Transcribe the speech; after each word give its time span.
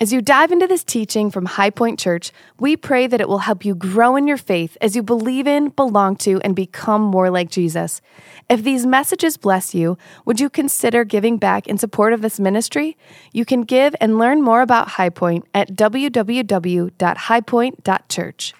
As 0.00 0.12
you 0.12 0.22
dive 0.22 0.52
into 0.52 0.68
this 0.68 0.84
teaching 0.84 1.28
from 1.28 1.44
High 1.44 1.70
Point 1.70 1.98
Church, 1.98 2.30
we 2.60 2.76
pray 2.76 3.08
that 3.08 3.20
it 3.20 3.28
will 3.28 3.38
help 3.38 3.64
you 3.64 3.74
grow 3.74 4.14
in 4.14 4.28
your 4.28 4.36
faith 4.36 4.78
as 4.80 4.94
you 4.94 5.02
believe 5.02 5.48
in, 5.48 5.70
belong 5.70 6.14
to, 6.18 6.40
and 6.42 6.54
become 6.54 7.02
more 7.02 7.30
like 7.30 7.50
Jesus. 7.50 8.00
If 8.48 8.62
these 8.62 8.86
messages 8.86 9.36
bless 9.36 9.74
you, 9.74 9.98
would 10.24 10.38
you 10.38 10.50
consider 10.50 11.02
giving 11.02 11.36
back 11.36 11.66
in 11.66 11.78
support 11.78 12.12
of 12.12 12.22
this 12.22 12.38
ministry? 12.38 12.96
You 13.32 13.44
can 13.44 13.62
give 13.62 13.96
and 14.00 14.20
learn 14.20 14.40
more 14.40 14.62
about 14.62 14.90
High 14.90 15.10
Point 15.10 15.46
at 15.52 15.72
www.highpoint.church. 15.72 18.54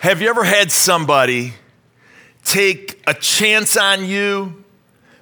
Have 0.00 0.20
you 0.20 0.28
ever 0.28 0.44
had 0.44 0.70
somebody 0.70 1.54
take 2.44 3.02
a 3.06 3.14
chance 3.14 3.78
on 3.78 4.04
you? 4.04 4.64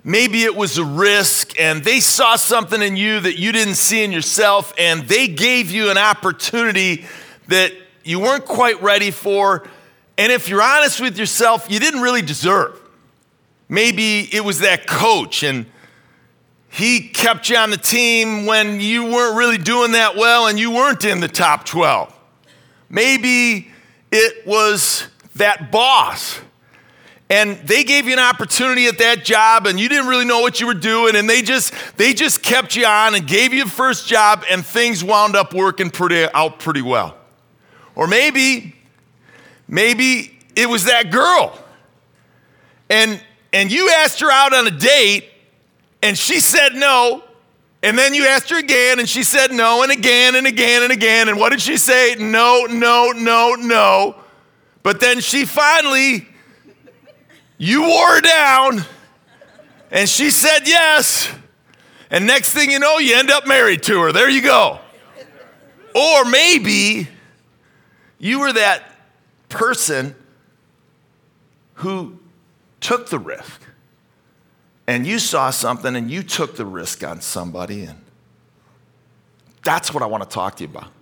Maybe 0.09 0.45
it 0.45 0.55
was 0.55 0.79
a 0.79 0.85
risk 0.85 1.59
and 1.59 1.83
they 1.83 1.99
saw 1.99 2.37
something 2.37 2.81
in 2.81 2.97
you 2.97 3.19
that 3.19 3.41
you 3.41 3.51
didn't 3.51 3.75
see 3.75 4.05
in 4.05 4.13
yourself 4.13 4.73
and 4.79 5.03
they 5.03 5.27
gave 5.27 5.73
you 5.73 5.91
an 5.91 5.99
opportunity 5.99 7.07
that 7.49 7.73
you 8.05 8.21
weren't 8.21 8.45
quite 8.45 8.81
ready 8.81 9.11
for. 9.11 9.67
And 10.17 10.31
if 10.31 10.49
you're 10.49 10.63
honest 10.63 11.01
with 11.01 11.19
yourself, 11.19 11.67
you 11.69 11.81
didn't 11.81 12.03
really 12.03 12.23
deserve. 12.23 12.81
Maybe 13.69 14.33
it 14.33 14.45
was 14.45 14.61
that 14.61 14.87
coach 14.87 15.43
and 15.43 15.67
he 16.69 17.09
kept 17.09 17.51
you 17.51 17.57
on 17.57 17.71
the 17.71 17.77
team 17.77 18.47
when 18.47 18.79
you 18.79 19.07
weren't 19.07 19.37
really 19.37 19.59
doing 19.59 19.91
that 19.93 20.15
well 20.15 20.47
and 20.47 20.57
you 20.57 20.71
weren't 20.71 21.05
in 21.05 21.19
the 21.19 21.27
top 21.27 21.65
12. 21.65 22.17
Maybe 22.89 23.73
it 24.13 24.47
was 24.47 25.09
that 25.35 25.73
boss 25.73 26.39
and 27.29 27.57
they 27.67 27.83
gave 27.83 28.07
you 28.07 28.13
an 28.13 28.21
opportunity 28.21 28.87
at 28.87 28.99
that 28.99 29.25
job 29.25 29.67
and 29.67 29.81
you 29.81 29.89
didn't 29.89 30.07
really 30.07 30.25
know 30.25 30.41
what 30.41 30.61
you 30.61 30.67
were 30.67 30.75
doing 30.75 31.17
and 31.17 31.29
they 31.29 31.43
just 31.43 31.75
they 31.97 32.13
just 32.13 32.43
kept 32.43 32.77
you 32.77 32.87
on 32.87 33.15
and 33.15 33.27
gave 33.27 33.53
you 33.53 33.65
a 33.65 33.69
first 33.69 34.07
job 34.07 34.45
and 34.49 34.65
things 34.65 35.03
wound 35.03 35.35
up 35.35 35.53
working 35.53 35.91
pretty 35.91 36.27
out 36.33 36.61
pretty 36.61 36.83
well. 36.83 37.17
Or 37.97 38.07
maybe 38.07 38.77
maybe 39.67 40.39
it 40.55 40.69
was 40.69 40.85
that 40.85 41.11
girl. 41.11 41.59
And 42.89 43.21
and 43.53 43.73
you 43.73 43.91
asked 43.91 44.21
her 44.21 44.31
out 44.31 44.55
on 44.55 44.69
a 44.69 44.71
date 44.71 45.29
and 46.03 46.17
she 46.17 46.39
said 46.39 46.75
no 46.75 47.25
and 47.83 47.99
then 47.99 48.15
you 48.15 48.27
asked 48.27 48.51
her 48.51 48.59
again 48.59 49.01
and 49.01 49.09
she 49.09 49.25
said 49.25 49.51
no 49.51 49.83
and 49.83 49.91
again 49.91 50.37
and 50.37 50.47
again 50.47 50.85
and 50.85 50.93
again 50.93 51.29
and 51.29 51.41
what 51.41 51.51
did 51.51 51.61
she 51.61 51.77
say? 51.77 52.15
No 52.17 52.67
no 52.71 53.11
no 53.11 53.57
no. 53.59 54.15
But 54.85 55.01
then 55.01 55.19
she 55.19 55.45
finally 55.45 56.29
you 57.59 57.83
wore 57.83 58.17
her 58.17 58.21
down, 58.21 58.85
and 59.91 60.09
she 60.09 60.31
said 60.31 60.67
yes. 60.67 61.31
And 62.11 62.27
next 62.27 62.51
thing 62.51 62.71
you 62.71 62.79
know, 62.79 62.99
you 62.99 63.17
end 63.17 63.31
up 63.31 63.47
married 63.47 63.83
to 63.85 64.01
her. 64.03 64.13
There 64.13 64.29
you 64.29 64.43
go. 64.43 64.79
Or 65.95 66.25
maybe 66.25 67.09
you 68.19 68.41
were 68.41 68.53
that 68.53 68.83
person 69.49 70.15
who 71.75 72.19
took 72.81 73.09
the 73.09 73.19
risk 73.19 73.63
and 74.87 75.07
you 75.07 75.19
saw 75.19 75.51
something 75.51 75.97
and 75.97 76.11
you 76.11 76.23
took 76.23 76.57
the 76.57 76.67
risk 76.67 77.03
on 77.03 77.21
somebody 77.21 77.85
and 77.85 77.99
that's 79.65 79.93
what 79.93 80.03
I 80.03 80.07
want 80.07 80.23
to 80.23 80.29
talk 80.29 80.57
to 80.57 80.65
you 80.65 80.71
about. 80.71 80.93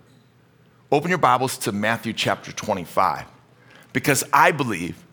Open 0.91 1.09
your 1.09 1.19
Bibles 1.19 1.57
to 1.59 1.71
Matthew 1.71 2.13
chapter 2.13 2.51
25 2.51 3.25
because 3.93 4.23
I 4.33 4.51
believe 4.51 5.04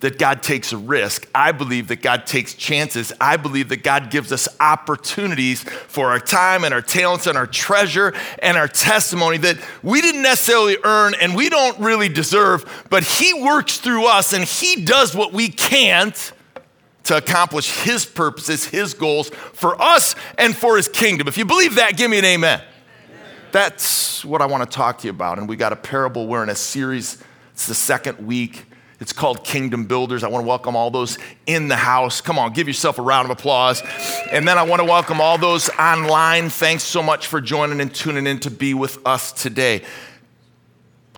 that 0.00 0.16
God 0.16 0.42
takes 0.42 0.72
a 0.72 0.76
risk. 0.76 1.28
I 1.34 1.50
believe 1.50 1.88
that 1.88 2.02
God 2.02 2.24
takes 2.24 2.54
chances. 2.54 3.12
I 3.20 3.36
believe 3.36 3.68
that 3.70 3.82
God 3.82 4.10
gives 4.10 4.30
us 4.30 4.48
opportunities 4.60 5.62
for 5.64 6.10
our 6.10 6.20
time 6.20 6.64
and 6.64 6.72
our 6.72 6.82
talents 6.82 7.26
and 7.26 7.36
our 7.36 7.48
treasure 7.48 8.14
and 8.40 8.56
our 8.56 8.68
testimony 8.68 9.38
that 9.38 9.58
we 9.82 10.00
didn't 10.00 10.22
necessarily 10.22 10.76
earn 10.84 11.14
and 11.20 11.34
we 11.34 11.48
don't 11.48 11.78
really 11.80 12.08
deserve, 12.08 12.86
but 12.90 13.02
He 13.02 13.34
works 13.34 13.78
through 13.78 14.06
us 14.06 14.32
and 14.32 14.44
He 14.44 14.84
does 14.84 15.16
what 15.16 15.32
we 15.32 15.48
can't 15.48 16.32
to 17.04 17.16
accomplish 17.16 17.70
His 17.82 18.06
purposes, 18.06 18.66
His 18.66 18.94
goals 18.94 19.30
for 19.30 19.80
us 19.82 20.14
and 20.36 20.56
for 20.56 20.76
His 20.76 20.88
kingdom. 20.88 21.26
If 21.26 21.36
you 21.36 21.44
believe 21.44 21.74
that, 21.74 21.96
give 21.96 22.08
me 22.08 22.18
an 22.20 22.24
amen. 22.24 22.62
That's 23.50 24.24
what 24.24 24.42
I 24.42 24.46
want 24.46 24.70
to 24.70 24.76
talk 24.76 24.98
to 24.98 25.06
you 25.06 25.10
about. 25.10 25.38
And 25.38 25.48
we 25.48 25.56
got 25.56 25.72
a 25.72 25.76
parable. 25.76 26.26
We're 26.28 26.42
in 26.42 26.50
a 26.50 26.54
series, 26.54 27.20
it's 27.52 27.66
the 27.66 27.74
second 27.74 28.24
week. 28.24 28.66
It's 29.00 29.12
called 29.12 29.44
Kingdom 29.44 29.84
Builders. 29.84 30.24
I 30.24 30.28
want 30.28 30.44
to 30.44 30.48
welcome 30.48 30.74
all 30.74 30.90
those 30.90 31.18
in 31.46 31.68
the 31.68 31.76
house. 31.76 32.20
Come 32.20 32.36
on, 32.38 32.52
give 32.52 32.66
yourself 32.66 32.98
a 32.98 33.02
round 33.02 33.26
of 33.26 33.30
applause. 33.30 33.82
And 34.32 34.46
then 34.46 34.58
I 34.58 34.64
want 34.64 34.80
to 34.80 34.84
welcome 34.84 35.20
all 35.20 35.38
those 35.38 35.70
online. 35.70 36.50
Thanks 36.50 36.82
so 36.82 37.00
much 37.00 37.28
for 37.28 37.40
joining 37.40 37.80
and 37.80 37.94
tuning 37.94 38.26
in 38.26 38.40
to 38.40 38.50
be 38.50 38.74
with 38.74 38.98
us 39.06 39.30
today. 39.30 39.82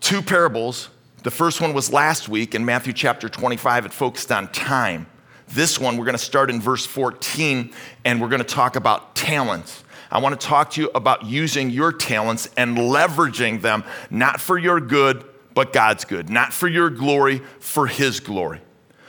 Two 0.01 0.21
parables. 0.21 0.91
The 1.23 1.31
first 1.31 1.63
one 1.63 1.73
was 1.73 1.91
last 1.91 2.29
week 2.29 2.55
in 2.55 2.67
Matthew 2.67 2.93
chapter 2.93 3.31
25. 3.31 3.87
It 3.87 3.93
focused 3.95 4.31
on 4.31 4.49
time. 4.53 5.07
This 5.49 5.79
one, 5.79 5.97
we're 5.97 6.05
going 6.05 6.17
to 6.17 6.23
start 6.23 6.51
in 6.51 6.61
verse 6.61 6.85
14 6.85 7.73
and 8.05 8.21
we're 8.21 8.29
going 8.29 8.43
to 8.43 8.45
talk 8.45 8.77
about 8.77 9.15
talents. 9.15 9.85
I 10.11 10.19
want 10.19 10.39
to 10.39 10.47
talk 10.47 10.71
to 10.73 10.83
you 10.83 10.91
about 10.95 11.25
using 11.25 11.71
your 11.71 11.93
talents 11.93 12.51
and 12.57 12.77
leveraging 12.77 13.63
them, 13.63 13.85
not 14.11 14.41
for 14.41 14.59
your 14.59 14.81
good, 14.81 15.25
but 15.55 15.73
God's 15.73 16.05
good. 16.05 16.31
Not 16.31 16.53
for 16.53 16.69
your 16.69 16.91
glory, 16.91 17.39
for 17.59 17.87
His 17.87 18.21
glory. 18.21 18.61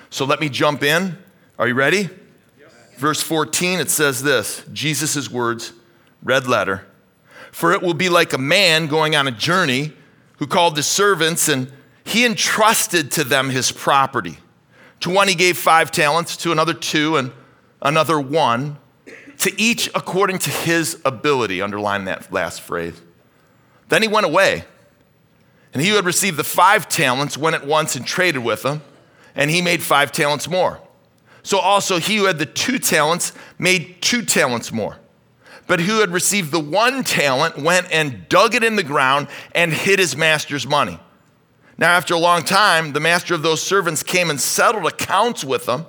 So 0.10 0.26
let 0.26 0.40
me 0.40 0.50
jump 0.50 0.84
in. 0.84 1.18
Are 1.58 1.68
you 1.68 1.74
ready? 1.74 2.10
Verse 2.98 3.22
14, 3.22 3.80
it 3.80 3.90
says 3.90 4.22
this 4.22 4.64
Jesus' 4.72 5.30
words, 5.30 5.74
red 6.22 6.48
letter. 6.48 6.86
For 7.52 7.74
it 7.74 7.82
will 7.82 7.96
be 7.96 8.10
like 8.10 8.34
a 8.34 8.38
man 8.38 8.88
going 8.88 9.16
on 9.16 9.28
a 9.28 9.32
journey 9.32 9.94
who 10.38 10.48
called 10.48 10.78
his 10.78 10.86
servants 10.86 11.50
and 11.50 11.72
he 12.04 12.26
entrusted 12.26 13.12
to 13.12 13.24
them 13.24 13.50
his 13.50 13.72
property. 13.72 14.38
To 15.02 15.10
one 15.10 15.28
he 15.28 15.36
gave 15.36 15.58
five 15.58 15.92
talents, 15.92 16.38
to 16.38 16.52
another 16.52 16.74
two, 16.74 17.18
and 17.18 17.32
another 17.82 18.20
one, 18.20 18.78
to 19.40 19.60
each 19.60 19.90
according 19.96 20.38
to 20.40 20.50
his 20.50 21.02
ability. 21.04 21.62
Underline 21.62 22.06
that 22.06 22.32
last 22.32 22.62
phrase. 22.62 23.02
Then 23.90 24.02
he 24.04 24.08
went 24.08 24.26
away. 24.26 24.66
And 25.74 25.82
he 25.82 25.90
who 25.90 25.96
had 25.96 26.06
received 26.06 26.38
the 26.38 26.44
five 26.44 26.90
talents 26.90 27.38
went 27.38 27.56
at 27.56 27.66
once 27.66 27.96
and 27.96 28.06
traded 28.06 28.44
with 28.44 28.64
them, 28.64 28.82
and 29.36 29.50
he 29.50 29.62
made 29.62 29.82
five 29.82 30.12
talents 30.12 30.50
more. 30.50 30.82
So 31.44 31.58
also 31.60 32.00
he 32.00 32.18
who 32.18 32.26
had 32.26 32.38
the 32.38 32.46
two 32.46 32.78
talents 32.78 33.34
made 33.58 34.02
two 34.02 34.24
talents 34.24 34.72
more. 34.72 34.98
But 35.68 35.80
who 35.80 36.02
had 36.02 36.12
received 36.12 36.52
the 36.52 36.60
one 36.60 37.04
talent 37.04 37.58
went 37.58 37.92
and 37.92 38.28
dug 38.28 38.56
it 38.56 38.64
in 38.64 38.76
the 38.76 38.84
ground 38.84 39.28
and 39.56 39.72
hid 39.72 40.00
his 40.00 40.18
master's 40.18 40.68
money. 40.68 41.00
Now, 41.78 41.94
after 41.94 42.14
a 42.14 42.20
long 42.20 42.44
time, 42.44 42.94
the 42.94 43.00
master 43.00 43.34
of 43.34 43.42
those 43.42 43.62
servants 43.62 44.04
came 44.04 44.30
and 44.30 44.40
settled 44.40 44.86
accounts 44.86 45.44
with 45.44 45.66
them. 45.66 45.86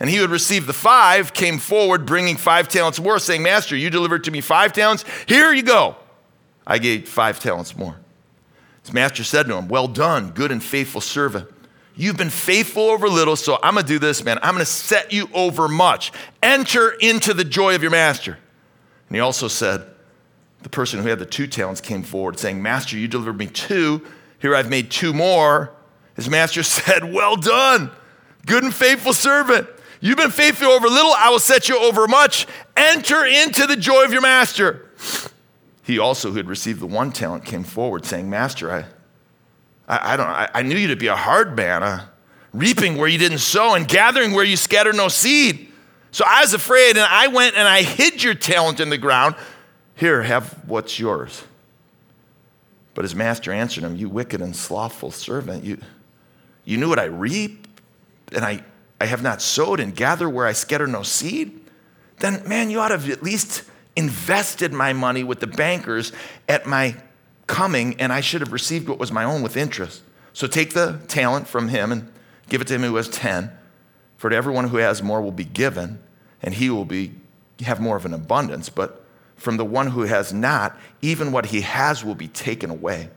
And 0.00 0.10
he 0.10 0.16
who 0.16 0.22
had 0.22 0.30
received 0.30 0.66
the 0.66 0.72
five 0.72 1.32
came 1.32 1.58
forward, 1.58 2.04
bringing 2.04 2.36
five 2.36 2.68
talents 2.68 3.00
more, 3.00 3.18
saying, 3.18 3.42
Master, 3.42 3.76
you 3.76 3.88
delivered 3.88 4.24
to 4.24 4.30
me 4.30 4.40
five 4.40 4.72
talents. 4.72 5.04
Here 5.26 5.52
you 5.52 5.62
go. 5.62 5.96
I 6.66 6.78
gave 6.78 7.08
five 7.08 7.38
talents 7.38 7.76
more. 7.76 7.96
His 8.84 8.92
master 8.92 9.24
said 9.24 9.46
to 9.46 9.56
him, 9.56 9.68
Well 9.68 9.88
done, 9.88 10.30
good 10.30 10.52
and 10.52 10.62
faithful 10.62 11.00
servant. 11.00 11.48
You've 11.96 12.16
been 12.16 12.30
faithful 12.30 12.82
over 12.84 13.08
little, 13.08 13.36
so 13.36 13.58
I'm 13.62 13.74
gonna 13.74 13.86
do 13.86 13.98
this, 13.98 14.24
man. 14.24 14.38
I'm 14.42 14.54
gonna 14.54 14.64
set 14.64 15.12
you 15.12 15.28
over 15.32 15.68
much. 15.68 16.12
Enter 16.42 16.90
into 16.90 17.34
the 17.34 17.44
joy 17.44 17.74
of 17.74 17.82
your 17.82 17.90
master. 17.90 18.38
And 19.08 19.16
he 19.16 19.20
also 19.20 19.48
said, 19.48 19.86
The 20.62 20.68
person 20.68 21.02
who 21.02 21.08
had 21.08 21.18
the 21.18 21.26
two 21.26 21.46
talents 21.46 21.80
came 21.80 22.02
forward, 22.02 22.38
saying, 22.38 22.62
Master, 22.62 22.98
you 22.98 23.08
delivered 23.08 23.38
me 23.38 23.46
two. 23.46 24.04
Here 24.40 24.54
I've 24.54 24.68
made 24.68 24.90
two 24.90 25.14
more. 25.14 25.70
His 26.16 26.28
master 26.28 26.62
said, 26.64 27.12
Well 27.12 27.36
done, 27.36 27.90
good 28.44 28.64
and 28.64 28.74
faithful 28.74 29.14
servant. 29.14 29.68
You've 30.00 30.18
been 30.18 30.30
faithful 30.30 30.68
over 30.68 30.86
little, 30.86 31.12
I 31.16 31.30
will 31.30 31.38
set 31.38 31.70
you 31.70 31.78
over 31.78 32.06
much. 32.06 32.46
Enter 32.76 33.24
into 33.24 33.66
the 33.66 33.76
joy 33.76 34.04
of 34.04 34.12
your 34.12 34.20
master. 34.20 34.90
He 35.84 35.98
also, 35.98 36.30
who 36.30 36.38
had 36.38 36.48
received 36.48 36.80
the 36.80 36.86
one 36.86 37.12
talent, 37.12 37.44
came 37.44 37.62
forward, 37.62 38.06
saying, 38.06 38.28
Master, 38.28 38.72
I, 38.72 38.84
I, 39.86 40.14
I 40.14 40.16
don't 40.16 40.26
I, 40.26 40.48
I, 40.54 40.62
knew 40.62 40.76
you 40.76 40.88
to 40.88 40.96
be 40.96 41.08
a 41.08 41.16
hard 41.16 41.54
man, 41.54 41.82
uh, 41.82 42.06
reaping 42.54 42.96
where 42.96 43.06
you 43.06 43.18
didn't 43.18 43.38
sow 43.38 43.74
and 43.74 43.86
gathering 43.86 44.32
where 44.32 44.44
you 44.44 44.56
scattered 44.56 44.96
no 44.96 45.08
seed. 45.08 45.70
So 46.10 46.24
I 46.26 46.40
was 46.40 46.54
afraid, 46.54 46.96
and 46.96 47.06
I 47.06 47.26
went 47.26 47.56
and 47.56 47.68
I 47.68 47.82
hid 47.82 48.22
your 48.22 48.34
talent 48.34 48.80
in 48.80 48.88
the 48.88 48.96
ground. 48.96 49.34
Here, 49.94 50.22
have 50.22 50.58
what's 50.66 50.98
yours. 50.98 51.44
But 52.94 53.04
his 53.04 53.14
master 53.14 53.52
answered 53.52 53.84
him, 53.84 53.94
You 53.94 54.08
wicked 54.08 54.40
and 54.40 54.56
slothful 54.56 55.10
servant, 55.10 55.64
you, 55.64 55.78
you 56.64 56.78
knew 56.78 56.88
what 56.88 56.98
I 56.98 57.04
reap, 57.04 57.68
and 58.32 58.42
I, 58.42 58.64
I 59.00 59.04
have 59.04 59.22
not 59.22 59.42
sowed 59.42 59.80
and 59.80 59.94
gathered 59.94 60.30
where 60.30 60.46
I 60.46 60.52
scatter 60.52 60.86
no 60.86 61.02
seed? 61.02 61.60
Then, 62.20 62.48
man, 62.48 62.70
you 62.70 62.80
ought 62.80 62.88
to 62.88 62.96
have 62.96 63.10
at 63.10 63.22
least 63.22 63.64
invested 63.96 64.72
my 64.72 64.92
money 64.92 65.22
with 65.22 65.40
the 65.40 65.46
bankers 65.46 66.12
at 66.48 66.66
my 66.66 66.96
coming, 67.46 68.00
and 68.00 68.12
I 68.12 68.20
should 68.20 68.40
have 68.40 68.52
received 68.52 68.88
what 68.88 68.98
was 68.98 69.12
my 69.12 69.24
own 69.24 69.42
with 69.42 69.56
interest. 69.56 70.02
So 70.32 70.46
take 70.46 70.74
the 70.74 71.00
talent 71.08 71.46
from 71.46 71.68
him 71.68 71.92
and 71.92 72.12
give 72.48 72.60
it 72.60 72.66
to 72.68 72.74
him 72.74 72.82
who 72.82 72.96
has 72.96 73.08
10. 73.08 73.50
For 74.16 74.30
to 74.30 74.36
everyone 74.36 74.68
who 74.68 74.78
has 74.78 75.02
more 75.02 75.20
will 75.20 75.32
be 75.32 75.44
given, 75.44 76.00
and 76.42 76.54
he 76.54 76.70
will 76.70 76.84
be, 76.84 77.12
have 77.60 77.80
more 77.80 77.96
of 77.96 78.04
an 78.04 78.14
abundance. 78.14 78.68
But 78.68 79.04
from 79.36 79.56
the 79.56 79.64
one 79.64 79.88
who 79.88 80.02
has 80.02 80.32
not, 80.32 80.78
even 81.02 81.32
what 81.32 81.46
he 81.46 81.60
has 81.60 82.04
will 82.04 82.14
be 82.14 82.28
taken 82.28 82.70
away. 82.70 83.10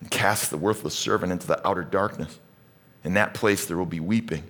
And 0.00 0.10
cast 0.10 0.50
the 0.50 0.56
worthless 0.56 0.96
servant 0.96 1.30
into 1.30 1.46
the 1.46 1.66
outer 1.66 1.84
darkness. 1.84 2.38
In 3.04 3.14
that 3.14 3.34
place 3.34 3.66
there 3.66 3.76
will 3.76 3.86
be 3.86 4.00
weeping 4.00 4.44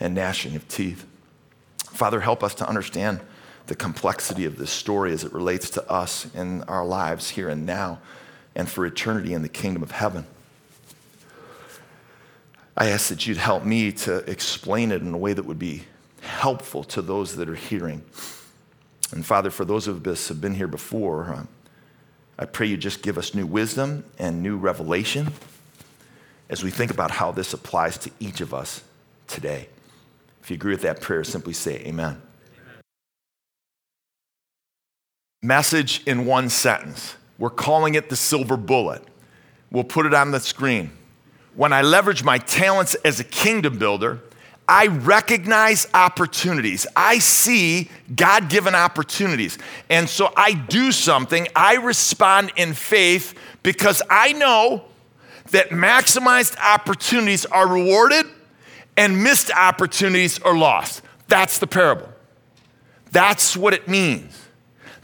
and 0.00 0.14
gnashing 0.14 0.56
of 0.56 0.66
teeth. 0.68 1.06
Father, 1.78 2.20
help 2.20 2.42
us 2.42 2.54
to 2.56 2.68
understand 2.68 3.20
the 3.66 3.74
complexity 3.74 4.44
of 4.44 4.58
this 4.58 4.70
story 4.70 5.12
as 5.12 5.24
it 5.24 5.32
relates 5.32 5.70
to 5.70 5.90
us 5.90 6.32
in 6.34 6.62
our 6.64 6.84
lives 6.84 7.30
here 7.30 7.48
and 7.48 7.66
now 7.66 7.98
and 8.54 8.68
for 8.68 8.86
eternity 8.86 9.32
in 9.34 9.42
the 9.42 9.48
kingdom 9.48 9.82
of 9.82 9.90
heaven. 9.90 10.26
I 12.76 12.90
ask 12.90 13.08
that 13.08 13.26
you'd 13.26 13.38
help 13.38 13.64
me 13.64 13.92
to 13.92 14.18
explain 14.30 14.92
it 14.92 15.00
in 15.02 15.12
a 15.12 15.18
way 15.18 15.32
that 15.32 15.44
would 15.44 15.58
be 15.58 15.84
helpful 16.20 16.84
to 16.84 17.02
those 17.02 17.36
that 17.36 17.48
are 17.48 17.54
hearing. 17.54 18.02
And 19.12 19.24
Father, 19.24 19.50
for 19.50 19.64
those 19.64 19.88
of 19.88 20.06
us 20.06 20.28
who 20.28 20.34
have 20.34 20.40
been 20.40 20.54
here 20.54 20.66
before, 20.66 21.24
uh, 21.24 21.44
I 22.38 22.44
pray 22.44 22.66
you 22.66 22.76
just 22.76 23.02
give 23.02 23.16
us 23.16 23.34
new 23.34 23.46
wisdom 23.46 24.04
and 24.18 24.42
new 24.42 24.56
revelation 24.58 25.32
as 26.50 26.62
we 26.62 26.70
think 26.70 26.90
about 26.90 27.10
how 27.10 27.32
this 27.32 27.54
applies 27.54 27.96
to 27.98 28.10
each 28.20 28.40
of 28.40 28.52
us 28.52 28.82
today. 29.26 29.68
If 30.42 30.50
you 30.50 30.54
agree 30.54 30.72
with 30.72 30.82
that 30.82 31.00
prayer, 31.00 31.24
simply 31.24 31.54
say 31.54 31.76
amen. 31.86 31.88
amen. 31.88 32.22
Message 35.46 36.02
in 36.06 36.26
one 36.26 36.48
sentence. 36.48 37.14
We're 37.38 37.50
calling 37.50 37.94
it 37.94 38.08
the 38.08 38.16
silver 38.16 38.56
bullet. 38.56 39.00
We'll 39.70 39.84
put 39.84 40.04
it 40.04 40.12
on 40.12 40.32
the 40.32 40.40
screen. 40.40 40.90
When 41.54 41.72
I 41.72 41.82
leverage 41.82 42.24
my 42.24 42.38
talents 42.38 42.96
as 43.04 43.20
a 43.20 43.24
kingdom 43.24 43.78
builder, 43.78 44.22
I 44.66 44.88
recognize 44.88 45.86
opportunities. 45.94 46.84
I 46.96 47.20
see 47.20 47.88
God 48.12 48.48
given 48.48 48.74
opportunities. 48.74 49.56
And 49.88 50.08
so 50.08 50.32
I 50.36 50.54
do 50.54 50.90
something. 50.90 51.46
I 51.54 51.76
respond 51.76 52.50
in 52.56 52.74
faith 52.74 53.38
because 53.62 54.02
I 54.10 54.32
know 54.32 54.86
that 55.52 55.68
maximized 55.68 56.58
opportunities 56.58 57.46
are 57.46 57.68
rewarded 57.68 58.26
and 58.96 59.22
missed 59.22 59.52
opportunities 59.52 60.40
are 60.40 60.56
lost. 60.58 61.02
That's 61.28 61.60
the 61.60 61.68
parable. 61.68 62.08
That's 63.12 63.56
what 63.56 63.74
it 63.74 63.86
means. 63.86 64.45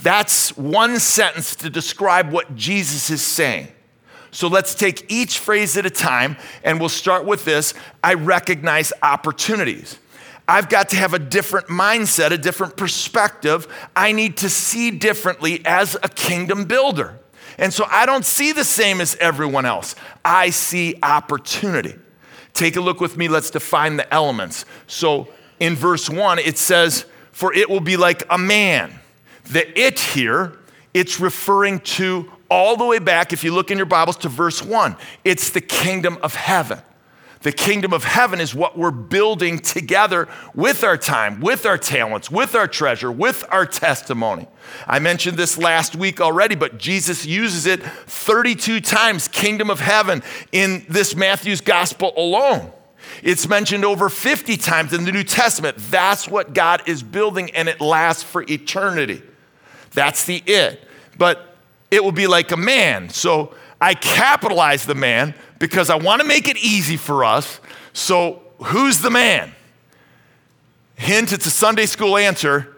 That's 0.03 0.57
one 0.57 0.99
sentence 0.99 1.55
to 1.57 1.71
describe 1.71 2.33
what 2.33 2.57
Jesus 2.57 3.11
is 3.11 3.23
saying. 3.23 3.69
So 4.33 4.49
let's 4.49 4.75
take 4.75 5.11
each 5.13 5.39
phrase 5.39 5.77
at 5.77 5.85
a 5.85 5.91
time, 5.91 6.37
and 6.65 6.81
we'll 6.81 6.89
start 6.89 7.27
with 7.27 7.45
this 7.45 7.75
I 8.03 8.15
recognize 8.15 8.93
opportunities. 9.03 9.99
I've 10.49 10.69
got 10.69 10.89
to 10.91 10.97
have 10.97 11.15
a 11.15 11.19
different 11.19 11.69
mindset, 11.69 12.33
a 12.33 12.39
different 12.39 12.77
perspective. 12.77 13.69
I 13.95 14.13
need 14.13 14.39
to 14.39 14.49
see 14.49 14.91
differently 14.91 15.63
as 15.65 15.97
a 16.03 16.09
kingdom 16.09 16.65
builder. 16.65 17.19
And 17.59 17.73
so 17.73 17.87
I 17.89 18.07
don't 18.07 18.25
see 18.25 18.53
the 18.53 18.65
same 18.65 19.01
as 19.01 19.15
everyone 19.17 19.67
else. 19.67 19.95
I 20.25 20.51
see 20.51 20.97
opportunity. 21.03 21.95
Take 22.55 22.77
a 22.77 22.81
look 22.81 23.01
with 23.01 23.17
me. 23.17 23.29
Let's 23.29 23.51
define 23.51 23.97
the 23.97 24.13
elements. 24.13 24.65
So 24.87 25.29
in 25.61 25.77
verse 25.77 26.11
one, 26.11 26.39
it 26.39 26.59
says, 26.59 27.07
For 27.31 27.55
it 27.55 27.71
will 27.71 27.81
be 27.81 27.97
like 27.97 28.25
a 28.29 28.39
man. 28.39 28.99
The 29.44 29.79
it 29.79 29.99
here, 30.00 30.59
it's 30.94 31.21
referring 31.21 31.81
to 31.81 32.31
all 32.50 32.77
the 32.77 32.85
way 32.85 32.99
back, 32.99 33.33
if 33.33 33.44
you 33.44 33.55
look 33.55 33.71
in 33.71 33.79
your 33.79 33.87
Bibles, 33.87 34.17
to 34.19 34.29
verse 34.29 34.62
one. 34.62 34.97
It's 35.25 35.50
the 35.50 35.61
kingdom 35.61 36.19
of 36.23 36.35
heaven. 36.35 36.81
The 37.41 37.53
kingdom 37.53 37.93
of 37.93 38.05
heaven 38.05 38.41
is 38.41 38.55
what 38.55 38.79
we're 38.79 38.93
building 38.93 39.59
together 39.59 40.29
with 40.55 40.85
our 40.85 40.97
time, 40.97 41.41
with 41.41 41.67
our 41.67 41.79
talents, 41.79 42.31
with 42.31 42.55
our 42.55 42.69
treasure, 42.69 43.11
with 43.11 43.44
our 43.50 43.67
testimony. 43.67 44.47
I 44.87 45.00
mentioned 45.00 45.37
this 45.37 45.59
last 45.59 45.97
week 45.97 46.21
already, 46.21 46.55
but 46.55 46.79
Jesus 46.79 47.27
uses 47.27 47.67
it 47.67 47.83
32 47.83 48.81
times, 48.81 49.27
kingdom 49.27 49.71
of 49.71 49.81
heaven, 49.81 50.23
in 50.53 50.87
this 50.89 51.17
Matthew's 51.17 51.61
gospel 51.61 52.12
alone. 52.17 52.71
It's 53.25 53.49
mentioned 53.49 53.85
over 53.85 54.09
50 54.09 54.56
times 54.56 54.93
in 54.93 55.05
the 55.05 55.12
New 55.12 55.25
Testament. 55.25 55.77
That's 55.91 56.29
what 56.29 56.55
God 56.55 56.83
is 56.87 57.03
building, 57.03 57.50
and 57.50 57.69
it 57.69 57.81
lasts 57.81 58.23
for 58.23 58.43
eternity. 58.43 59.23
That's 59.94 60.25
the 60.25 60.43
it. 60.47 60.87
But 61.19 61.56
it 61.91 62.03
will 62.03 62.12
be 62.12 62.27
like 62.27 62.53
a 62.53 62.56
man. 62.56 63.11
So 63.11 63.55
I 63.81 63.94
capitalize 63.94 64.87
the 64.87 64.94
man 64.94 65.35
because 65.59 65.91
I 65.91 65.97
want 65.97 66.23
to 66.23 66.27
make 66.27 66.49
it 66.49 66.56
easy 66.56 66.97
for 66.97 67.25
us. 67.25 67.61
So, 67.93 68.41
who's 68.62 69.00
the 69.00 69.11
man? 69.11 69.53
Hint, 70.94 71.33
it's 71.33 71.47
a 71.47 71.50
Sunday 71.50 71.87
school 71.87 72.17
answer. 72.17 72.77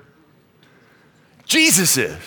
Jesus 1.44 1.96
is. 1.96 2.18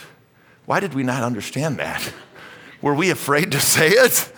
Why 0.66 0.80
did 0.80 0.94
we 0.94 1.04
not 1.04 1.24
understand 1.24 1.78
that? 1.78 2.13
Were 2.81 2.94
we 2.94 3.10
afraid 3.10 3.51
to 3.54 3.60
say 3.60 3.89
it? 3.89 4.31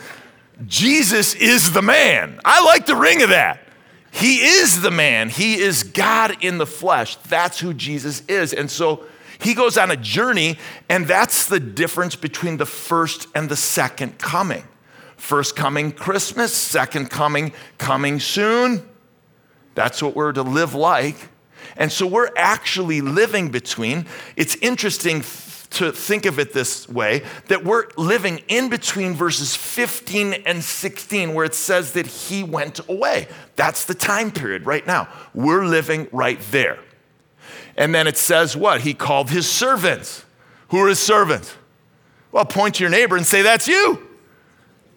Jesus 0.66 1.36
is 1.36 1.74
the 1.74 1.82
man. 1.82 2.40
I 2.46 2.64
like 2.64 2.86
the 2.86 2.96
ring 2.96 3.22
of 3.22 3.30
that. 3.30 3.60
He 4.12 4.38
is 4.38 4.82
the 4.82 4.92
man. 4.92 5.30
He 5.30 5.56
is 5.60 5.84
God 5.84 6.38
in 6.44 6.58
the 6.58 6.66
flesh. 6.66 7.18
That's 7.18 7.60
who 7.60 7.74
Jesus 7.74 8.24
is. 8.28 8.54
And 8.54 8.72
so 8.72 9.06
he 9.40 9.54
goes 9.54 9.78
on 9.78 9.90
a 9.90 9.96
journey, 9.96 10.58
and 10.90 11.08
that's 11.08 11.48
the 11.48 11.60
difference 11.60 12.16
between 12.16 12.58
the 12.58 12.66
first 12.66 13.28
and 13.34 13.50
the 13.50 13.56
second 13.56 14.20
coming. 14.20 14.64
First 15.16 15.56
coming, 15.56 15.92
Christmas. 15.92 16.54
Second 16.54 17.10
coming, 17.10 17.54
coming 17.78 18.20
soon. 18.20 18.88
That's 19.76 20.02
what 20.02 20.16
we're 20.16 20.34
to 20.34 20.44
live 20.44 20.74
like. 20.74 21.16
And 21.78 21.92
so 21.92 22.06
we're 22.06 22.32
actually 22.36 23.02
living 23.02 23.50
between. 23.50 24.06
It's 24.36 24.56
interesting 24.58 25.24
to 25.72 25.92
think 25.92 26.26
of 26.26 26.40
it 26.40 26.52
this 26.52 26.90
way 26.90 27.22
that 27.48 27.64
we're 27.64 27.88
living 27.96 28.42
in 28.48 28.70
between 28.70 29.14
verses 29.14 29.56
15 29.56 30.34
and 30.46 30.64
16, 30.64 31.34
where 31.34 31.46
it 31.46 31.54
says 31.54 31.94
that 31.94 32.08
he 32.08 32.44
went 32.44 32.80
away. 32.90 33.28
That's 33.56 33.86
the 33.86 33.94
time 33.94 34.32
period 34.32 34.66
right 34.66 34.86
now. 34.86 35.08
We're 35.34 35.66
living 35.66 36.08
right 36.12 36.40
there. 36.52 36.80
And 37.80 37.96
then 37.96 38.08
it 38.08 38.18
says 38.18 38.58
what? 38.58 38.82
He 38.82 38.94
called 38.94 39.30
his 39.30 39.50
servants. 39.50 40.26
Who 40.68 40.80
are 40.80 40.90
his 40.90 41.00
servants? 41.00 41.56
Well, 42.32 42.46
point 42.46 42.76
to 42.76 42.84
your 42.84 42.92
neighbor 42.92 43.16
and 43.16 43.26
say, 43.26 43.42
That's 43.42 43.68
you. 43.68 44.06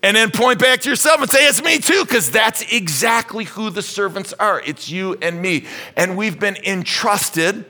And 0.03 0.17
then 0.17 0.33
point 0.33 0.59
back 0.59 0.81
to 0.81 0.91
yourself 0.91 1.21
and 1.23 1.31
say, 1.31 1.47
It's 1.47 1.63
me 1.63 1.79
too, 1.79 2.05
because 2.05 2.31
that's 2.31 2.71
exactly 2.73 3.45
who 3.45 3.71
the 3.71 3.83
servants 3.83 4.33
are. 4.35 4.61
It's 4.61 4.91
you 4.91 5.17
and 5.23 5.41
me. 5.41 5.67
And 5.97 6.17
we've 6.17 6.39
been 6.39 6.57
entrusted. 6.57 7.65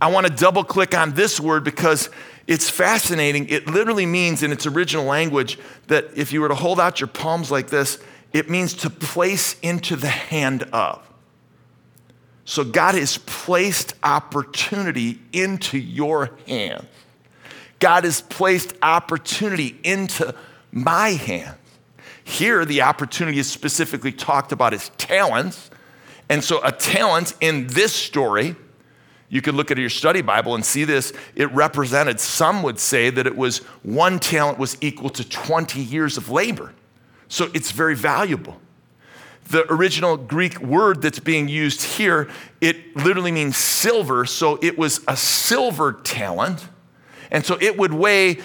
I 0.00 0.10
want 0.10 0.26
to 0.26 0.32
double 0.32 0.64
click 0.64 0.96
on 0.96 1.12
this 1.12 1.38
word 1.38 1.62
because 1.62 2.08
it's 2.46 2.70
fascinating. 2.70 3.50
It 3.50 3.66
literally 3.66 4.06
means, 4.06 4.42
in 4.42 4.50
its 4.50 4.64
original 4.64 5.04
language, 5.04 5.58
that 5.88 6.06
if 6.16 6.32
you 6.32 6.40
were 6.40 6.48
to 6.48 6.54
hold 6.54 6.80
out 6.80 7.00
your 7.00 7.08
palms 7.08 7.50
like 7.50 7.68
this, 7.68 7.98
it 8.32 8.48
means 8.48 8.72
to 8.74 8.88
place 8.88 9.58
into 9.60 9.94
the 9.94 10.08
hand 10.08 10.62
of. 10.72 11.07
So 12.48 12.64
God 12.64 12.94
has 12.94 13.18
placed 13.18 13.92
opportunity 14.02 15.20
into 15.34 15.76
your 15.76 16.30
hands. 16.46 16.86
God 17.78 18.04
has 18.04 18.22
placed 18.22 18.72
opportunity 18.80 19.78
into 19.84 20.34
my 20.72 21.10
hands. 21.10 21.58
Here, 22.24 22.64
the 22.64 22.80
opportunity 22.80 23.38
is 23.38 23.50
specifically 23.50 24.12
talked 24.12 24.50
about 24.50 24.72
as 24.72 24.88
talents. 24.96 25.68
And 26.30 26.42
so, 26.42 26.64
a 26.64 26.72
talent 26.72 27.34
in 27.42 27.66
this 27.66 27.92
story, 27.92 28.56
you 29.28 29.42
could 29.42 29.54
look 29.54 29.70
at 29.70 29.76
your 29.76 29.90
study 29.90 30.22
Bible 30.22 30.54
and 30.54 30.64
see 30.64 30.84
this. 30.84 31.12
It 31.34 31.52
represented, 31.52 32.18
some 32.18 32.62
would 32.62 32.78
say 32.78 33.10
that 33.10 33.26
it 33.26 33.36
was 33.36 33.58
one 33.82 34.18
talent 34.18 34.58
was 34.58 34.78
equal 34.80 35.10
to 35.10 35.28
20 35.28 35.82
years 35.82 36.16
of 36.16 36.30
labor. 36.30 36.72
So, 37.28 37.50
it's 37.52 37.72
very 37.72 37.94
valuable. 37.94 38.58
The 39.48 39.70
original 39.72 40.16
Greek 40.16 40.60
word 40.60 41.02
that's 41.02 41.20
being 41.20 41.48
used 41.48 41.82
here, 41.82 42.28
it 42.60 42.96
literally 42.96 43.32
means 43.32 43.56
silver. 43.56 44.24
So, 44.26 44.58
it 44.62 44.78
was 44.78 45.00
a 45.08 45.16
silver 45.16 45.92
talent. 45.92 46.66
And 47.30 47.44
so, 47.44 47.58
it 47.60 47.76
would 47.76 47.92
weigh 47.92 48.38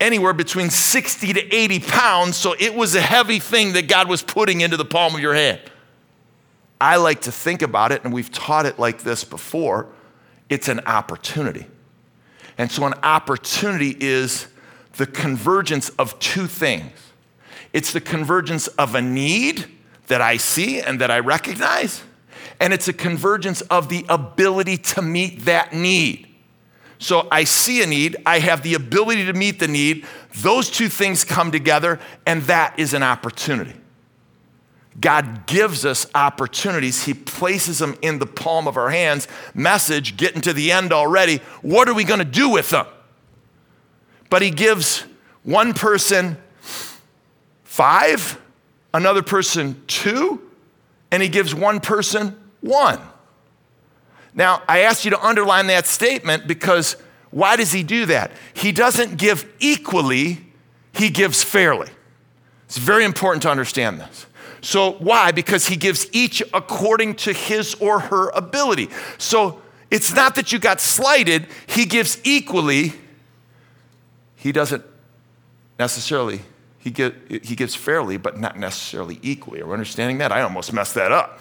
anywhere 0.00 0.32
between 0.32 0.70
60 0.70 1.32
to 1.32 1.54
80 1.54 1.80
pounds, 1.80 2.36
so 2.36 2.54
it 2.58 2.74
was 2.74 2.94
a 2.94 3.00
heavy 3.00 3.38
thing 3.38 3.72
that 3.72 3.88
God 3.88 4.08
was 4.08 4.22
putting 4.22 4.60
into 4.60 4.76
the 4.76 4.84
palm 4.84 5.14
of 5.14 5.20
your 5.20 5.34
hand. 5.34 5.60
I 6.80 6.96
like 6.96 7.22
to 7.22 7.32
think 7.32 7.62
about 7.62 7.92
it, 7.92 8.04
and 8.04 8.12
we've 8.12 8.30
taught 8.30 8.66
it 8.66 8.78
like 8.78 9.02
this 9.02 9.24
before 9.24 9.88
it's 10.50 10.68
an 10.68 10.80
opportunity. 10.80 11.66
And 12.58 12.70
so, 12.70 12.84
an 12.84 12.94
opportunity 13.02 13.96
is 13.98 14.46
the 14.96 15.06
convergence 15.06 15.88
of 15.90 16.18
two 16.18 16.46
things 16.46 16.92
it's 17.72 17.92
the 17.92 18.00
convergence 18.00 18.68
of 18.68 18.94
a 18.94 19.02
need 19.02 19.66
that 20.06 20.20
I 20.20 20.36
see 20.36 20.80
and 20.80 21.00
that 21.00 21.10
I 21.10 21.20
recognize, 21.20 22.02
and 22.60 22.72
it's 22.72 22.88
a 22.88 22.92
convergence 22.92 23.60
of 23.62 23.88
the 23.88 24.04
ability 24.08 24.78
to 24.78 25.02
meet 25.02 25.40
that 25.46 25.72
need. 25.72 26.28
So 26.98 27.28
I 27.30 27.44
see 27.44 27.82
a 27.82 27.86
need, 27.86 28.16
I 28.24 28.38
have 28.38 28.62
the 28.62 28.74
ability 28.74 29.26
to 29.26 29.32
meet 29.32 29.58
the 29.58 29.68
need. 29.68 30.06
Those 30.36 30.70
two 30.70 30.88
things 30.88 31.24
come 31.24 31.50
together, 31.50 32.00
and 32.26 32.42
that 32.44 32.78
is 32.78 32.94
an 32.94 33.02
opportunity. 33.02 33.74
God 35.00 35.46
gives 35.46 35.84
us 35.84 36.06
opportunities. 36.14 37.04
He 37.04 37.14
places 37.14 37.78
them 37.78 37.96
in 38.00 38.20
the 38.20 38.26
palm 38.26 38.68
of 38.68 38.76
our 38.76 38.90
hands. 38.90 39.26
Message, 39.52 40.16
getting 40.16 40.40
to 40.42 40.52
the 40.52 40.70
end 40.70 40.92
already. 40.92 41.38
What 41.62 41.88
are 41.88 41.94
we 41.94 42.04
going 42.04 42.20
to 42.20 42.24
do 42.24 42.48
with 42.48 42.70
them? 42.70 42.86
but 44.34 44.42
he 44.42 44.50
gives 44.50 45.04
one 45.44 45.74
person 45.74 46.36
five, 47.62 48.36
another 48.94 49.22
person 49.22 49.82
two, 49.86 50.40
and 51.10 51.22
he 51.22 51.28
gives 51.28 51.54
one 51.54 51.80
person 51.80 52.34
one. 52.62 52.98
Now, 54.32 54.62
I 54.66 54.80
ask 54.80 55.04
you 55.04 55.10
to 55.10 55.20
underline 55.20 55.66
that 55.66 55.86
statement 55.86 56.46
because 56.46 56.96
why 57.30 57.56
does 57.56 57.72
he 57.72 57.82
do 57.82 58.06
that? 58.06 58.32
He 58.54 58.72
doesn't 58.72 59.18
give 59.18 59.52
equally, 59.58 60.38
he 60.92 61.10
gives 61.10 61.42
fairly. 61.44 61.90
It's 62.64 62.78
very 62.78 63.04
important 63.04 63.42
to 63.42 63.50
understand 63.50 64.00
this. 64.00 64.26
So, 64.60 64.92
why? 64.92 65.30
Because 65.30 65.66
he 65.66 65.76
gives 65.76 66.08
each 66.12 66.42
according 66.54 67.16
to 67.16 67.32
his 67.32 67.74
or 67.74 68.00
her 68.00 68.30
ability. 68.30 68.88
So, 69.18 69.60
it's 69.90 70.14
not 70.14 70.36
that 70.36 70.52
you 70.52 70.58
got 70.58 70.80
slighted, 70.80 71.46
he 71.66 71.84
gives 71.84 72.18
equally. 72.24 72.94
He 74.36 74.52
doesn't 74.52 74.84
necessarily, 75.78 76.40
he, 76.84 76.90
give, 76.90 77.16
he 77.30 77.56
gives 77.56 77.74
fairly, 77.74 78.18
but 78.18 78.38
not 78.38 78.58
necessarily 78.58 79.18
equally. 79.22 79.62
Are 79.62 79.66
we 79.66 79.72
understanding 79.72 80.18
that? 80.18 80.30
I 80.30 80.42
almost 80.42 80.70
messed 80.70 80.94
that 80.96 81.12
up. 81.12 81.40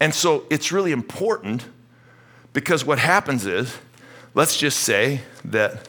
And 0.00 0.14
so 0.14 0.46
it's 0.48 0.72
really 0.72 0.92
important 0.92 1.66
because 2.54 2.86
what 2.86 2.98
happens 2.98 3.44
is, 3.44 3.76
let's 4.32 4.56
just 4.56 4.80
say 4.80 5.20
that 5.44 5.86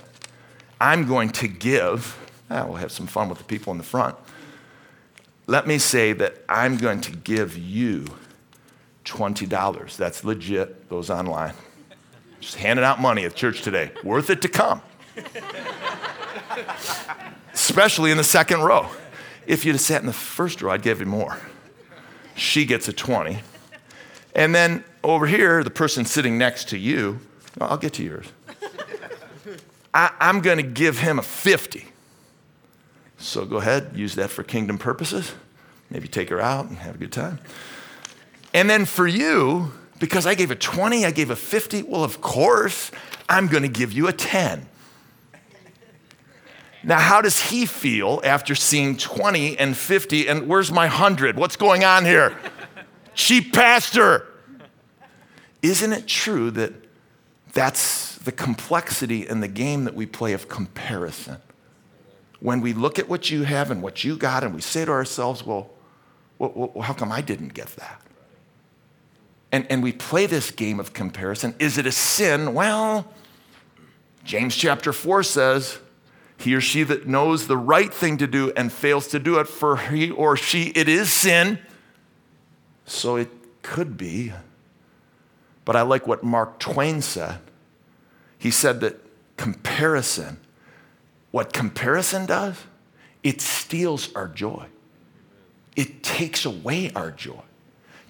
I'm 0.81 1.07
going 1.07 1.29
to 1.29 1.47
give, 1.47 2.19
ah, 2.49 2.65
we'll 2.65 2.75
have 2.75 2.91
some 2.91 3.07
fun 3.07 3.29
with 3.29 3.37
the 3.37 3.45
people 3.45 3.71
in 3.71 3.77
the 3.77 3.85
front. 3.85 4.17
Let 5.47 5.65
me 5.65 5.77
say 5.77 6.11
that 6.11 6.43
I'm 6.49 6.75
going 6.75 6.99
to 7.01 7.13
give 7.13 7.57
you 7.57 8.05
$20. 9.05 9.95
That's 9.95 10.25
legit, 10.25 10.89
those 10.89 11.09
online. 11.09 11.53
Just 12.41 12.57
handing 12.57 12.83
out 12.83 12.99
money 12.99 13.23
at 13.23 13.33
church 13.33 13.61
today. 13.61 13.91
Worth 14.03 14.29
it 14.29 14.41
to 14.41 14.49
come. 14.49 14.81
Especially 17.55 18.11
in 18.11 18.17
the 18.17 18.23
second 18.23 18.61
row. 18.61 18.89
If 19.47 19.65
you'd 19.65 19.71
have 19.71 19.81
sat 19.81 20.01
in 20.01 20.07
the 20.07 20.13
first 20.13 20.61
row, 20.61 20.71
I'd 20.71 20.81
give 20.81 20.99
you 20.99 21.05
more. 21.05 21.39
She 22.35 22.65
gets 22.65 22.89
a 22.89 22.93
20. 22.93 23.39
And 24.35 24.53
then 24.53 24.83
over 25.03 25.25
here, 25.25 25.63
the 25.63 25.69
person 25.69 26.03
sitting 26.03 26.37
next 26.37 26.69
to 26.69 26.77
you, 26.77 27.21
I'll 27.59 27.77
get 27.77 27.93
to 27.93 28.03
yours. 28.03 28.27
I, 29.93 30.11
am 30.19 30.41
going 30.41 30.57
to 30.57 30.63
give 30.63 30.99
him 30.99 31.17
a 31.17 31.21
50. 31.21 31.85
So 33.17 33.45
go 33.45 33.57
ahead, 33.57 33.91
use 33.95 34.15
that 34.15 34.29
for 34.29 34.43
kingdom 34.43 34.77
purposes. 34.77 35.31
Maybe 35.89 36.09
take 36.09 36.29
her 36.29 36.41
out 36.41 36.67
and 36.67 36.77
have 36.79 36.95
a 36.95 36.97
good 36.97 37.13
time. 37.13 37.39
And 38.53 38.69
then 38.69 38.83
for 38.83 39.07
you, 39.07 39.71
because 39.99 40.27
I 40.27 40.35
gave 40.35 40.51
a 40.51 40.55
20, 40.55 41.05
I 41.05 41.11
gave 41.11 41.29
a 41.29 41.37
50, 41.37 41.83
well, 41.83 42.03
of 42.03 42.19
course, 42.19 42.91
I'm 43.29 43.47
going 43.47 43.63
to 43.63 43.69
give 43.69 43.93
you 43.93 44.09
a 44.09 44.13
10. 44.13 44.67
Now, 46.85 46.99
how 46.99 47.19
does 47.21 47.39
he 47.39 47.65
feel 47.65 48.21
after 48.23 48.53
seeing 48.53 48.95
20 48.95 49.57
and 49.57 49.75
50 49.75 50.27
and 50.27 50.47
where's 50.47 50.71
my 50.71 50.85
100? 50.85 51.35
What's 51.35 51.55
going 51.55 51.83
on 51.83 52.05
here? 52.05 52.37
Cheap 53.15 53.53
pastor. 53.53 54.27
Isn't 55.63 55.93
it 55.93 56.07
true 56.07 56.51
that 56.51 56.73
that's 57.53 58.17
the 58.19 58.31
complexity 58.31 59.27
in 59.27 59.39
the 59.39 59.47
game 59.47 59.85
that 59.85 59.95
we 59.95 60.05
play 60.05 60.33
of 60.33 60.47
comparison? 60.47 61.37
When 62.39 62.61
we 62.61 62.73
look 62.73 62.99
at 62.99 63.09
what 63.09 63.31
you 63.31 63.43
have 63.43 63.71
and 63.71 63.81
what 63.81 64.03
you 64.03 64.15
got, 64.15 64.43
and 64.43 64.53
we 64.53 64.61
say 64.61 64.85
to 64.85 64.91
ourselves, 64.91 65.43
well, 65.43 65.71
well, 66.37 66.71
how 66.83 66.93
come 66.93 67.11
I 67.11 67.21
didn't 67.21 67.55
get 67.55 67.67
that? 67.77 67.99
And, 69.51 69.65
and 69.71 69.81
we 69.81 69.91
play 69.91 70.27
this 70.27 70.51
game 70.51 70.79
of 70.79 70.93
comparison. 70.93 71.55
Is 71.57 71.79
it 71.79 71.87
a 71.87 71.91
sin? 71.91 72.53
Well, 72.53 73.11
James 74.23 74.55
chapter 74.55 74.93
4 74.93 75.23
says, 75.23 75.79
he 76.37 76.53
or 76.53 76.61
she 76.61 76.83
that 76.83 77.07
knows 77.07 77.47
the 77.47 77.57
right 77.57 77.93
thing 77.93 78.17
to 78.17 78.27
do 78.27 78.51
and 78.55 78.71
fails 78.71 79.07
to 79.09 79.19
do 79.19 79.39
it, 79.39 79.47
for 79.47 79.77
he 79.77 80.11
or 80.11 80.35
she, 80.35 80.65
it 80.75 80.89
is 80.89 81.11
sin. 81.11 81.59
So 82.85 83.15
it 83.15 83.29
could 83.61 83.97
be. 83.97 84.33
But 85.63 85.75
I 85.75 85.81
like 85.81 86.07
what 86.07 86.23
Mark 86.23 86.59
Twain 86.59 87.01
said. 87.01 87.39
He 88.37 88.51
said 88.51 88.81
that 88.81 89.01
comparison, 89.37 90.37
what 91.31 91.51
comparison 91.53 92.25
does, 92.25 92.63
it 93.23 93.41
steals 93.41 94.13
our 94.13 94.27
joy, 94.27 94.67
it 95.75 96.03
takes 96.03 96.45
away 96.45 96.91
our 96.95 97.11
joy. 97.11 97.41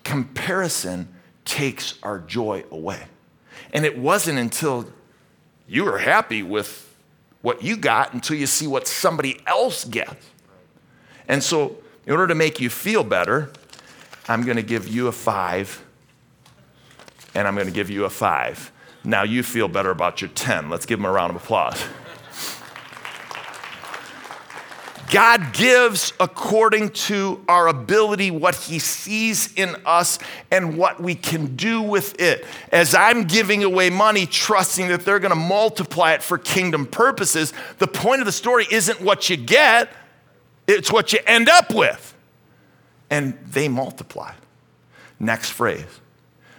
Comparison 0.04 1.08
takes 1.46 1.96
our 2.04 2.20
joy 2.20 2.64
away. 2.70 3.06
And 3.74 3.86
it 3.86 3.98
wasn't 3.98 4.38
until 4.38 4.92
you 5.68 5.86
were 5.86 5.98
happy 5.98 6.44
with 6.44 6.95
what 7.46 7.62
you 7.62 7.78
got 7.78 8.12
until 8.12 8.36
you 8.36 8.48
see 8.48 8.66
what 8.66 8.88
somebody 8.88 9.40
else 9.46 9.86
gets. 9.86 10.32
And 11.28 11.44
so, 11.44 11.78
in 12.08 12.12
order 12.12 12.26
to 12.26 12.34
make 12.34 12.60
you 12.60 12.72
feel 12.72 13.04
better, 13.04 13.52
I'm 14.28 14.42
going 14.42 14.58
to 14.58 14.64
give 14.64 14.88
you 14.88 15.06
a 15.08 15.12
five, 15.12 15.86
and 17.36 17.48
I'm 17.48 17.54
going 17.54 17.68
to 17.68 17.74
give 17.74 17.92
you 17.92 18.06
a 18.06 18.10
five. 18.10 18.72
Now 19.04 19.22
you 19.22 19.44
feel 19.44 19.68
better 19.68 19.92
about 19.92 20.22
your 20.22 20.32
10. 20.32 20.72
Let's 20.72 20.88
give 20.88 20.98
them 20.98 21.06
a 21.06 21.12
round 21.12 21.36
of 21.36 21.44
applause. 21.44 21.84
God 25.12 25.54
gives 25.54 26.14
according 26.20 26.90
to 26.92 27.44
our 27.48 27.68
ability 27.68 28.32
what 28.32 28.56
He 28.56 28.80
sees 28.80 29.54
in 29.54 29.76
us 29.86 30.20
and 30.52 30.78
what 30.78 31.02
we 31.02 31.16
can 31.16 31.56
do 31.56 31.82
with 31.82 32.20
it. 32.20 32.46
As 32.72 32.96
I'm 32.96 33.26
giving 33.26 33.64
away 33.64 33.90
money, 33.90 34.26
trusting 34.26 34.88
that 34.88 35.06
they're 35.06 35.20
gonna 35.20 35.36
multiply 35.36 36.14
it 36.14 36.24
for 36.24 36.38
kingdom 36.38 36.86
purposes, 36.86 37.54
the 37.78 37.88
point 37.88 38.22
of 38.22 38.26
the 38.26 38.32
story 38.32 38.66
isn't 38.72 39.02
what 39.02 39.30
you 39.30 39.38
get, 39.38 39.90
it's 40.68 40.92
what 40.92 41.14
you 41.14 41.20
end 41.28 41.50
up 41.50 41.74
with. 41.74 42.14
And 43.10 43.38
they 43.46 43.68
multiply. 43.68 44.34
Next 45.20 45.52
phrase. 45.52 45.86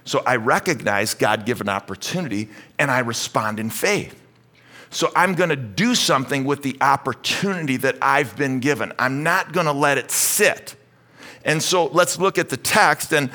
So 0.04 0.22
I 0.24 0.36
recognize 0.36 1.14
God 1.14 1.44
given 1.44 1.68
opportunity 1.68 2.48
and 2.78 2.90
I 2.90 3.00
respond 3.00 3.58
in 3.58 3.70
faith. 3.70 4.14
So 4.90 5.10
I'm 5.16 5.34
going 5.34 5.50
to 5.50 5.56
do 5.56 5.94
something 5.94 6.44
with 6.44 6.62
the 6.62 6.76
opportunity 6.80 7.76
that 7.78 7.98
I've 8.00 8.36
been 8.36 8.60
given. 8.60 8.92
I'm 8.98 9.22
not 9.22 9.52
going 9.52 9.66
to 9.66 9.72
let 9.72 9.98
it 9.98 10.10
sit. 10.10 10.76
And 11.44 11.62
so 11.62 11.86
let's 11.86 12.18
look 12.18 12.38
at 12.38 12.48
the 12.48 12.56
text, 12.56 13.12
and 13.12 13.30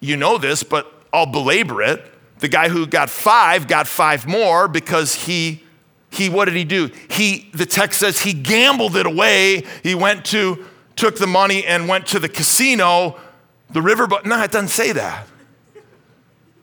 you 0.00 0.16
know 0.16 0.38
this, 0.38 0.62
but 0.62 0.92
I'll 1.12 1.26
belabor 1.26 1.82
it. 1.82 2.04
The 2.38 2.48
guy 2.48 2.68
who 2.68 2.86
got 2.86 3.10
five 3.10 3.66
got 3.66 3.88
five 3.88 4.26
more 4.26 4.68
because 4.68 5.14
he 5.14 5.64
he 6.10 6.28
what 6.30 6.46
did 6.46 6.54
he 6.54 6.64
do? 6.64 6.90
He 7.10 7.50
the 7.52 7.66
text 7.66 8.00
says 8.00 8.20
he 8.20 8.32
gambled 8.32 8.96
it 8.96 9.06
away. 9.06 9.64
He 9.82 9.94
went 9.94 10.24
to 10.26 10.64
took 10.96 11.16
the 11.18 11.26
money 11.26 11.64
and 11.64 11.88
went 11.88 12.06
to 12.08 12.18
the 12.18 12.28
casino, 12.28 13.16
the 13.70 13.80
riverboat. 13.80 14.24
No, 14.24 14.42
it 14.42 14.50
doesn't 14.50 14.68
say 14.68 14.92
that. 14.92 15.26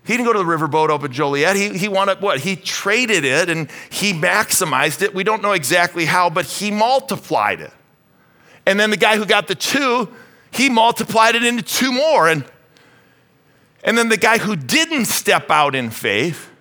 He 0.05 0.13
didn't 0.13 0.27
go 0.27 0.33
to 0.33 0.39
the 0.39 0.45
riverboat 0.45 0.91
up 0.91 1.03
at 1.03 1.09
Joliet. 1.09 1.55
He, 1.55 1.75
he 1.77 1.88
wanted 1.88 2.21
what? 2.21 2.39
He 2.39 2.55
traded 2.55 3.25
it 3.25 3.50
and 3.50 3.71
he 3.89 4.13
maximized 4.13 5.01
it. 5.01 5.15
We 5.15 5.24
don't 5.24 5.41
know 5.41 5.53
exactly 5.53 6.05
how, 6.05 6.29
but 6.29 6.45
he 6.45 6.69
multiplied 6.69 7.59
it. 7.59 7.71
And 8.67 8.79
then 8.79 8.91
the 8.91 8.97
guy 8.97 9.17
who 9.17 9.25
got 9.25 9.47
the 9.47 9.55
two, 9.55 10.09
he 10.51 10.69
multiplied 10.69 11.33
it 11.33 11.43
into 11.43 11.63
two 11.63 11.91
more. 11.91 12.29
And, 12.29 12.45
and 13.83 13.97
then 13.97 14.09
the 14.09 14.17
guy 14.17 14.38
who 14.38 14.55
didn't 14.55 15.05
step 15.05 15.50
out 15.50 15.74
in 15.74 15.89
faith, 15.89 16.51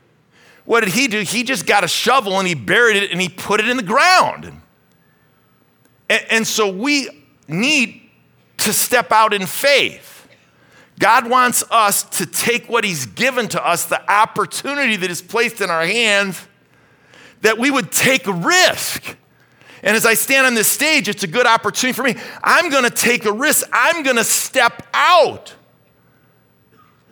what 0.64 0.80
did 0.80 0.94
he 0.94 1.06
do? 1.06 1.20
He 1.20 1.42
just 1.42 1.66
got 1.66 1.84
a 1.84 1.88
shovel 1.88 2.38
and 2.38 2.48
he 2.48 2.54
buried 2.54 2.96
it 2.96 3.10
and 3.10 3.20
he 3.20 3.28
put 3.28 3.60
it 3.60 3.68
in 3.68 3.76
the 3.76 3.82
ground. 3.82 4.46
And, 6.08 6.26
and 6.30 6.46
so 6.46 6.70
we 6.70 7.26
need 7.46 8.08
to 8.58 8.72
step 8.72 9.12
out 9.12 9.34
in 9.34 9.44
faith. 9.44 10.13
God 10.98 11.28
wants 11.28 11.64
us 11.70 12.04
to 12.18 12.26
take 12.26 12.68
what 12.68 12.84
He's 12.84 13.06
given 13.06 13.48
to 13.48 13.66
us, 13.66 13.86
the 13.86 14.10
opportunity 14.10 14.96
that 14.96 15.10
is 15.10 15.20
placed 15.20 15.60
in 15.60 15.70
our 15.70 15.84
hands, 15.84 16.40
that 17.40 17.58
we 17.58 17.70
would 17.70 17.90
take 17.90 18.26
a 18.26 18.32
risk. 18.32 19.16
And 19.82 19.96
as 19.96 20.06
I 20.06 20.14
stand 20.14 20.46
on 20.46 20.54
this 20.54 20.68
stage, 20.68 21.08
it's 21.08 21.24
a 21.24 21.28
good 21.28 21.46
opportunity 21.46 21.94
for 21.94 22.02
me. 22.02 22.16
I'm 22.42 22.70
gonna 22.70 22.90
take 22.90 23.26
a 23.26 23.32
risk, 23.32 23.66
I'm 23.72 24.02
gonna 24.02 24.24
step 24.24 24.86
out. 24.94 25.54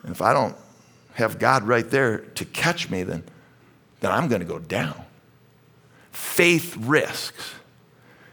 And 0.03 0.11
if 0.12 0.23
I 0.23 0.33
don't 0.33 0.57
have 1.15 1.39
God 1.39 1.65
right 1.65 1.89
there 1.89 2.19
to 2.19 2.45
catch 2.45 2.89
me, 2.89 3.03
then, 3.03 3.25
then 4.01 4.11
I'm 4.11 4.29
gonna 4.29 4.45
go 4.45 4.59
down. 4.59 5.05
Faith 6.12 6.77
risks. 6.79 7.55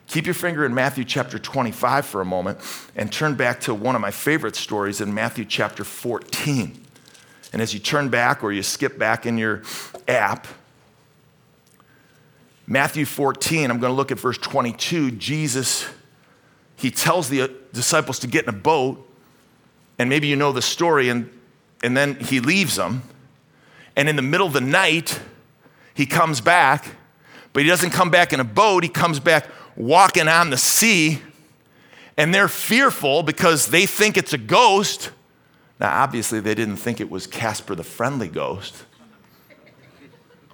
Keep 0.10 0.25
your 0.25 0.34
finger 0.34 0.66
in 0.66 0.74
Matthew 0.74 1.06
chapter 1.06 1.38
25 1.38 2.04
for 2.04 2.20
a 2.20 2.25
moment 2.25 2.58
and 2.96 3.12
turn 3.12 3.36
back 3.36 3.60
to 3.62 3.75
one 3.75 3.94
of 3.94 4.01
my 4.01 4.10
favorite 4.10 4.56
stories 4.56 5.01
in 5.01 5.13
Matthew 5.13 5.46
chapter 5.46 5.84
14. 5.84 6.84
And 7.54 7.62
as 7.62 7.75
you 7.75 7.80
turn 7.80 8.10
back 8.10 8.44
or 8.44 8.51
you 8.51 8.63
skip 8.63 8.98
back 8.98 9.28
in 9.28 9.38
your 9.38 9.62
app, 10.08 10.48
Matthew 12.66 13.06
14, 13.06 13.70
I'm 13.70 13.80
going 13.80 13.92
to 13.92 13.96
look 13.96 14.12
at 14.12 14.20
verse 14.20 14.39
22. 14.39 15.12
Jesus, 15.12 15.88
he 16.75 16.89
tells 16.89 17.30
the 17.30 17.44
uh, 17.44 17.48
disciples 17.72 18.18
to 18.20 18.28
get 18.28 18.46
in 18.46 18.50
a 18.50 18.58
boat, 18.58 19.08
and 20.00 20.10
maybe 20.10 20.25
you 20.25 20.36
know 20.36 20.51
the 20.51 20.62
story, 20.63 21.10
and, 21.10 21.30
and 21.84 21.96
then 21.96 22.16
he 22.16 22.39
leaves 22.39 22.75
them. 22.78 23.04
And 23.96 24.10
in 24.10 24.16
the 24.16 24.24
middle 24.24 24.48
of 24.48 24.54
the 24.54 24.62
night, 24.62 25.20
he 25.94 26.08
comes 26.08 26.42
back 26.42 26.96
but 27.54 27.63
he 27.63 27.70
doesn't 27.70 27.92
come 27.92 28.10
back 28.10 28.32
in 28.34 28.39
a 28.39 28.46
boat. 28.46 28.84
He 28.84 28.89
comes 28.89 29.20
back 29.20 29.46
walking 29.79 30.27
on 30.27 30.51
the 30.51 30.57
sea, 30.57 31.21
and 32.17 32.36
they're 32.36 32.50
fearful 32.50 33.24
because 33.24 33.67
they 33.67 33.86
think 33.86 34.17
it's 34.17 34.33
a 34.33 34.38
ghost. 34.38 35.09
Now, 35.79 36.03
obviously, 36.03 36.41
they 36.41 36.53
didn't 36.53 36.75
think 36.75 37.00
it 37.00 37.09
was 37.09 37.25
Casper 37.25 37.74
the 37.74 37.83
friendly 37.83 38.27
ghost, 38.27 38.83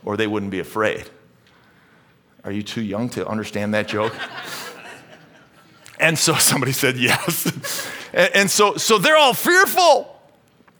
or 0.06 0.16
they 0.16 0.28
wouldn't 0.28 0.52
be 0.52 0.60
afraid. 0.60 1.10
Are 2.44 2.52
you 2.52 2.62
too 2.62 2.84
young 2.84 3.10
to 3.10 3.28
understand 3.28 3.74
that 3.74 3.88
joke? 3.88 4.14
and 6.00 6.18
so 6.18 6.36
somebody 6.36 6.72
said 6.72 6.96
yes. 6.96 7.90
and, 8.14 8.50
so, 8.50 8.76
so 8.76 9.00
they're 9.00 9.18
all 9.18 9.34
fearful. 9.34 10.12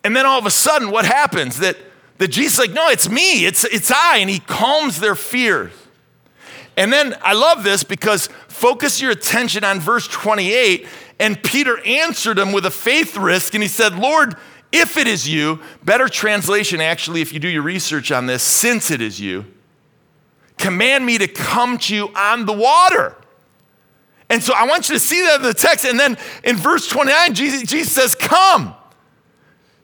And 0.04 0.16
then 0.16 0.28
all 0.28 0.38
of 0.38 0.46
a 0.46 0.52
sudden, 0.52 0.92
what 0.92 1.06
happens? 1.06 1.58
That, 1.58 1.78
that 2.20 2.28
Jesus 2.28 2.60
like, 2.60 2.72
no, 2.72 2.90
it's 2.90 3.10
me, 3.10 3.48
it's, 3.48 3.64
it's 3.64 3.90
I. 3.90 4.18
And 4.18 4.30
he 4.30 4.38
calms 4.38 5.00
their 5.00 5.16
fears. 5.16 5.72
And 6.78 6.92
then 6.92 7.16
I 7.22 7.34
love 7.34 7.64
this 7.64 7.84
because 7.84 8.28
focus 8.48 9.02
your 9.02 9.12
attention 9.12 9.64
on 9.64 9.80
verse 9.80 10.08
28. 10.08 10.88
And 11.20 11.42
Peter 11.42 11.80
answered 11.86 12.38
him 12.38 12.52
with 12.52 12.66
a 12.66 12.72
faith 12.72 13.16
risk. 13.16 13.54
And 13.54 13.64
he 13.64 13.70
said, 13.70 13.96
Lord, 13.96 14.36
if 14.72 14.98
it 14.98 15.08
is 15.08 15.28
you, 15.28 15.62
better 15.84 16.10
translation 16.10 16.82
actually, 16.82 17.22
if 17.22 17.32
you 17.32 17.40
do 17.40 17.48
your 17.48 17.62
research 17.62 18.12
on 18.12 18.26
this, 18.26 18.44
since 18.44 18.92
it 18.92 19.02
is 19.02 19.20
you, 19.20 19.46
command 20.58 21.06
me 21.06 21.18
to 21.18 21.28
come 21.28 21.78
to 21.78 21.96
you 21.96 22.10
on 22.16 22.46
the 22.46 22.54
water. 22.54 23.16
And 24.30 24.44
so 24.44 24.54
I 24.56 24.66
want 24.66 24.90
you 24.90 24.96
to 24.96 25.00
see 25.00 25.22
that 25.22 25.38
in 25.38 25.42
the 25.44 25.54
text. 25.54 25.86
And 25.86 26.00
then 26.00 26.18
in 26.44 26.58
verse 26.58 26.88
29, 26.88 27.34
Jesus, 27.36 27.64
Jesus 27.64 27.94
says, 27.94 28.16
Come. 28.16 28.76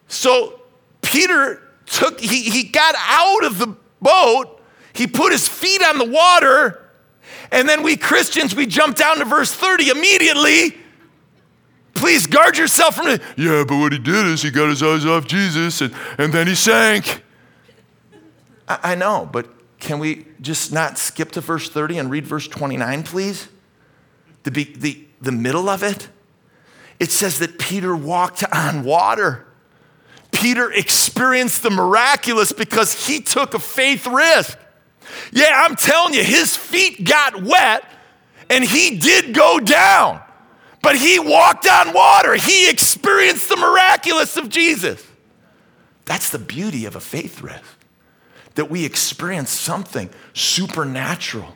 So 0.08 0.60
Peter 1.02 1.62
took, 1.86 2.20
he, 2.20 2.44
he 2.44 2.64
got 2.64 2.96
out 2.98 3.46
of 3.46 3.60
the 3.60 3.76
boat, 4.02 4.62
he 4.94 5.08
put 5.08 5.32
his 5.32 5.48
feet 5.48 5.82
on 5.84 5.98
the 5.98 6.06
water, 6.06 6.81
and 7.52 7.68
then 7.68 7.84
we 7.84 7.98
Christians, 7.98 8.56
we 8.56 8.66
jump 8.66 8.96
down 8.96 9.18
to 9.18 9.26
verse 9.26 9.54
30 9.54 9.90
immediately. 9.90 10.78
Please 11.94 12.26
guard 12.26 12.58
yourself 12.58 12.96
from 12.96 13.08
it. 13.08 13.22
Yeah, 13.38 13.64
but 13.68 13.78
what 13.78 13.92
he 13.92 14.00
did 14.00 14.26
is 14.28 14.42
he 14.42 14.50
got 14.50 14.70
his 14.70 14.82
eyes 14.82 15.06
off 15.06 15.28
Jesus 15.28 15.82
and, 15.82 15.94
and 16.18 16.34
then 16.34 16.48
he 16.48 16.56
sank. 16.56 17.24
I, 18.68 18.80
I 18.84 18.96
know, 18.96 19.30
but 19.32 19.48
can 19.80 20.00
we 20.00 20.26
just 20.40 20.72
not 20.72 20.98
skip 20.98 21.32
to 21.34 21.42
verse 21.42 21.70
30 21.70 21.98
and 21.98 22.10
read 22.10 22.26
verse 22.26 22.48
29, 22.48 23.04
please? 23.04 23.50
The, 24.44 24.50
the, 24.50 25.06
the 25.22 25.32
middle 25.32 25.70
of 25.70 25.84
it. 25.84 26.10
It 27.00 27.12
says 27.12 27.40
that 27.40 27.60
Peter 27.60 27.96
walked 27.96 28.44
on 28.54 28.84
water. 28.84 29.48
Peter 30.32 30.72
experienced 30.72 31.64
the 31.64 31.70
miraculous 31.70 32.54
because 32.54 33.08
he 33.08 33.22
took 33.22 33.54
a 33.54 33.60
faith 33.60 34.08
risk. 34.08 34.58
Yeah, 35.32 35.64
I'm 35.66 35.76
telling 35.76 36.14
you, 36.14 36.24
his 36.24 36.56
feet 36.56 37.04
got 37.04 37.44
wet 37.44 37.84
and 38.50 38.64
he 38.64 38.98
did 38.98 39.34
go 39.34 39.60
down, 39.60 40.22
but 40.82 40.96
he 40.96 41.20
walked 41.20 41.68
on 41.68 41.94
water. 41.94 42.36
He 42.36 42.70
experienced 42.70 43.50
the 43.50 43.58
miraculous 43.58 44.38
of 44.38 44.50
Jesus. 44.50 45.06
That's 46.06 46.30
the 46.30 46.40
beauty 46.40 46.86
of 46.86 46.96
a 46.96 47.00
faith 47.00 47.42
risk 47.42 47.64
that 48.56 48.70
we 48.70 48.84
experience 48.86 49.50
something 49.50 50.10
supernatural, 50.34 51.56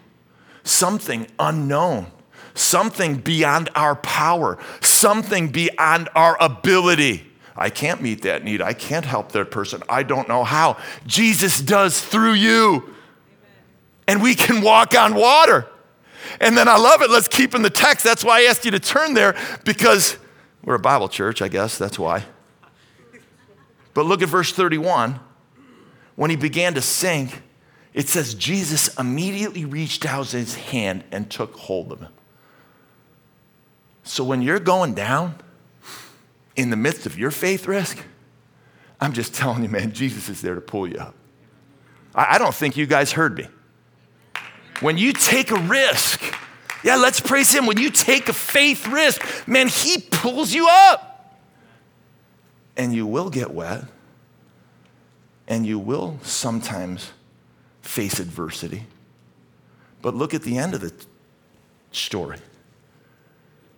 something 0.63 1.27
unknown, 1.39 2.07
something 2.53 3.17
beyond 3.17 3.69
our 3.75 3.95
power, 3.95 4.57
something 4.81 5.49
beyond 5.49 6.07
our 6.15 6.37
ability. 6.39 7.29
I 7.57 7.69
can't 7.69 8.01
meet 8.01 8.21
that 8.23 8.43
need. 8.43 8.61
I 8.61 8.73
can't 8.73 9.05
help 9.05 9.31
that 9.33 9.51
person. 9.51 9.81
I 9.87 10.03
don't 10.03 10.27
know 10.27 10.43
how. 10.43 10.77
Jesus 11.05 11.59
does 11.59 12.01
through 12.01 12.33
you. 12.33 12.94
And 14.07 14.21
we 14.21 14.35
can 14.35 14.61
walk 14.61 14.95
on 14.95 15.15
water. 15.15 15.67
And 16.39 16.57
then 16.57 16.67
I 16.67 16.77
love 16.77 17.01
it. 17.01 17.09
Let's 17.09 17.27
keep 17.27 17.55
in 17.55 17.61
the 17.61 17.69
text. 17.69 18.03
That's 18.03 18.23
why 18.23 18.41
I 18.41 18.43
asked 18.43 18.65
you 18.65 18.71
to 18.71 18.79
turn 18.79 19.13
there 19.13 19.35
because 19.63 20.17
we're 20.63 20.75
a 20.75 20.79
Bible 20.79 21.09
church, 21.09 21.41
I 21.41 21.47
guess. 21.47 21.77
That's 21.77 21.97
why. 21.97 22.25
But 23.93 24.05
look 24.05 24.21
at 24.21 24.29
verse 24.29 24.51
31. 24.51 25.19
When 26.15 26.29
he 26.29 26.35
began 26.35 26.73
to 26.75 26.81
sink, 26.81 27.41
it 27.93 28.09
says 28.09 28.33
Jesus 28.33 28.95
immediately 28.97 29.65
reached 29.65 30.05
out 30.05 30.27
his 30.27 30.55
hand 30.55 31.03
and 31.11 31.29
took 31.29 31.53
hold 31.55 31.91
of 31.91 31.99
him. 32.01 32.11
So 34.03 34.23
when 34.23 34.41
you're 34.41 34.59
going 34.59 34.93
down, 34.93 35.35
in 36.55 36.69
the 36.69 36.75
midst 36.75 37.05
of 37.05 37.17
your 37.17 37.31
faith 37.31 37.67
risk, 37.67 37.97
I'm 38.99 39.13
just 39.13 39.33
telling 39.33 39.63
you, 39.63 39.69
man, 39.69 39.91
Jesus 39.91 40.29
is 40.29 40.41
there 40.41 40.55
to 40.55 40.61
pull 40.61 40.87
you 40.87 40.97
up. 40.97 41.15
I 42.13 42.37
don't 42.37 42.55
think 42.55 42.77
you 42.77 42.85
guys 42.85 43.11
heard 43.11 43.37
me. 43.37 43.47
When 44.81 44.97
you 44.97 45.13
take 45.13 45.51
a 45.51 45.59
risk, 45.59 46.21
yeah, 46.83 46.95
let's 46.95 47.19
praise 47.19 47.53
Him. 47.53 47.65
When 47.65 47.77
you 47.77 47.89
take 47.89 48.29
a 48.29 48.33
faith 48.33 48.87
risk, 48.87 49.21
man, 49.47 49.67
He 49.67 49.97
pulls 49.99 50.53
you 50.53 50.67
up. 50.69 51.11
And 52.77 52.93
you 52.93 53.07
will 53.07 53.29
get 53.29 53.51
wet, 53.51 53.85
and 55.47 55.65
you 55.65 55.79
will 55.79 56.19
sometimes 56.23 57.11
face 57.81 58.19
adversity. 58.19 58.85
But 60.01 60.13
look 60.13 60.33
at 60.33 60.43
the 60.43 60.57
end 60.57 60.73
of 60.73 60.81
the 60.81 60.93
story. 61.91 62.39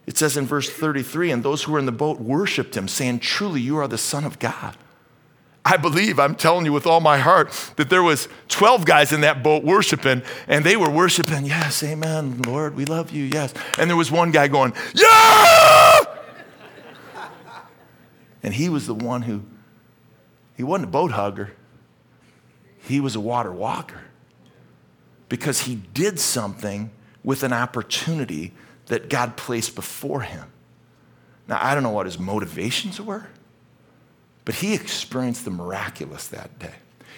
It 0.08 0.18
says 0.18 0.36
in 0.36 0.46
verse 0.46 0.70
33 0.70 1.32
and 1.32 1.44
those 1.44 1.64
who 1.64 1.74
were 1.74 1.80
in 1.80 1.86
the 1.86 1.92
boat 1.92 2.20
worshiped 2.20 2.76
him, 2.76 2.88
saying, 2.88 3.20
Truly, 3.20 3.62
you 3.62 3.78
are 3.78 3.88
the 3.88 3.98
Son 3.98 4.26
of 4.26 4.40
God. 4.40 4.76
I 5.68 5.76
believe, 5.76 6.18
I'm 6.18 6.34
telling 6.34 6.64
you 6.64 6.72
with 6.72 6.88
all 6.88 7.02
my 7.02 7.18
heart, 7.18 7.52
that 7.76 7.90
there 7.90 8.02
was 8.02 8.30
12 8.48 8.86
guys 8.86 9.12
in 9.12 9.20
that 9.22 9.44
boat 9.44 9.66
worshiping, 9.66 10.24
and 10.48 10.64
they 10.64 10.78
were 10.78 10.90
worshiping, 10.90 11.46
yes, 11.46 11.84
amen, 11.84 12.42
Lord, 12.44 12.74
we 12.76 12.86
love 12.86 13.12
you, 13.12 13.26
yes. 13.26 13.54
And 13.78 13.90
there 13.90 13.98
was 13.98 14.10
one 14.10 14.32
guy 14.32 14.48
going, 14.48 14.74
yeah! 14.94 16.06
and 18.42 18.54
he 18.54 18.70
was 18.70 18.88
the 18.88 18.94
one 18.94 19.24
who, 19.24 19.44
he 20.56 20.64
wasn't 20.64 20.88
a 20.88 20.92
boat 20.92 21.12
hugger, 21.12 21.52
he 22.80 23.02
was 23.02 23.18
a 23.18 23.20
water 23.20 23.52
walker. 23.52 24.04
Because 25.28 25.64
he 25.64 25.76
did 25.94 26.18
something 26.22 26.92
with 27.26 27.44
an 27.44 27.52
opportunity 27.52 28.54
that 28.86 29.10
God 29.10 29.36
placed 29.36 29.76
before 29.76 30.22
him. 30.22 30.46
Now, 31.50 31.60
I 31.62 31.74
don't 31.74 31.84
know 31.84 31.90
what 31.90 32.06
his 32.06 32.18
motivations 32.18 33.02
were, 33.02 33.28
but 34.48 34.56
he 34.56 34.74
experienced 34.74 35.44
the 35.44 35.52
miraculous 35.52 36.28
that 36.28 36.58
day. 36.58 36.76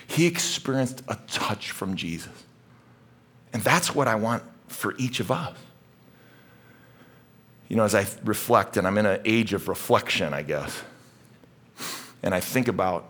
He 0.08 0.26
experienced 0.26 1.04
a 1.08 1.16
touch 1.28 1.70
from 1.70 1.96
Jesus. 1.96 2.34
And 3.54 3.62
that's 3.62 3.94
what 3.94 4.08
I 4.08 4.16
want 4.16 4.42
for 4.68 4.96
each 4.98 5.20
of 5.20 5.30
us. 5.30 5.56
You 7.68 7.76
know, 7.76 7.84
as 7.84 7.94
I 7.94 8.08
reflect, 8.24 8.78
and 8.78 8.88
I'm 8.88 8.98
in 8.98 9.06
an 9.06 9.22
age 9.26 9.54
of 9.54 9.68
reflection, 9.68 10.34
I 10.34 10.42
guess, 10.42 10.82
and 12.24 12.34
I 12.34 12.40
think 12.40 12.68
about 12.68 13.06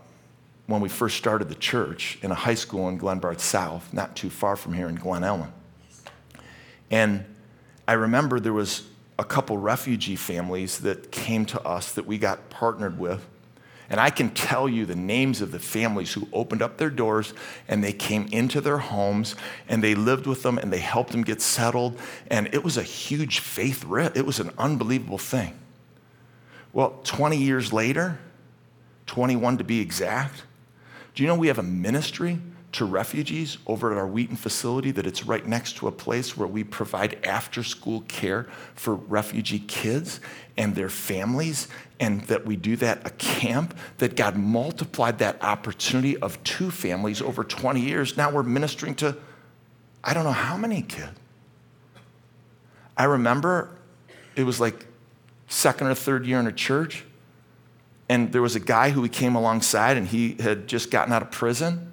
when 0.67 0.82
we 0.82 0.89
first 0.89 1.15
started 1.15 1.47
the 1.47 1.55
church 1.55 2.19
in 2.21 2.29
a 2.29 2.36
high 2.36 2.55
school 2.55 2.89
in 2.89 2.99
Glenbard 2.99 3.39
South, 3.39 3.93
not 3.93 4.17
too 4.17 4.29
far 4.29 4.58
from 4.58 4.73
here 4.73 4.89
in 4.89 4.95
Glen 4.95 5.21
Ellyn. 5.21 5.53
And 6.91 7.23
I 7.88 7.93
remember 7.93 8.41
there 8.41 8.51
was 8.51 8.84
a 9.17 9.23
couple 9.23 9.58
refugee 9.58 10.17
families 10.17 10.79
that 10.79 11.10
came 11.10 11.45
to 11.45 11.62
us 11.62 11.93
that 11.93 12.05
we 12.05 12.17
got 12.17 12.49
partnered 12.49 12.99
with. 12.99 13.25
And 13.89 13.99
I 13.99 14.12
can 14.12 14.30
tell 14.30 14.69
you 14.69 14.86
the 14.86 14.95
names 14.95 15.41
of 15.41 15.52
the 15.52 15.60
families 15.60 16.13
who 16.13 16.28
opened 16.32 16.62
up 16.62 16.78
their 16.78 16.91
doors 16.91 17.34
and 17.67 17.84
they 17.84 17.93
came 17.93 18.28
into 18.32 18.62
their 18.62 18.78
homes 18.78 19.36
and 19.67 19.84
they 19.84 19.95
lived 19.95 20.28
with 20.28 20.43
them 20.43 20.60
and 20.60 20.71
they 20.71 20.80
helped 20.80 21.12
them 21.12 21.23
get 21.23 21.41
settled. 21.41 21.99
And 22.30 22.54
it 22.54 22.63
was 22.63 22.78
a 22.78 22.84
huge 22.84 23.39
faith 23.39 23.84
risk. 23.84 24.15
It 24.15 24.25
was 24.25 24.39
an 24.39 24.52
unbelievable 24.58 25.17
thing. 25.17 25.58
Well, 26.71 26.99
20 27.04 27.38
years 27.38 27.73
later, 27.73 28.19
21 29.08 29.58
to 29.58 29.63
be 29.63 29.80
exact, 29.80 30.43
do 31.15 31.23
you 31.23 31.28
know 31.28 31.36
we 31.36 31.47
have 31.47 31.58
a 31.58 31.63
ministry 31.63 32.39
to 32.71 32.86
refugees 32.86 33.58
over 33.65 33.91
at 33.91 33.97
our 33.97 34.08
Wheaton 34.08 34.36
facility 34.36 34.91
that 34.91 35.08
it's 35.08 35.25
right 35.25 35.45
next 35.45 35.78
to 35.78 35.88
a 35.88 35.91
place 35.91 36.38
where 36.38 36.47
we 36.47 36.63
provide 36.63 37.25
after 37.25 37.63
school 37.63 38.02
care 38.02 38.43
for 38.75 38.93
refugee 38.93 39.60
kids 39.60 40.19
and 40.56 40.75
their 40.75 40.89
families, 40.89 41.67
and 41.99 42.21
that 42.23 42.45
we 42.45 42.55
do 42.55 42.75
that 42.77 43.05
a 43.05 43.09
camp, 43.12 43.77
that 43.97 44.15
God 44.15 44.35
multiplied 44.35 45.19
that 45.19 45.43
opportunity 45.43 46.17
of 46.17 46.41
two 46.43 46.71
families 46.71 47.21
over 47.21 47.43
20 47.43 47.81
years. 47.81 48.15
Now 48.15 48.31
we're 48.31 48.43
ministering 48.43 48.95
to 48.95 49.17
I 50.01 50.13
don't 50.13 50.23
know 50.23 50.31
how 50.31 50.55
many 50.55 50.81
kids. 50.81 51.12
I 52.95 53.03
remember 53.03 53.69
it 54.35 54.43
was 54.43 54.59
like 54.59 54.85
second 55.47 55.88
or 55.88 55.93
third 55.93 56.25
year 56.25 56.39
in 56.39 56.47
a 56.47 56.53
church, 56.53 57.03
and 58.07 58.31
there 58.31 58.41
was 58.41 58.55
a 58.55 58.62
guy 58.62 58.91
who 58.91 59.01
we 59.01 59.09
came 59.09 59.35
alongside, 59.35 59.97
and 59.97 60.07
he 60.07 60.35
had 60.39 60.67
just 60.67 60.89
gotten 60.89 61.12
out 61.12 61.21
of 61.21 61.31
prison 61.31 61.89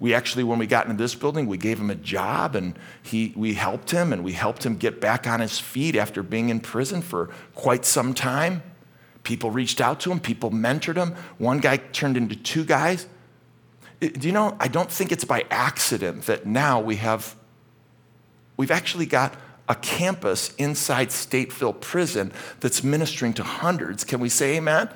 we 0.00 0.14
actually, 0.14 0.44
when 0.44 0.58
we 0.58 0.66
got 0.66 0.86
into 0.86 1.02
this 1.02 1.14
building, 1.14 1.46
we 1.46 1.58
gave 1.58 1.78
him 1.78 1.90
a 1.90 1.94
job 1.94 2.54
and 2.54 2.78
he, 3.02 3.32
we 3.34 3.54
helped 3.54 3.90
him 3.90 4.12
and 4.12 4.22
we 4.22 4.32
helped 4.32 4.64
him 4.64 4.76
get 4.76 5.00
back 5.00 5.26
on 5.26 5.40
his 5.40 5.58
feet 5.58 5.96
after 5.96 6.22
being 6.22 6.50
in 6.50 6.60
prison 6.60 7.02
for 7.02 7.30
quite 7.54 7.84
some 7.84 8.14
time. 8.14 8.62
People 9.28 9.50
reached 9.50 9.78
out 9.78 10.00
to 10.00 10.10
him, 10.10 10.20
people 10.20 10.50
mentored 10.50 10.96
him. 10.96 11.14
One 11.36 11.58
guy 11.58 11.76
turned 11.76 12.16
into 12.16 12.34
two 12.34 12.64
guys. 12.64 13.06
Do 14.00 14.26
you 14.26 14.32
know, 14.32 14.56
I 14.58 14.68
don't 14.68 14.90
think 14.90 15.12
it's 15.12 15.24
by 15.24 15.44
accident 15.50 16.24
that 16.24 16.46
now 16.46 16.80
we 16.80 16.96
have 16.96 17.36
We've 18.56 18.72
actually 18.72 19.06
got 19.06 19.34
a 19.68 19.74
campus 19.76 20.52
inside 20.56 21.08
Stateville 21.10 21.80
Prison 21.80 22.32
that's 22.60 22.82
ministering 22.82 23.32
to 23.34 23.44
hundreds. 23.44 24.02
Can 24.02 24.18
we 24.18 24.28
say 24.28 24.56
amen? 24.56 24.90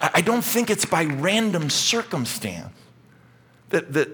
I 0.00 0.20
don't 0.20 0.42
think 0.42 0.70
it's 0.70 0.86
by 0.86 1.04
random 1.04 1.68
circumstance 1.70 2.72
that, 3.68 3.92
that, 3.92 4.08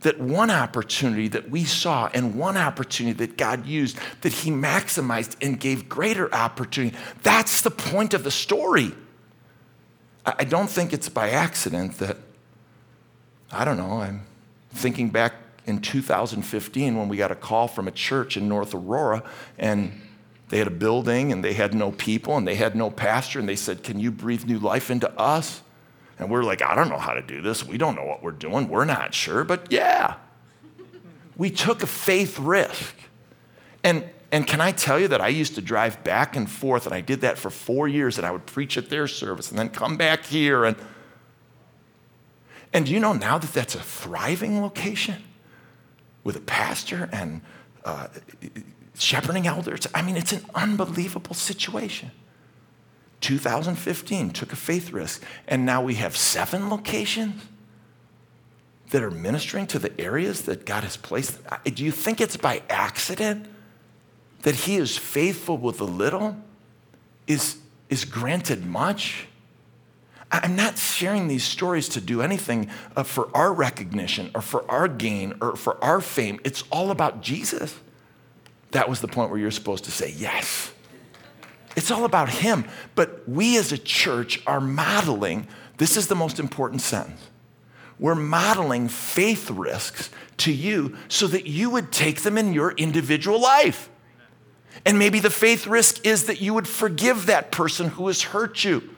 that 0.00 0.20
one 0.20 0.50
opportunity 0.50 1.28
that 1.28 1.50
we 1.50 1.64
saw 1.64 2.10
and 2.12 2.34
one 2.34 2.56
opportunity 2.56 3.26
that 3.26 3.36
God 3.36 3.66
used, 3.66 3.98
that 4.20 4.32
He 4.32 4.50
maximized 4.50 5.36
and 5.40 5.58
gave 5.58 5.88
greater 5.88 6.32
opportunity. 6.34 6.96
That's 7.22 7.62
the 7.62 7.70
point 7.70 8.14
of 8.14 8.22
the 8.22 8.30
story. 8.30 8.92
I 10.24 10.44
don't 10.44 10.68
think 10.68 10.92
it's 10.92 11.08
by 11.08 11.30
accident 11.30 11.98
that, 11.98 12.18
I 13.52 13.64
don't 13.64 13.76
know, 13.76 14.00
I'm 14.00 14.26
thinking 14.70 15.10
back 15.10 15.34
in 15.66 15.80
2015 15.80 16.96
when 16.96 17.08
we 17.08 17.16
got 17.16 17.30
a 17.30 17.36
call 17.36 17.68
from 17.68 17.86
a 17.86 17.92
church 17.92 18.36
in 18.36 18.48
North 18.48 18.74
Aurora 18.74 19.22
and 19.58 20.00
they 20.48 20.58
had 20.58 20.66
a 20.66 20.72
building 20.72 21.32
and 21.32 21.44
they 21.44 21.54
had 21.54 21.74
no 21.74 21.92
people 21.92 22.36
and 22.36 22.46
they 22.46 22.54
had 22.54 22.76
no 22.76 22.90
pastor 22.90 23.38
and 23.38 23.48
they 23.48 23.56
said, 23.56 23.82
Can 23.82 23.98
you 23.98 24.10
breathe 24.10 24.44
new 24.44 24.58
life 24.58 24.90
into 24.90 25.10
us? 25.18 25.62
And 26.18 26.30
we're 26.30 26.42
like, 26.42 26.62
I 26.62 26.74
don't 26.74 26.88
know 26.88 26.98
how 26.98 27.12
to 27.12 27.22
do 27.22 27.42
this. 27.42 27.64
We 27.64 27.76
don't 27.76 27.94
know 27.94 28.04
what 28.04 28.22
we're 28.22 28.30
doing. 28.30 28.68
We're 28.68 28.84
not 28.84 29.12
sure, 29.12 29.44
but 29.44 29.70
yeah. 29.70 30.14
We 31.36 31.50
took 31.50 31.82
a 31.82 31.86
faith 31.86 32.38
risk. 32.38 32.94
And, 33.84 34.08
and 34.32 34.46
can 34.46 34.60
I 34.60 34.72
tell 34.72 34.98
you 34.98 35.08
that 35.08 35.20
I 35.20 35.28
used 35.28 35.54
to 35.56 35.60
drive 35.60 36.02
back 36.02 36.34
and 36.34 36.50
forth, 36.50 36.86
and 36.86 36.94
I 36.94 37.02
did 37.02 37.20
that 37.20 37.38
for 37.38 37.50
four 37.50 37.86
years, 37.86 38.16
and 38.16 38.26
I 38.26 38.30
would 38.30 38.46
preach 38.46 38.78
at 38.78 38.88
their 38.88 39.06
service 39.06 39.50
and 39.50 39.58
then 39.58 39.68
come 39.68 39.96
back 39.96 40.24
here. 40.24 40.64
And, 40.64 40.76
and 42.72 42.86
do 42.86 42.92
you 42.92 43.00
know 43.00 43.12
now 43.12 43.36
that 43.36 43.52
that's 43.52 43.74
a 43.74 43.80
thriving 43.80 44.62
location 44.62 45.22
with 46.24 46.36
a 46.36 46.40
pastor 46.40 47.10
and 47.12 47.42
uh, 47.84 48.08
shepherding 48.96 49.46
elders? 49.46 49.86
I 49.94 50.00
mean, 50.00 50.16
it's 50.16 50.32
an 50.32 50.46
unbelievable 50.54 51.34
situation. 51.34 52.10
2015 53.26 54.30
took 54.30 54.52
a 54.52 54.56
faith 54.56 54.92
risk, 54.92 55.20
and 55.48 55.66
now 55.66 55.82
we 55.82 55.96
have 55.96 56.16
seven 56.16 56.70
locations 56.70 57.42
that 58.90 59.02
are 59.02 59.10
ministering 59.10 59.66
to 59.66 59.80
the 59.80 60.00
areas 60.00 60.42
that 60.42 60.64
God 60.64 60.84
has 60.84 60.96
placed. 60.96 61.40
Do 61.64 61.84
you 61.84 61.90
think 61.90 62.20
it's 62.20 62.36
by 62.36 62.62
accident 62.70 63.48
that 64.42 64.54
He 64.54 64.76
is 64.76 64.96
faithful 64.96 65.58
with 65.58 65.78
the 65.78 65.86
little, 65.88 66.36
is, 67.26 67.56
is 67.90 68.04
granted 68.04 68.64
much? 68.64 69.26
I'm 70.30 70.54
not 70.54 70.78
sharing 70.78 71.26
these 71.26 71.42
stories 71.42 71.88
to 71.90 72.00
do 72.00 72.22
anything 72.22 72.70
uh, 72.94 73.02
for 73.02 73.28
our 73.36 73.52
recognition 73.52 74.30
or 74.36 74.40
for 74.40 74.70
our 74.70 74.86
gain 74.86 75.34
or 75.40 75.56
for 75.56 75.82
our 75.82 76.00
fame. 76.00 76.38
It's 76.44 76.62
all 76.70 76.92
about 76.92 77.22
Jesus. 77.22 77.74
That 78.70 78.88
was 78.88 79.00
the 79.00 79.08
point 79.08 79.30
where 79.30 79.40
you're 79.40 79.50
supposed 79.50 79.82
to 79.86 79.90
say 79.90 80.14
yes. 80.16 80.72
It's 81.76 81.90
all 81.90 82.04
about 82.04 82.30
Him. 82.30 82.64
But 82.94 83.28
we 83.28 83.56
as 83.58 83.70
a 83.70 83.78
church 83.78 84.42
are 84.46 84.60
modeling, 84.60 85.46
this 85.76 85.96
is 85.96 86.08
the 86.08 86.16
most 86.16 86.40
important 86.40 86.80
sentence. 86.80 87.20
We're 87.98 88.14
modeling 88.14 88.88
faith 88.88 89.50
risks 89.50 90.10
to 90.38 90.52
you 90.52 90.96
so 91.08 91.26
that 91.28 91.46
you 91.46 91.70
would 91.70 91.92
take 91.92 92.22
them 92.22 92.36
in 92.36 92.52
your 92.52 92.72
individual 92.72 93.40
life. 93.40 93.88
And 94.84 94.98
maybe 94.98 95.20
the 95.20 95.30
faith 95.30 95.66
risk 95.66 96.04
is 96.04 96.24
that 96.24 96.40
you 96.40 96.52
would 96.54 96.68
forgive 96.68 97.26
that 97.26 97.50
person 97.50 97.88
who 97.88 98.08
has 98.08 98.22
hurt 98.22 98.64
you. 98.64 98.90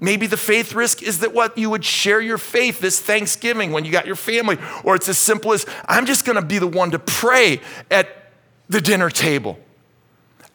Maybe 0.00 0.26
the 0.26 0.36
faith 0.36 0.72
risk 0.72 1.02
is 1.02 1.20
that 1.20 1.34
what 1.34 1.56
you 1.58 1.70
would 1.70 1.84
share 1.84 2.20
your 2.20 2.38
faith 2.38 2.80
this 2.80 2.98
Thanksgiving 2.98 3.70
when 3.70 3.84
you 3.84 3.92
got 3.92 4.06
your 4.06 4.16
family. 4.16 4.58
Or 4.82 4.96
it's 4.96 5.08
as 5.08 5.18
simple 5.18 5.52
as 5.52 5.66
I'm 5.86 6.06
just 6.06 6.24
gonna 6.24 6.42
be 6.42 6.58
the 6.58 6.66
one 6.66 6.90
to 6.92 6.98
pray 6.98 7.60
at 7.90 8.32
the 8.68 8.80
dinner 8.80 9.10
table. 9.10 9.58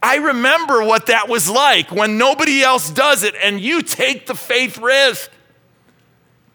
I 0.06 0.18
remember 0.18 0.84
what 0.84 1.08
that 1.08 1.30
was 1.30 1.50
like 1.50 1.90
when 1.90 2.20
nobody 2.20 2.62
else 2.62 2.92
does 2.92 3.24
it 3.24 3.34
and 3.42 3.60
you 3.60 3.82
take 3.82 4.28
the 4.28 4.36
faith 4.36 4.78
risk. 4.78 5.32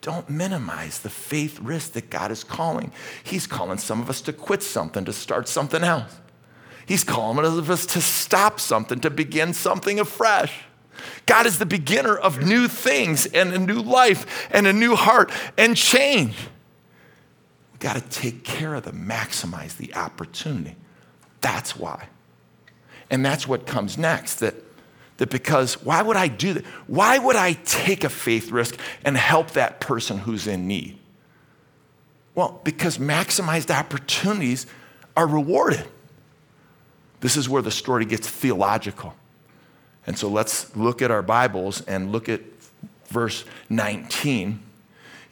Don't 0.03 0.31
minimize 0.31 1.01
the 1.01 1.11
faith 1.11 1.59
risk 1.59 1.95
that 1.95 2.11
God 2.11 2.31
is 2.31 2.45
calling. 2.45 2.93
He's 3.25 3.49
calling 3.49 3.79
some 3.79 4.01
of 4.01 4.09
us 4.09 4.21
to 4.21 4.33
quit 4.33 4.63
something, 4.63 5.05
to 5.05 5.13
start 5.13 5.49
something 5.49 5.83
else. 5.83 6.17
He's 6.87 7.03
calling 7.03 7.45
some 7.45 7.59
of 7.59 7.69
us 7.71 7.87
to 7.87 8.01
stop 8.01 8.61
something, 8.61 9.01
to 9.01 9.11
begin 9.11 9.53
something 9.53 9.99
afresh. 9.99 10.57
God 11.27 11.45
is 11.45 11.59
the 11.59 11.67
beginner 11.67 12.17
of 12.17 12.47
new 12.47 12.69
things 12.69 13.27
and 13.27 13.53
a 13.53 13.59
new 13.59 13.83
life 13.83 14.49
and 14.53 14.69
a 14.69 14.73
new 14.73 14.95
heart 14.95 15.33
and 15.59 15.77
change. 15.77 16.37
We 17.73 17.81
got 17.81 17.97
to 17.97 18.03
take 18.11 18.45
care 18.45 18.77
of 18.77 18.85
them, 18.85 19.09
maximize 19.09 19.77
the 19.77 19.93
opportunity. 19.97 20.77
That's 21.41 21.75
why. 21.75 22.07
And 23.11 23.25
that's 23.25 23.47
what 23.47 23.67
comes 23.67 23.99
next. 23.99 24.37
That, 24.37 24.55
that 25.17 25.31
because 25.31 25.83
why 25.83 26.01
would 26.01 26.17
I 26.17 26.29
do 26.29 26.55
that? 26.55 26.65
Why 26.87 27.19
would 27.19 27.37
I 27.37 27.55
take 27.65 28.05
a 28.05 28.09
faith 28.09 28.51
risk 28.51 28.79
and 29.05 29.17
help 29.17 29.51
that 29.53 29.81
person 29.81 30.19
who's 30.19 30.47
in 30.47 30.67
need? 30.69 30.99
Well, 32.35 32.61
because 32.65 32.99
maximized 32.99 33.75
opportunities 33.77 34.67
are 35.17 35.27
rewarded. 35.27 35.87
This 37.21 37.37
is 37.37 37.49
where 37.49 37.61
the 37.61 37.73
story 37.73 38.05
gets 38.05 38.29
theological. 38.29 39.15
And 40.07 40.17
so 40.17 40.29
let's 40.29 40.75
look 40.77 41.03
at 41.03 41.11
our 41.11 41.23
Bibles 41.23 41.83
and 41.83 42.13
look 42.13 42.29
at 42.29 42.41
verse 43.09 43.45
19. 43.69 44.61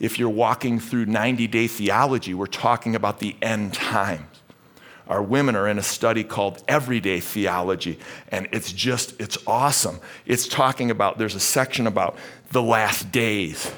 If 0.01 0.19
you're 0.19 0.29
walking 0.29 0.79
through 0.81 1.07
90 1.07 1.47
day 1.47 1.67
theology, 1.67 2.35
we're 2.35 2.47
talking 2.47 2.95
about 2.95 3.21
the 3.21 3.37
end 3.41 3.75
times 3.75 4.38
our 5.09 5.23
women 5.23 5.57
are 5.57 5.67
in 5.67 5.79
a 5.79 5.83
study 5.83 6.23
called 6.23 6.63
Everyday 6.69 7.21
Theology, 7.21 7.99
and 8.29 8.47
it's 8.53 8.73
just, 8.73 9.19
it's 9.21 9.39
awesome. 9.47 10.01
It's 10.27 10.47
talking 10.47 10.91
about, 10.91 11.19
there's 11.19 11.35
a 11.35 11.41
section 11.41 11.87
about 11.87 12.17
the 12.51 12.63
last 12.63 13.11
days. 13.11 13.73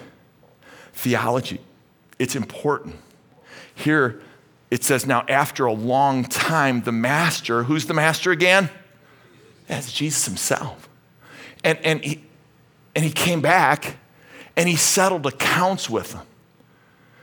Theology, 0.93 1.61
it's 2.19 2.35
important. 2.35 2.97
Here 3.75 4.21
it 4.71 4.85
says, 4.85 5.07
now 5.07 5.25
after 5.29 5.65
a 5.65 5.73
long 5.73 6.25
time, 6.25 6.83
the 6.83 6.93
master, 6.93 7.63
who's 7.63 7.87
the 7.87 7.95
master 7.95 8.33
again? 8.33 8.69
That's 9.69 9.93
Jesus 9.93 10.27
himself. 10.27 10.89
And, 11.63 11.79
and, 11.85 12.05
he, 12.05 12.25
and 12.95 13.05
he 13.05 13.11
came 13.13 13.41
back 13.41 13.97
and 14.57 14.69
he 14.69 14.77
settled 14.77 15.27
accounts 15.27 15.89
with 15.89 16.13
them. 16.13 16.27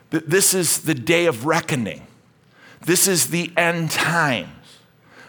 This 0.09 0.53
is 0.53 0.81
the 0.81 0.93
day 0.93 1.25
of 1.25 1.45
reckoning. 1.45 2.06
This 2.87 3.05
is 3.05 3.31
the 3.31 3.51
end 3.57 3.91
times. 3.91 4.47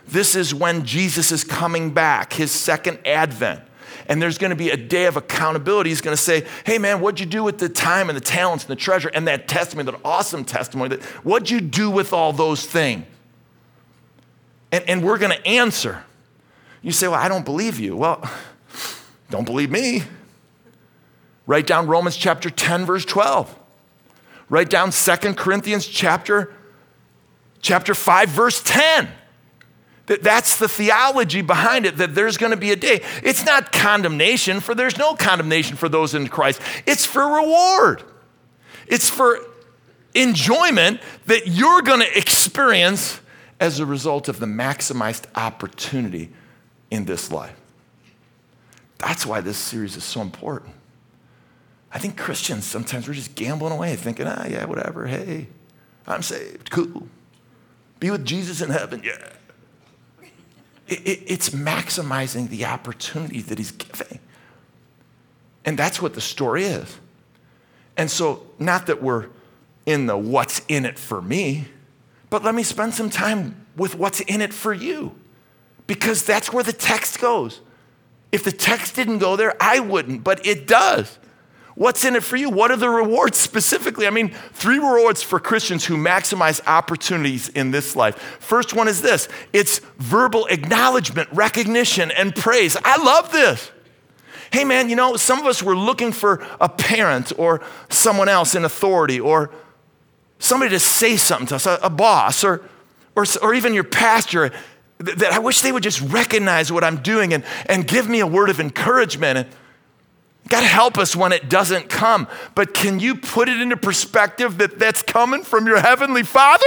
This 0.06 0.36
is 0.36 0.54
when 0.54 0.86
Jesus 0.86 1.32
is 1.32 1.42
coming 1.42 1.90
back, 1.90 2.32
his 2.32 2.52
second 2.52 3.00
advent. 3.04 3.62
And 4.06 4.22
there's 4.22 4.38
going 4.38 4.50
to 4.50 4.56
be 4.56 4.70
a 4.70 4.76
day 4.76 5.06
of 5.06 5.16
accountability. 5.16 5.90
He's 5.90 6.00
going 6.00 6.16
to 6.16 6.22
say, 6.22 6.46
Hey, 6.64 6.78
man, 6.78 7.00
what'd 7.00 7.18
you 7.18 7.26
do 7.26 7.42
with 7.42 7.58
the 7.58 7.68
time 7.68 8.10
and 8.10 8.16
the 8.16 8.20
talents 8.20 8.62
and 8.62 8.70
the 8.70 8.80
treasure 8.80 9.10
and 9.12 9.26
that 9.26 9.48
testimony, 9.48 9.90
that 9.90 10.00
awesome 10.04 10.44
testimony? 10.44 10.90
That, 10.90 11.02
what'd 11.24 11.50
you 11.50 11.60
do 11.60 11.90
with 11.90 12.12
all 12.12 12.32
those 12.32 12.64
things? 12.64 13.04
And, 14.70 14.84
and 14.88 15.02
we're 15.02 15.18
going 15.18 15.36
to 15.36 15.44
answer. 15.44 16.04
You 16.80 16.92
say, 16.92 17.08
Well, 17.08 17.20
I 17.20 17.26
don't 17.26 17.44
believe 17.44 17.80
you. 17.80 17.96
Well, 17.96 18.22
don't 19.30 19.44
believe 19.44 19.72
me. 19.72 20.04
Write 21.48 21.66
down 21.66 21.88
Romans 21.88 22.16
chapter 22.16 22.50
10, 22.50 22.86
verse 22.86 23.04
12. 23.04 23.58
Write 24.48 24.70
down 24.70 24.92
2 24.92 25.34
Corinthians 25.34 25.88
chapter 25.88 26.54
chapter 27.60 27.94
5, 27.94 28.28
verse 28.28 28.62
10. 28.62 29.08
That 30.06 30.22
That's 30.22 30.56
the 30.56 30.68
theology 30.68 31.42
behind 31.42 31.86
it, 31.86 31.98
that 31.98 32.14
there's 32.14 32.36
going 32.36 32.52
to 32.52 32.56
be 32.56 32.72
a 32.72 32.76
day. 32.76 33.02
It's 33.22 33.44
not 33.44 33.72
condemnation, 33.72 34.60
for 34.60 34.74
there's 34.74 34.96
no 34.96 35.14
condemnation 35.14 35.76
for 35.76 35.88
those 35.88 36.14
in 36.14 36.28
Christ. 36.28 36.60
It's 36.86 37.04
for 37.04 37.26
reward, 37.26 38.02
it's 38.86 39.10
for 39.10 39.38
enjoyment 40.14 41.00
that 41.26 41.46
you're 41.46 41.82
going 41.82 42.00
to 42.00 42.18
experience 42.18 43.20
as 43.60 43.80
a 43.80 43.86
result 43.86 44.28
of 44.28 44.40
the 44.40 44.46
maximized 44.46 45.24
opportunity 45.34 46.30
in 46.90 47.04
this 47.04 47.30
life. 47.30 47.54
That's 48.98 49.26
why 49.26 49.40
this 49.40 49.56
series 49.56 49.96
is 49.96 50.04
so 50.04 50.20
important. 50.20 50.74
I 51.92 51.98
think 51.98 52.16
Christians 52.16 52.64
sometimes 52.64 53.08
we're 53.08 53.14
just 53.14 53.34
gambling 53.34 53.72
away, 53.72 53.96
thinking, 53.96 54.26
ah, 54.26 54.46
yeah, 54.46 54.64
whatever, 54.64 55.06
hey, 55.06 55.48
I'm 56.06 56.22
saved, 56.22 56.70
cool. 56.70 57.08
Be 58.00 58.11
with 58.11 58.24
Jesus 58.24 58.61
in 58.61 58.70
heaven. 58.70 59.02
Yeah. 59.04 59.18
It, 60.87 61.00
it, 61.00 61.22
it's 61.26 61.50
maximizing 61.50 62.48
the 62.48 62.64
opportunity 62.64 63.42
that 63.42 63.58
he's 63.58 63.72
giving. 63.72 64.20
And 65.64 65.78
that's 65.78 66.00
what 66.00 66.14
the 66.14 66.20
story 66.20 66.64
is. 66.64 66.96
And 67.96 68.11
so, 68.11 68.46
not 68.58 68.87
that 68.87 69.02
we're 69.02 69.26
in 69.84 70.06
the 70.06 70.16
what's 70.16 70.62
in 70.68 70.84
it 70.84 70.98
for 70.98 71.20
me, 71.20 71.66
but 72.30 72.44
let 72.44 72.54
me 72.54 72.62
spend 72.62 72.94
some 72.94 73.11
time 73.11 73.66
with 73.76 73.94
what's 73.96 74.20
in 74.20 74.40
it 74.40 74.54
for 74.54 74.72
you. 74.72 75.14
Because 75.87 76.24
that's 76.24 76.52
where 76.52 76.64
the 76.64 76.72
text 76.72 77.20
goes. 77.20 77.61
If 78.30 78.44
the 78.44 78.52
text 78.52 78.94
didn't 78.94 79.18
go 79.18 79.37
there, 79.37 79.56
I 79.61 79.80
wouldn't, 79.80 80.22
but 80.22 80.46
it 80.46 80.66
does. 80.66 81.18
What's 81.78 82.04
in 82.04 82.16
it 82.16 82.24
for 82.24 82.34
you? 82.34 82.50
What 82.50 82.72
are 82.72 82.76
the 82.76 82.90
rewards 82.90 83.38
specifically? 83.38 84.08
I 84.08 84.10
mean, 84.10 84.34
three 84.52 84.80
rewards 84.80 85.22
for 85.22 85.38
Christians 85.38 85.84
who 85.84 85.96
maximize 85.96 86.60
opportunities 86.66 87.50
in 87.50 87.70
this 87.70 87.94
life. 87.94 88.16
First 88.40 88.74
one 88.74 88.88
is 88.88 89.00
this 89.00 89.28
it's 89.52 89.78
verbal 89.96 90.46
acknowledgement, 90.46 91.28
recognition, 91.30 92.10
and 92.10 92.34
praise. 92.34 92.76
I 92.84 93.00
love 93.00 93.30
this. 93.30 93.70
Hey, 94.52 94.64
man, 94.64 94.90
you 94.90 94.96
know, 94.96 95.14
some 95.14 95.38
of 95.38 95.46
us 95.46 95.62
were 95.62 95.76
looking 95.76 96.10
for 96.10 96.44
a 96.60 96.68
parent 96.68 97.32
or 97.38 97.60
someone 97.90 98.28
else 98.28 98.56
in 98.56 98.64
authority 98.64 99.20
or 99.20 99.52
somebody 100.40 100.70
to 100.70 100.80
say 100.80 101.16
something 101.16 101.46
to 101.46 101.54
us, 101.54 101.66
a, 101.66 101.78
a 101.80 101.90
boss 101.90 102.42
or, 102.42 102.60
or, 103.14 103.24
or 103.40 103.54
even 103.54 103.72
your 103.72 103.84
pastor 103.84 104.50
that 104.98 105.32
I 105.32 105.38
wish 105.38 105.60
they 105.60 105.70
would 105.70 105.84
just 105.84 106.00
recognize 106.00 106.72
what 106.72 106.82
I'm 106.82 107.02
doing 107.02 107.32
and, 107.32 107.44
and 107.66 107.86
give 107.86 108.08
me 108.08 108.18
a 108.18 108.26
word 108.26 108.50
of 108.50 108.58
encouragement. 108.58 109.38
And 109.38 109.48
God 110.48 110.64
help 110.64 110.98
us 110.98 111.14
when 111.14 111.32
it 111.32 111.48
doesn't 111.48 111.88
come. 111.88 112.26
But 112.54 112.74
can 112.74 113.00
you 113.00 113.14
put 113.14 113.48
it 113.48 113.61
into 113.61 113.76
perspective 113.76 114.58
that 114.58 114.78
that's 114.78 115.02
coming 115.02 115.42
from 115.42 115.66
your 115.66 115.80
heavenly 115.80 116.22
Father? 116.22 116.64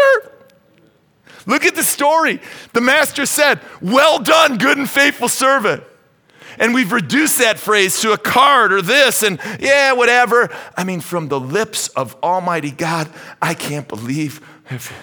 Look 1.48 1.66
at 1.66 1.76
the 1.76 1.84
story. 1.84 2.40
The 2.74 2.82
master 2.82 3.26
said, 3.26 3.60
Well 3.82 4.20
done, 4.20 4.58
good 4.58 4.78
and 4.78 4.90
faithful 4.90 5.30
servant. 5.30 5.84
And 6.60 6.74
we've 6.74 6.92
reduced 6.92 7.40
that 7.40 7.58
phrase 7.58 8.02
to 8.02 8.12
a 8.12 8.18
card 8.18 8.72
or 8.74 8.82
this 8.82 9.24
and 9.24 9.40
yeah, 9.60 9.94
whatever. 9.94 10.50
I 10.78 10.84
mean, 10.84 11.00
from 11.00 11.30
the 11.30 11.40
lips 11.40 11.88
of 11.90 12.16
Almighty 12.22 12.72
God, 12.72 13.10
I 13.42 13.54
can't 13.54 13.88
believe 13.88 14.42
if, 14.70 14.94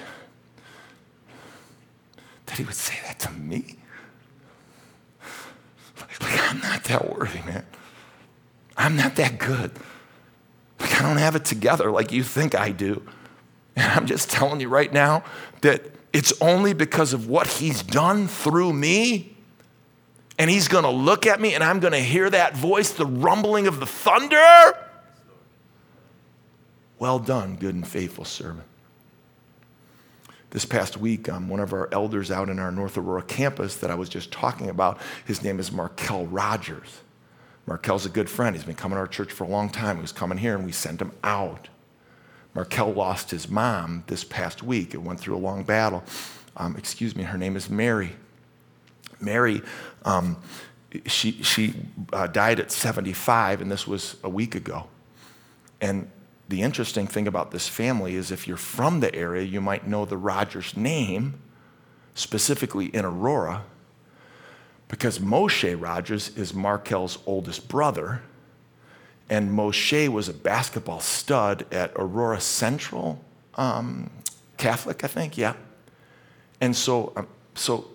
that 2.47 2.59
He 2.59 2.64
would 2.64 2.75
say 2.75 2.95
that 3.07 3.19
to 3.21 3.33
me. 3.33 3.77
Like, 6.21 6.51
I'm 6.51 6.61
not 6.61 6.85
that 6.85 7.17
worthy, 7.17 7.41
man. 7.41 7.64
I'm 8.79 8.97
not 8.97 9.17
that 9.17 9.38
good. 9.38 9.73
Like, 10.81 11.01
I 11.01 11.03
don't 11.03 11.19
have 11.19 11.37
it 11.37 11.45
together 11.45 11.91
like 11.91 12.12
you 12.12 12.23
think 12.23 12.55
I 12.55 12.71
do. 12.71 13.03
And 13.77 13.93
I'm 13.93 14.07
just 14.07 14.31
telling 14.31 14.61
you 14.61 14.69
right 14.69 14.93
now 14.93 15.25
that 15.61 15.83
it's 16.12 16.33
only 16.41 16.73
because 16.73 17.12
of 17.12 17.29
what 17.29 17.47
He's 17.47 17.83
done 17.83 18.27
through 18.27 18.73
me 18.73 19.37
and 20.38 20.49
he's 20.49 20.69
gonna 20.69 20.91
look 20.91 21.27
at 21.27 21.41
me 21.41 21.55
and 21.55 21.64
I'm 21.64 21.81
gonna 21.81 21.99
hear 21.99 22.31
that 22.31 22.57
voice, 22.57 22.93
the 22.93 23.05
rumbling 23.05 23.67
of 23.67 23.81
the 23.81 23.87
thunder. 23.87 24.73
Well 26.99 27.19
done, 27.19 27.57
good 27.57 27.75
and 27.75 27.87
faithful 27.87 28.25
servant. 28.25 28.67
This 30.51 30.64
past 30.64 30.97
week, 30.97 31.29
um, 31.29 31.49
one 31.49 31.61
of 31.61 31.73
our 31.73 31.88
elders 31.93 32.31
out 32.31 32.49
in 32.49 32.59
our 32.59 32.73
North 32.73 32.97
Aurora 32.97 33.23
campus 33.23 33.77
that 33.77 33.91
I 33.91 33.95
was 33.95 34.09
just 34.09 34.31
talking 34.31 34.71
about, 34.71 34.99
his 35.27 35.43
name 35.43 35.61
is 35.61 35.71
Markel 35.71 36.27
Rogers. 36.27 37.01
Markel's 37.69 38.07
a 38.07 38.09
good 38.09 38.31
friend. 38.31 38.57
He's 38.57 38.65
been 38.65 38.75
coming 38.75 38.97
to 38.97 39.01
our 39.01 39.07
church 39.07 39.31
for 39.31 39.45
a 39.45 39.47
long 39.49 39.69
time. 39.69 39.97
He 39.97 40.03
was 40.03 40.11
coming 40.11 40.39
here 40.39 40.57
and 40.57 40.65
we 40.65 40.73
sent 40.73 41.03
him 41.03 41.13
out. 41.23 41.69
Markel 42.55 42.95
lost 42.95 43.31
his 43.31 43.47
mom 43.47 44.05
this 44.07 44.25
past 44.25 44.63
week. 44.63 44.95
It 44.95 45.03
went 45.03 45.21
through 45.21 45.37
a 45.37 45.39
long 45.39 45.65
battle. 45.65 46.03
Um, 46.57 46.77
excuse 46.79 47.15
me, 47.15 47.25
her 47.25 47.37
name 47.37 47.57
is 47.57 47.69
Mary. 47.69 48.17
Mary, 49.21 49.61
um, 50.07 50.39
she, 51.05 51.43
she 51.43 51.75
uh, 52.15 52.27
died 52.27 52.59
at 52.59 52.73
75, 52.73 53.61
and 53.61 53.71
this 53.71 53.87
was 53.87 54.17
a 54.25 54.31
week 54.31 54.55
ago. 54.55 54.87
And 55.79 56.11
the 56.49 56.63
interesting 56.63 57.07
thing 57.07 57.29
about 57.29 57.51
this 57.51 57.69
family 57.69 58.15
is 58.15 58.31
if 58.31 58.49
you're 58.49 58.57
from 58.57 59.01
the 59.01 59.15
area, 59.15 59.43
you 59.43 59.61
might 59.61 59.87
know 59.87 60.07
the 60.07 60.17
Rogers 60.17 60.75
name, 60.75 61.39
specifically 62.15 62.87
in 62.87 63.05
Aurora, 63.05 63.65
because 64.88 65.18
Moshe 65.18 65.81
Rogers 65.81 66.37
is 66.37 66.53
Markel's 66.55 67.18
oldest 67.27 67.68
brother. 67.68 68.22
And 69.31 69.51
Moshe 69.51 70.09
was 70.09 70.29
a 70.29 70.35
basketball 70.35 71.01
stud 71.01 71.66
at 71.70 71.92
Aurora 71.94 72.40
Central 72.40 73.22
um, 73.55 74.09
Catholic, 74.57 75.05
I 75.05 75.09
think, 75.09 75.37
yeah. 75.37 75.55
And 76.61 76.74
so, 76.74 77.12
um, 77.16 77.27
so 77.55 77.88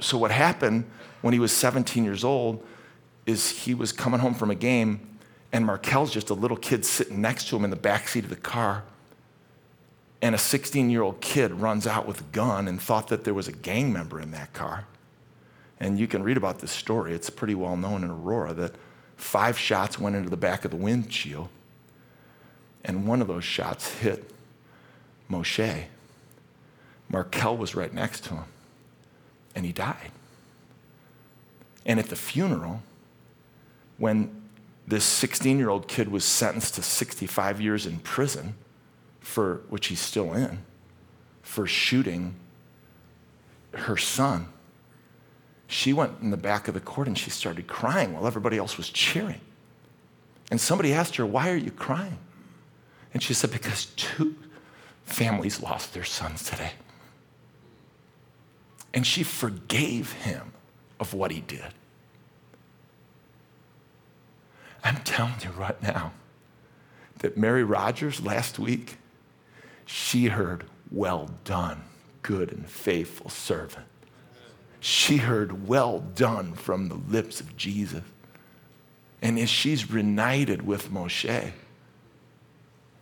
so 0.00 0.16
what 0.18 0.30
happened 0.30 0.84
when 1.20 1.34
he 1.34 1.40
was 1.40 1.52
17 1.52 2.04
years 2.04 2.24
old 2.24 2.64
is 3.26 3.50
he 3.50 3.74
was 3.74 3.92
coming 3.92 4.20
home 4.20 4.34
from 4.34 4.50
a 4.50 4.54
game 4.54 5.18
and 5.52 5.66
Markel's 5.66 6.12
just 6.12 6.30
a 6.30 6.34
little 6.34 6.56
kid 6.56 6.84
sitting 6.84 7.20
next 7.20 7.48
to 7.48 7.56
him 7.56 7.64
in 7.64 7.70
the 7.70 7.76
back 7.76 8.08
seat 8.08 8.24
of 8.24 8.30
the 8.30 8.36
car. 8.36 8.84
And 10.22 10.34
a 10.34 10.38
16 10.38 10.90
year 10.90 11.02
old 11.02 11.20
kid 11.20 11.52
runs 11.52 11.86
out 11.86 12.06
with 12.06 12.20
a 12.20 12.24
gun 12.24 12.68
and 12.68 12.80
thought 12.80 13.08
that 13.08 13.24
there 13.24 13.34
was 13.34 13.48
a 13.48 13.52
gang 13.52 13.92
member 13.92 14.20
in 14.20 14.30
that 14.30 14.52
car. 14.52 14.86
And 15.80 15.98
you 15.98 16.06
can 16.06 16.22
read 16.22 16.36
about 16.36 16.58
this 16.58 16.70
story. 16.70 17.14
It's 17.14 17.30
pretty 17.30 17.54
well 17.54 17.76
known 17.76 18.04
in 18.04 18.10
Aurora 18.10 18.52
that 18.54 18.74
five 19.16 19.58
shots 19.58 19.98
went 19.98 20.14
into 20.14 20.30
the 20.30 20.36
back 20.36 20.64
of 20.64 20.70
the 20.70 20.76
windshield. 20.76 21.48
And 22.84 23.06
one 23.06 23.20
of 23.20 23.28
those 23.28 23.44
shots 23.44 23.94
hit 23.94 24.30
Moshe. 25.30 25.84
Markel 27.08 27.56
was 27.56 27.74
right 27.74 27.92
next 27.92 28.24
to 28.24 28.34
him 28.34 28.44
and 29.54 29.64
he 29.64 29.72
died. 29.72 30.12
And 31.84 31.98
at 31.98 32.06
the 32.06 32.16
funeral, 32.16 32.82
when 33.98 34.42
this 34.86 35.04
16 35.04 35.58
year 35.58 35.68
old 35.68 35.88
kid 35.88 36.08
was 36.08 36.24
sentenced 36.24 36.74
to 36.74 36.82
65 36.82 37.60
years 37.60 37.86
in 37.86 37.98
prison, 38.00 38.54
for 39.20 39.62
which 39.68 39.88
he's 39.88 40.00
still 40.00 40.32
in, 40.32 40.60
for 41.42 41.66
shooting 41.66 42.34
her 43.74 43.96
son, 43.96 44.48
she 45.70 45.92
went 45.92 46.20
in 46.20 46.30
the 46.30 46.36
back 46.36 46.66
of 46.66 46.74
the 46.74 46.80
court 46.80 47.06
and 47.06 47.16
she 47.16 47.30
started 47.30 47.68
crying 47.68 48.12
while 48.12 48.26
everybody 48.26 48.58
else 48.58 48.76
was 48.76 48.90
cheering. 48.90 49.40
And 50.50 50.60
somebody 50.60 50.92
asked 50.92 51.14
her, 51.16 51.24
Why 51.24 51.48
are 51.50 51.56
you 51.56 51.70
crying? 51.70 52.18
And 53.14 53.22
she 53.22 53.34
said, 53.34 53.52
Because 53.52 53.86
two 53.96 54.34
families 55.04 55.62
lost 55.62 55.94
their 55.94 56.04
sons 56.04 56.42
today. 56.42 56.72
And 58.92 59.06
she 59.06 59.22
forgave 59.22 60.12
him 60.12 60.52
of 60.98 61.14
what 61.14 61.30
he 61.30 61.40
did. 61.40 61.72
I'm 64.82 64.96
telling 65.04 65.34
you 65.44 65.50
right 65.50 65.80
now 65.80 66.12
that 67.18 67.36
Mary 67.36 67.62
Rogers 67.62 68.20
last 68.20 68.58
week, 68.58 68.96
she 69.86 70.26
heard, 70.26 70.64
Well 70.90 71.30
done, 71.44 71.82
good 72.22 72.50
and 72.50 72.68
faithful 72.68 73.30
servant. 73.30 73.86
She 74.80 75.18
heard, 75.18 75.68
Well 75.68 76.00
done 76.00 76.54
from 76.54 76.88
the 76.88 76.94
lips 76.94 77.40
of 77.40 77.56
Jesus. 77.56 78.02
And 79.22 79.38
as 79.38 79.50
she's 79.50 79.90
reunited 79.90 80.66
with 80.66 80.90
Moshe, 80.90 81.52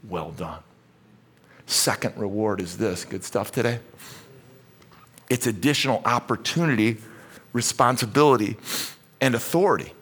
well 0.08 0.32
done. 0.32 0.60
Second 1.66 2.16
reward 2.16 2.60
is 2.60 2.78
this 2.78 3.04
good 3.04 3.22
stuff 3.24 3.52
today? 3.52 3.78
it's 5.28 5.46
additional 5.46 6.02
opportunity, 6.04 6.96
responsibility, 7.52 8.56
and 9.20 9.34
authority. 9.34 9.92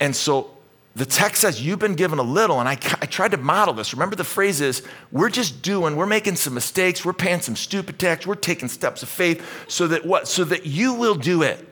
And 0.00 0.14
so 0.14 0.53
the 0.96 1.06
text 1.06 1.40
says, 1.40 1.60
You've 1.60 1.78
been 1.78 1.94
given 1.94 2.18
a 2.18 2.22
little, 2.22 2.60
and 2.60 2.68
I, 2.68 2.72
I, 2.72 3.06
tried 3.06 3.32
to 3.32 3.36
model 3.36 3.74
this. 3.74 3.92
Remember, 3.92 4.16
the 4.16 4.24
phrase 4.24 4.60
is, 4.60 4.82
We're 5.10 5.30
just 5.30 5.62
doing, 5.62 5.96
we're 5.96 6.06
making 6.06 6.36
some 6.36 6.54
mistakes, 6.54 7.04
we're 7.04 7.12
paying 7.12 7.40
some 7.40 7.56
stupid 7.56 7.98
tax, 7.98 8.26
we're 8.26 8.34
taking 8.36 8.68
steps 8.68 9.02
of 9.02 9.08
faith 9.08 9.44
so 9.68 9.88
that 9.88 10.06
what? 10.06 10.28
So 10.28 10.44
that 10.44 10.66
you 10.66 10.94
will 10.94 11.16
do 11.16 11.42
it. 11.42 11.66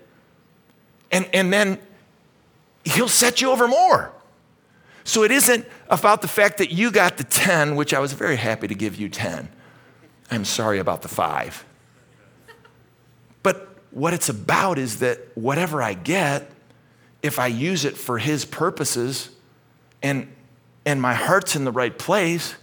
And, 1.11 1.29
and 1.33 1.53
then 1.53 1.79
He'll 2.85 3.09
set 3.09 3.41
you 3.41 3.51
over 3.51 3.69
more. 3.69 4.13
So 5.05 5.25
it 5.25 5.31
isn't 5.31 5.67
about 5.89 6.23
the 6.23 6.29
fact 6.29 6.59
that 6.59 6.73
you 6.73 6.91
got 6.91 7.17
the 7.17 7.25
10, 7.25 7.77
which 7.77 7.93
I 7.93 7.99
was 7.99 8.13
very 8.13 8.37
happy 8.37 8.69
to 8.69 8.75
give 8.75 8.97
you 8.97 9.09
10. 9.09 9.49
I'm 10.31 10.45
sorry 10.45 10.79
about 10.79 11.03
the 11.03 11.09
five. 11.09 11.65
But 13.43 13.77
what 13.91 14.15
it's 14.15 14.29
about 14.29 14.79
is 14.79 15.01
that 15.01 15.21
whatever 15.35 15.83
I 15.83 15.95
get, 15.95 16.52
if 17.23 17.39
I 17.39 17.47
use 17.47 17.85
it 17.85 17.97
for 17.97 18.19
His 18.19 18.45
purposes 18.45 19.31
and, 20.03 20.33
and 20.85 21.01
my 21.01 21.15
heart's 21.15 21.57
in 21.57 21.65
the 21.65 21.73
right 21.73 21.97
place, 21.97 22.55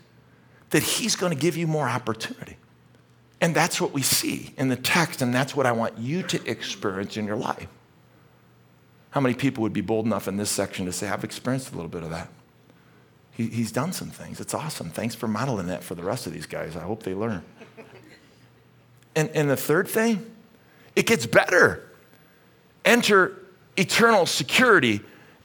that 0.71 0.83
He's 0.83 1.15
going 1.15 1.33
to 1.33 1.39
give 1.39 1.57
you 1.57 1.67
more 1.67 1.87
opportunity. 1.87 2.57
And 3.41 3.55
that's 3.55 3.79
what 3.79 3.93
we 3.93 4.01
see 4.01 4.53
in 4.57 4.67
the 4.67 4.75
text, 4.75 5.21
and 5.21 5.33
that's 5.33 5.55
what 5.55 5.65
I 5.65 5.71
want 5.71 5.97
you 5.97 6.23
to 6.23 6.49
experience 6.49 7.15
in 7.15 7.25
your 7.25 7.37
life. 7.37 7.67
How 9.11 9.21
many 9.21 9.33
people 9.33 9.63
would 9.63 9.73
be 9.73 9.81
bold 9.81 10.05
enough 10.05 10.27
in 10.27 10.37
this 10.37 10.51
section 10.51 10.85
to 10.85 10.91
say, 10.91 11.07
I've 11.07 11.23
experienced 11.23 11.71
a 11.71 11.75
little 11.75 11.89
bit 11.89 12.03
of 12.03 12.09
that? 12.09 12.29
He, 13.31 13.47
he's 13.47 13.71
done 13.71 13.93
some 13.93 14.09
things. 14.09 14.41
It's 14.41 14.53
awesome. 14.53 14.89
Thanks 14.89 15.15
for 15.15 15.27
modeling 15.27 15.67
that 15.67 15.83
for 15.83 15.95
the 15.95 16.03
rest 16.03 16.27
of 16.27 16.33
these 16.33 16.45
guys. 16.45 16.75
I 16.75 16.81
hope 16.81 17.03
they 17.03 17.13
learn. 17.13 17.43
And, 19.15 19.29
and 19.29 19.49
the 19.49 19.57
third 19.57 19.87
thing, 19.87 20.29
it 20.95 21.05
gets 21.05 21.25
better. 21.25 21.89
Enter 22.85 23.38
eternal 23.79 24.25
security 24.25 25.01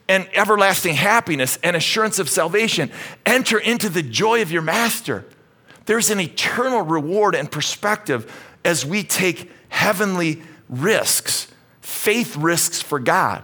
and 0.07 0.27
everlasting 0.33 0.93
happiness 0.93 1.57
and 1.63 1.75
assurance 1.75 2.19
of 2.19 2.29
salvation. 2.29 2.91
Enter 3.25 3.57
into 3.57 3.89
the 3.89 4.03
joy 4.03 4.41
of 4.41 4.51
your 4.51 4.61
master. 4.61 5.25
There's 5.85 6.09
an 6.09 6.19
eternal 6.19 6.81
reward 6.81 7.35
and 7.35 7.51
perspective 7.51 8.31
as 8.63 8.85
we 8.85 9.03
take 9.03 9.51
heavenly 9.69 10.41
risks, 10.69 11.47
faith 11.81 12.35
risks 12.35 12.81
for 12.81 12.99
God. 12.99 13.43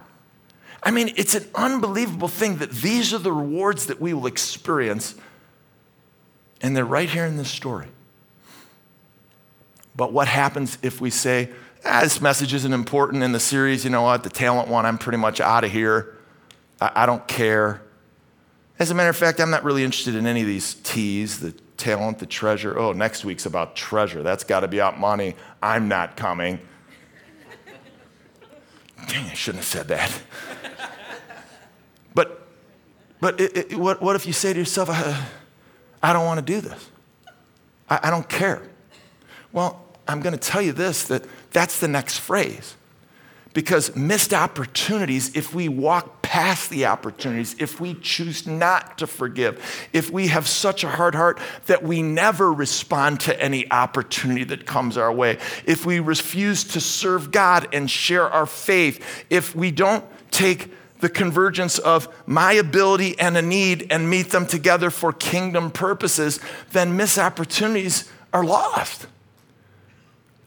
I 0.82 0.90
mean, 0.90 1.12
it's 1.16 1.34
an 1.34 1.46
unbelievable 1.54 2.28
thing 2.28 2.56
that 2.56 2.70
these 2.70 3.14
are 3.14 3.18
the 3.18 3.32
rewards 3.32 3.86
that 3.86 4.00
we 4.00 4.12
will 4.14 4.26
experience, 4.26 5.14
and 6.60 6.76
they're 6.76 6.84
right 6.84 7.08
here 7.08 7.24
in 7.24 7.36
this 7.36 7.50
story. 7.50 7.86
But 9.94 10.12
what 10.12 10.26
happens 10.26 10.78
if 10.82 11.00
we 11.00 11.10
say, 11.10 11.50
ah, 11.84 12.00
this 12.02 12.20
message 12.20 12.54
isn't 12.54 12.72
important 12.72 13.22
in 13.22 13.32
the 13.32 13.40
series, 13.40 13.84
you 13.84 13.90
know 13.90 14.02
what, 14.02 14.22
the 14.22 14.30
talent 14.30 14.68
one, 14.68 14.86
I'm 14.86 14.98
pretty 14.98 15.18
much 15.18 15.40
out 15.40 15.64
of 15.64 15.70
here. 15.70 16.16
I, 16.80 16.90
I 16.94 17.06
don't 17.06 17.26
care. 17.26 17.82
As 18.78 18.90
a 18.90 18.94
matter 18.94 19.10
of 19.10 19.16
fact, 19.16 19.40
I'm 19.40 19.50
not 19.50 19.64
really 19.64 19.84
interested 19.84 20.14
in 20.14 20.26
any 20.26 20.40
of 20.40 20.46
these 20.46 20.74
T's, 20.74 21.40
the 21.40 21.52
talent, 21.76 22.18
the 22.18 22.26
treasure. 22.26 22.78
Oh, 22.78 22.92
next 22.92 23.24
week's 23.24 23.46
about 23.46 23.76
treasure. 23.76 24.22
That's 24.22 24.44
got 24.44 24.60
to 24.60 24.68
be 24.68 24.78
about 24.78 24.98
money. 24.98 25.34
I'm 25.62 25.88
not 25.88 26.16
coming. 26.16 26.58
Dang, 29.08 29.26
I 29.26 29.34
shouldn't 29.34 29.64
have 29.64 29.68
said 29.68 29.88
that. 29.88 30.22
But, 32.14 32.46
but 33.20 33.40
it, 33.40 33.56
it, 33.56 33.76
what, 33.76 34.00
what 34.00 34.16
if 34.16 34.26
you 34.26 34.32
say 34.32 34.52
to 34.52 34.58
yourself, 34.58 34.90
I, 34.90 35.26
I 36.02 36.12
don't 36.12 36.24
want 36.24 36.38
to 36.38 36.44
do 36.44 36.60
this? 36.60 36.90
I, 37.88 38.00
I 38.04 38.10
don't 38.10 38.28
care. 38.28 38.62
Well, 39.52 39.81
I'm 40.06 40.20
going 40.20 40.32
to 40.32 40.38
tell 40.38 40.62
you 40.62 40.72
this 40.72 41.04
that 41.04 41.24
that's 41.50 41.80
the 41.80 41.88
next 41.88 42.18
phrase. 42.18 42.76
Because 43.54 43.94
missed 43.94 44.32
opportunities, 44.32 45.36
if 45.36 45.54
we 45.54 45.68
walk 45.68 46.22
past 46.22 46.70
the 46.70 46.86
opportunities, 46.86 47.54
if 47.58 47.78
we 47.78 47.92
choose 47.92 48.46
not 48.46 48.96
to 48.96 49.06
forgive, 49.06 49.62
if 49.92 50.10
we 50.10 50.28
have 50.28 50.48
such 50.48 50.84
a 50.84 50.88
hard 50.88 51.14
heart 51.14 51.38
that 51.66 51.82
we 51.82 52.00
never 52.00 52.50
respond 52.50 53.20
to 53.20 53.38
any 53.38 53.70
opportunity 53.70 54.44
that 54.44 54.64
comes 54.64 54.96
our 54.96 55.12
way, 55.12 55.38
if 55.66 55.84
we 55.84 56.00
refuse 56.00 56.64
to 56.64 56.80
serve 56.80 57.30
God 57.30 57.68
and 57.74 57.90
share 57.90 58.26
our 58.26 58.46
faith, 58.46 59.26
if 59.28 59.54
we 59.54 59.70
don't 59.70 60.04
take 60.30 60.72
the 61.00 61.10
convergence 61.10 61.78
of 61.78 62.08
my 62.26 62.52
ability 62.52 63.18
and 63.18 63.36
a 63.36 63.42
need 63.42 63.86
and 63.90 64.08
meet 64.08 64.30
them 64.30 64.46
together 64.46 64.88
for 64.88 65.12
kingdom 65.12 65.70
purposes, 65.70 66.40
then 66.70 66.96
missed 66.96 67.18
opportunities 67.18 68.10
are 68.32 68.44
lost. 68.44 69.06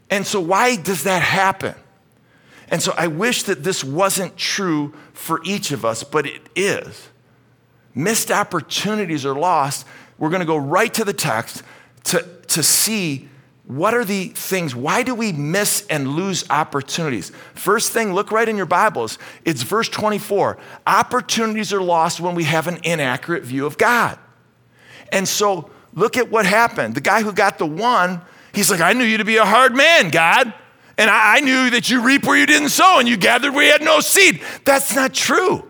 And 0.09 0.25
so, 0.25 0.39
why 0.39 0.75
does 0.75 1.03
that 1.03 1.21
happen? 1.21 1.75
And 2.69 2.81
so, 2.81 2.93
I 2.97 3.07
wish 3.07 3.43
that 3.43 3.63
this 3.63 3.83
wasn't 3.83 4.37
true 4.37 4.93
for 5.13 5.41
each 5.43 5.71
of 5.71 5.85
us, 5.85 6.03
but 6.03 6.25
it 6.25 6.41
is. 6.55 7.09
Missed 7.93 8.31
opportunities 8.31 9.25
are 9.25 9.35
lost. 9.35 9.85
We're 10.17 10.29
going 10.29 10.41
to 10.41 10.45
go 10.45 10.57
right 10.57 10.93
to 10.93 11.03
the 11.03 11.13
text 11.13 11.63
to, 12.05 12.27
to 12.47 12.63
see 12.63 13.29
what 13.67 13.95
are 13.95 14.05
the 14.05 14.27
things, 14.27 14.75
why 14.75 15.01
do 15.01 15.15
we 15.15 15.31
miss 15.31 15.87
and 15.89 16.09
lose 16.09 16.47
opportunities? 16.51 17.31
First 17.55 17.91
thing, 17.91 18.13
look 18.13 18.31
right 18.31 18.47
in 18.47 18.57
your 18.57 18.67
Bibles. 18.67 19.17
It's 19.43 19.63
verse 19.63 19.89
24. 19.89 20.59
Opportunities 20.85 21.73
are 21.73 21.81
lost 21.81 22.19
when 22.19 22.35
we 22.35 22.43
have 22.43 22.67
an 22.67 22.79
inaccurate 22.83 23.43
view 23.43 23.65
of 23.65 23.79
God. 23.79 24.19
And 25.11 25.27
so, 25.27 25.71
look 25.95 26.15
at 26.15 26.29
what 26.29 26.45
happened. 26.45 26.93
The 26.93 27.01
guy 27.01 27.23
who 27.23 27.33
got 27.33 27.57
the 27.57 27.65
one 27.65 28.21
He's 28.55 28.71
like, 28.71 28.81
I 28.81 28.93
knew 28.93 29.03
you 29.03 29.17
to 29.17 29.25
be 29.25 29.37
a 29.37 29.45
hard 29.45 29.75
man, 29.75 30.09
God. 30.09 30.53
And 30.97 31.09
I, 31.09 31.41
knew 31.41 31.71
that 31.71 31.89
you 31.89 32.01
reap 32.01 32.25
where 32.25 32.37
you 32.37 32.45
didn't 32.45 32.69
sow 32.69 32.99
and 32.99 33.07
you 33.07 33.17
gathered 33.17 33.53
where 33.53 33.65
you 33.65 33.71
had 33.71 33.81
no 33.81 33.99
seed. 33.99 34.41
That's 34.63 34.95
not 34.95 35.13
true. 35.13 35.67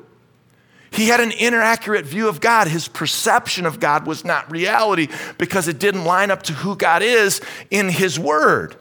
He 0.92 1.08
had 1.08 1.20
an 1.20 1.32
inaccurate 1.32 2.06
view 2.06 2.30
of 2.30 2.40
God. 2.40 2.68
His 2.68 2.88
perception 2.88 3.66
of 3.66 3.80
God 3.80 4.06
was 4.06 4.24
not 4.24 4.50
reality 4.52 5.08
because 5.40 5.68
it 5.68 5.80
didn't 5.80 6.06
line 6.06 6.30
up 6.30 6.44
to 6.44 6.54
who 6.54 6.76
God 6.76 7.02
is 7.02 7.42
in 7.72 7.90
His 7.90 8.20
Word. 8.20 8.76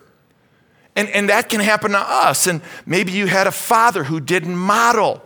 And, 0.95 1.09
and 1.09 1.29
that 1.31 1.49
can 1.49 1.61
happen 1.61 1.93
to 1.93 1.99
us. 1.99 2.47
And 2.47 2.61
maybe 2.87 3.13
you 3.13 3.27
had 3.27 3.47
a 3.47 3.53
father 3.53 4.05
who 4.05 4.21
didn't 4.21 4.57
model 4.57 5.23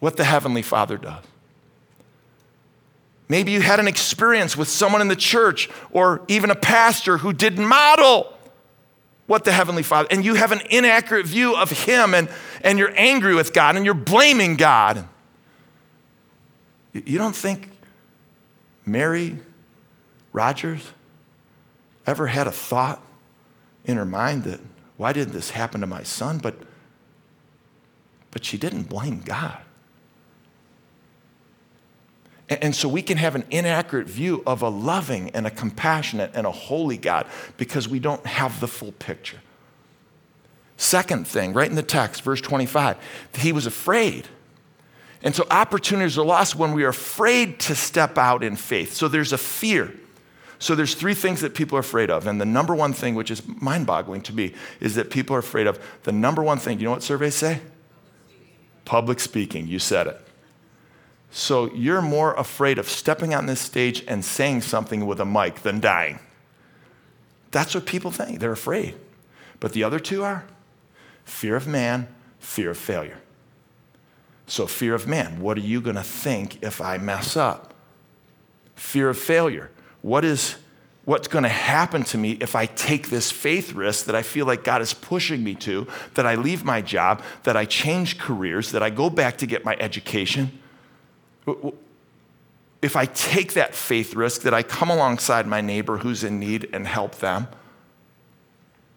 what 0.00 0.16
the 0.16 0.24
Heavenly 0.24 0.62
Father 0.62 0.96
does. 0.96 1.22
Maybe 3.28 3.50
you 3.52 3.60
had 3.60 3.80
an 3.80 3.88
experience 3.88 4.56
with 4.56 4.68
someone 4.68 5.00
in 5.00 5.08
the 5.08 5.16
church 5.16 5.68
or 5.90 6.22
even 6.28 6.50
a 6.50 6.54
pastor 6.54 7.18
who 7.18 7.32
didn't 7.32 7.66
model 7.66 8.32
what 9.26 9.44
the 9.44 9.50
Heavenly 9.50 9.82
Father, 9.82 10.06
and 10.12 10.24
you 10.24 10.34
have 10.34 10.52
an 10.52 10.60
inaccurate 10.70 11.26
view 11.26 11.56
of 11.56 11.70
Him, 11.70 12.14
and, 12.14 12.28
and 12.62 12.78
you're 12.78 12.92
angry 12.96 13.34
with 13.34 13.52
God 13.52 13.74
and 13.74 13.84
you're 13.84 13.94
blaming 13.94 14.54
God. 14.54 15.08
You 16.92 17.18
don't 17.18 17.34
think 17.34 17.68
Mary 18.84 19.38
Rogers 20.32 20.92
ever 22.06 22.28
had 22.28 22.46
a 22.46 22.52
thought 22.52 23.02
in 23.84 23.96
her 23.96 24.04
mind 24.04 24.44
that, 24.44 24.60
why 24.96 25.12
didn't 25.12 25.32
this 25.32 25.50
happen 25.50 25.80
to 25.80 25.86
my 25.88 26.04
son? 26.04 26.38
But, 26.38 26.54
but 28.30 28.44
she 28.44 28.56
didn't 28.56 28.84
blame 28.84 29.22
God. 29.22 29.58
And 32.48 32.76
so 32.76 32.88
we 32.88 33.02
can 33.02 33.16
have 33.16 33.34
an 33.34 33.44
inaccurate 33.50 34.06
view 34.06 34.42
of 34.46 34.62
a 34.62 34.68
loving 34.68 35.30
and 35.30 35.46
a 35.46 35.50
compassionate 35.50 36.30
and 36.34 36.46
a 36.46 36.52
holy 36.52 36.96
God 36.96 37.26
because 37.56 37.88
we 37.88 37.98
don't 37.98 38.24
have 38.24 38.60
the 38.60 38.68
full 38.68 38.92
picture. 38.92 39.40
Second 40.76 41.26
thing, 41.26 41.54
right 41.54 41.68
in 41.68 41.74
the 41.74 41.82
text, 41.82 42.22
verse 42.22 42.40
25, 42.40 42.98
he 43.38 43.50
was 43.50 43.66
afraid. 43.66 44.28
And 45.22 45.34
so 45.34 45.44
opportunities 45.50 46.18
are 46.18 46.24
lost 46.24 46.54
when 46.54 46.72
we 46.72 46.84
are 46.84 46.90
afraid 46.90 47.58
to 47.60 47.74
step 47.74 48.16
out 48.16 48.44
in 48.44 48.54
faith. 48.54 48.92
So 48.92 49.08
there's 49.08 49.32
a 49.32 49.38
fear. 49.38 49.92
So 50.58 50.74
there's 50.74 50.94
three 50.94 51.14
things 51.14 51.40
that 51.40 51.54
people 51.54 51.76
are 51.76 51.80
afraid 51.80 52.10
of. 52.10 52.26
And 52.26 52.40
the 52.40 52.46
number 52.46 52.74
one 52.74 52.92
thing, 52.92 53.14
which 53.14 53.30
is 53.30 53.42
mind-boggling 53.46 54.22
to 54.22 54.32
me, 54.32 54.54
is 54.78 54.94
that 54.94 55.10
people 55.10 55.34
are 55.34 55.40
afraid 55.40 55.66
of 55.66 55.80
the 56.04 56.12
number 56.12 56.42
one 56.42 56.58
thing. 56.58 56.78
You 56.78 56.84
know 56.84 56.92
what 56.92 57.02
surveys 57.02 57.34
say? 57.34 57.60
Public 58.84 59.18
speaking. 59.18 59.66
You 59.66 59.78
said 59.78 60.06
it. 60.06 60.25
So 61.36 61.70
you're 61.74 62.00
more 62.00 62.32
afraid 62.32 62.78
of 62.78 62.88
stepping 62.88 63.34
on 63.34 63.44
this 63.44 63.60
stage 63.60 64.02
and 64.08 64.24
saying 64.24 64.62
something 64.62 65.04
with 65.04 65.20
a 65.20 65.26
mic 65.26 65.56
than 65.56 65.80
dying. 65.80 66.18
That's 67.50 67.74
what 67.74 67.84
people 67.84 68.10
think. 68.10 68.40
They're 68.40 68.52
afraid. 68.52 68.94
But 69.60 69.74
the 69.74 69.84
other 69.84 69.98
two 69.98 70.24
are 70.24 70.46
fear 71.26 71.54
of 71.54 71.66
man, 71.66 72.08
fear 72.38 72.70
of 72.70 72.78
failure. 72.78 73.18
So, 74.46 74.66
fear 74.66 74.94
of 74.94 75.06
man, 75.06 75.40
what 75.40 75.58
are 75.58 75.60
you 75.60 75.82
going 75.82 75.96
to 75.96 76.02
think 76.02 76.62
if 76.62 76.80
I 76.80 76.96
mess 76.96 77.36
up? 77.36 77.74
Fear 78.74 79.10
of 79.10 79.18
failure, 79.18 79.70
what 80.00 80.24
is 80.24 80.56
what's 81.04 81.28
going 81.28 81.42
to 81.44 81.50
happen 81.50 82.02
to 82.04 82.16
me 82.16 82.38
if 82.40 82.56
I 82.56 82.64
take 82.64 83.10
this 83.10 83.30
faith 83.30 83.74
risk 83.74 84.06
that 84.06 84.14
I 84.14 84.22
feel 84.22 84.46
like 84.46 84.64
God 84.64 84.80
is 84.80 84.94
pushing 84.94 85.44
me 85.44 85.54
to, 85.56 85.86
that 86.14 86.26
I 86.26 86.34
leave 86.36 86.64
my 86.64 86.80
job, 86.80 87.22
that 87.42 87.58
I 87.58 87.66
change 87.66 88.16
careers, 88.16 88.72
that 88.72 88.82
I 88.82 88.88
go 88.88 89.10
back 89.10 89.36
to 89.38 89.46
get 89.46 89.66
my 89.66 89.76
education? 89.78 90.62
If 92.82 92.96
I 92.96 93.06
take 93.06 93.54
that 93.54 93.74
faith 93.74 94.14
risk, 94.14 94.42
that 94.42 94.54
I 94.54 94.62
come 94.62 94.90
alongside 94.90 95.46
my 95.46 95.60
neighbor 95.60 95.98
who's 95.98 96.24
in 96.24 96.38
need 96.38 96.68
and 96.72 96.86
help 96.86 97.16
them, 97.16 97.48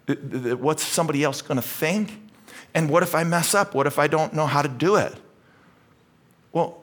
what's 0.08 0.84
somebody 0.84 1.24
else 1.24 1.42
going 1.42 1.58
to 1.58 1.68
think? 1.68 2.20
And 2.74 2.90
what 2.90 3.04
if 3.04 3.16
I 3.16 3.24
mess 3.24 3.56
up? 3.56 3.74
What 3.74 3.88
if 3.88 3.98
I 3.98 4.08
don't 4.08 4.34
know 4.34 4.46
how 4.46 4.62
to 4.62 4.70
do 4.70 4.96
it? 4.96 5.14
Well, 6.52 6.82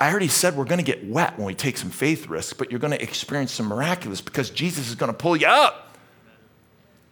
I 0.00 0.10
already 0.10 0.28
said 0.28 0.56
we're 0.56 0.64
going 0.64 0.78
to 0.78 0.84
get 0.84 1.06
wet 1.06 1.38
when 1.38 1.46
we 1.46 1.54
take 1.54 1.76
some 1.76 1.90
faith 1.90 2.26
risks, 2.26 2.52
but 2.52 2.70
you're 2.70 2.80
going 2.80 2.92
to 2.92 3.02
experience 3.02 3.52
some 3.52 3.66
miraculous 3.66 4.20
because 4.20 4.50
Jesus 4.50 4.88
is 4.88 4.94
going 4.94 5.12
to 5.12 5.16
pull 5.16 5.36
you 5.36 5.46
up. 5.46 5.91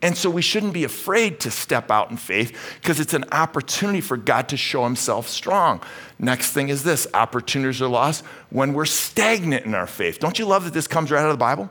And 0.02 0.16
so 0.16 0.30
we 0.30 0.40
shouldn't 0.40 0.72
be 0.72 0.84
afraid 0.84 1.40
to 1.40 1.50
step 1.50 1.90
out 1.90 2.10
in 2.10 2.16
faith 2.16 2.56
because 2.80 3.00
it's 3.00 3.12
an 3.12 3.24
opportunity 3.32 4.00
for 4.00 4.16
God 4.16 4.48
to 4.48 4.56
show 4.56 4.84
himself 4.84 5.28
strong. 5.28 5.82
Next 6.18 6.52
thing 6.52 6.70
is 6.70 6.82
this 6.82 7.06
opportunities 7.12 7.82
are 7.82 7.88
lost 7.88 8.24
when 8.48 8.72
we're 8.72 8.86
stagnant 8.86 9.66
in 9.66 9.74
our 9.74 9.86
faith. 9.86 10.18
Don't 10.18 10.38
you 10.38 10.46
love 10.46 10.64
that 10.64 10.72
this 10.72 10.86
comes 10.86 11.10
right 11.10 11.20
out 11.20 11.26
of 11.26 11.34
the 11.34 11.38
Bible? 11.38 11.70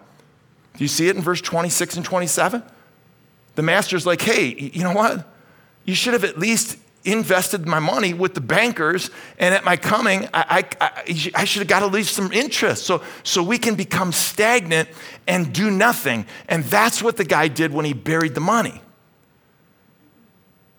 Do 0.77 0.83
you 0.83 0.87
see 0.87 1.09
it 1.09 1.15
in 1.15 1.23
verse 1.23 1.41
26 1.41 1.97
and 1.97 2.05
27? 2.05 2.61
The 3.55 3.61
master's 3.63 4.05
like, 4.05 4.21
hey, 4.21 4.71
you 4.73 4.83
know 4.83 4.93
what? 4.93 5.27
You 5.85 5.95
should 5.95 6.13
have 6.13 6.23
at 6.23 6.37
least 6.37 6.77
invested 7.05 7.65
my 7.65 7.79
money 7.79 8.13
with 8.13 8.33
the 8.33 8.41
bankers, 8.41 9.09
and 9.37 9.55
at 9.55 9.63
my 9.63 9.77
coming, 9.77 10.27
I, 10.33 10.65
I, 10.81 11.31
I, 11.35 11.45
should 11.45 11.61
have 11.61 11.67
got 11.67 11.83
at 11.83 11.91
least 11.91 12.13
some 12.13 12.31
interest. 12.31 12.85
So, 12.85 13.01
so 13.23 13.41
we 13.41 13.57
can 13.57 13.75
become 13.75 14.11
stagnant 14.11 14.89
and 15.27 15.53
do 15.53 15.71
nothing. 15.71 16.25
And 16.47 16.63
that's 16.65 17.01
what 17.01 17.17
the 17.17 17.23
guy 17.23 17.47
did 17.47 17.73
when 17.73 17.85
he 17.85 17.93
buried 17.93 18.35
the 18.35 18.41
money. 18.41 18.81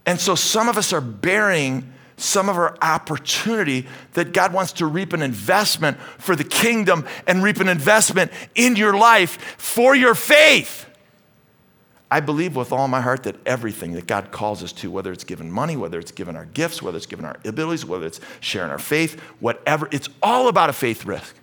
And 0.05 0.21
so 0.21 0.35
some 0.35 0.69
of 0.69 0.77
us 0.77 0.93
are 0.93 1.01
burying 1.01 1.93
some 2.17 2.51
of 2.51 2.57
our 2.57 2.77
opportunity 2.83 3.87
that 4.13 4.33
God 4.33 4.53
wants 4.53 4.73
to 4.75 4.87
reap 4.87 5.13
an 5.15 5.23
investment 5.23 5.99
for 6.19 6.37
the 6.37 6.45
kingdom 6.45 7.07
and 7.27 7.43
reap 7.43 7.61
an 7.61 7.69
investment 7.69 8.31
in 8.55 8.77
your 8.77 8.95
life 8.95 9.57
for 9.57 9.95
your 9.95 10.15
faith. 10.15 10.87
I 12.11 12.21
believe 12.21 12.57
with 12.57 12.73
all 12.73 12.89
my 12.89 13.01
heart 13.01 13.23
that 13.23 13.37
everything 13.47 13.93
that 13.93 14.07
God 14.07 14.33
calls 14.33 14.65
us 14.65 14.73
to, 14.73 14.91
whether 14.91 15.13
it's 15.13 15.23
given 15.23 15.51
money, 15.51 15.77
whether 15.77 15.99
it's 15.99 16.11
given 16.11 16.35
our 16.35 16.47
gifts, 16.47 16.83
whether 16.83 16.97
it's 16.97 17.07
given 17.07 17.25
our 17.25 17.37
abilities, 17.45 17.85
whether 17.85 18.07
it's 18.07 18.21
sharing 18.41 18.71
our 18.71 18.79
faith, 18.79 19.21
whatever, 19.39 19.89
it's 19.93 20.09
all 20.21 20.49
about 20.49 20.69
a 20.71 20.73
faith 20.73 21.05
risk. 21.05 21.37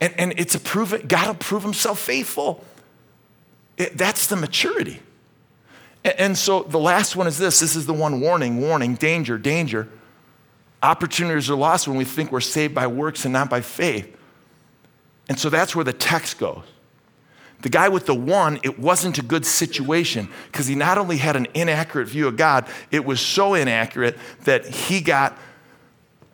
And, 0.00 0.12
and 0.18 0.34
it's 0.36 0.54
a 0.54 0.60
prove 0.60 1.06
God 1.06 1.28
will 1.28 1.34
prove 1.34 1.62
himself 1.62 2.00
faithful. 2.00 2.64
It, 3.76 3.96
that's 3.96 4.26
the 4.26 4.36
maturity. 4.36 5.00
And, 6.04 6.14
and 6.18 6.38
so 6.38 6.64
the 6.64 6.78
last 6.78 7.14
one 7.14 7.28
is 7.28 7.38
this 7.38 7.60
this 7.60 7.76
is 7.76 7.86
the 7.86 7.94
one 7.94 8.20
warning, 8.20 8.60
warning, 8.60 8.94
danger, 8.96 9.38
danger. 9.38 9.88
Opportunities 10.82 11.48
are 11.48 11.56
lost 11.56 11.86
when 11.88 11.96
we 11.96 12.04
think 12.04 12.32
we're 12.32 12.40
saved 12.40 12.74
by 12.74 12.86
works 12.88 13.24
and 13.24 13.32
not 13.32 13.48
by 13.48 13.60
faith. 13.60 14.14
And 15.28 15.38
so 15.38 15.50
that's 15.50 15.74
where 15.74 15.84
the 15.84 15.92
text 15.92 16.38
goes. 16.38 16.64
The 17.66 17.70
guy 17.70 17.88
with 17.88 18.06
the 18.06 18.14
one, 18.14 18.60
it 18.62 18.78
wasn't 18.78 19.18
a 19.18 19.22
good 19.22 19.44
situation 19.44 20.28
because 20.52 20.68
he 20.68 20.76
not 20.76 20.98
only 20.98 21.16
had 21.16 21.34
an 21.34 21.48
inaccurate 21.52 22.06
view 22.06 22.28
of 22.28 22.36
God, 22.36 22.64
it 22.92 23.04
was 23.04 23.20
so 23.20 23.54
inaccurate 23.54 24.16
that 24.44 24.66
he 24.66 25.00
got 25.00 25.36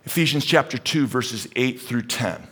Ephesians 0.05 0.45
chapter 0.45 0.77
2, 0.77 1.07
verses 1.07 1.49
8 1.57 1.81
through 1.81 2.03
10. 2.03 2.47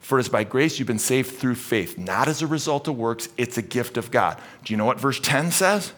For 0.00 0.18
as 0.18 0.28
by 0.28 0.42
grace 0.42 0.80
you've 0.80 0.88
been 0.88 0.98
saved 0.98 1.30
through 1.30 1.54
faith, 1.54 1.96
not 1.96 2.26
as 2.26 2.42
a 2.42 2.48
result 2.48 2.88
of 2.88 2.98
works, 2.98 3.28
it's 3.36 3.56
a 3.56 3.62
gift 3.62 3.96
of 3.96 4.10
God. 4.10 4.36
Do 4.64 4.72
you 4.72 4.78
know 4.78 4.84
what 4.84 4.98
verse 4.98 5.20
10 5.20 5.52
says? 5.52 5.92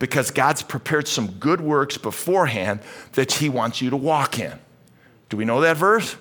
Because 0.00 0.32
God's 0.32 0.64
prepared 0.64 1.06
some 1.06 1.28
good 1.34 1.60
works 1.60 1.96
beforehand 1.98 2.80
that 3.12 3.34
He 3.34 3.48
wants 3.48 3.80
you 3.80 3.90
to 3.90 3.96
walk 3.96 4.40
in. 4.40 4.58
Do 5.28 5.36
we 5.36 5.44
know 5.44 5.60
that 5.60 5.76
verse? 5.76 6.16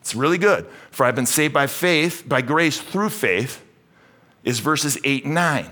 It's 0.00 0.14
really 0.14 0.38
good. 0.38 0.66
For 0.90 1.04
I've 1.04 1.14
been 1.14 1.26
saved 1.26 1.52
by 1.52 1.66
faith, 1.66 2.26
by 2.26 2.40
grace 2.40 2.80
through 2.80 3.10
faith, 3.10 3.62
is 4.46 4.60
verses 4.60 4.96
8 5.04 5.26
and 5.26 5.34
9. 5.34 5.70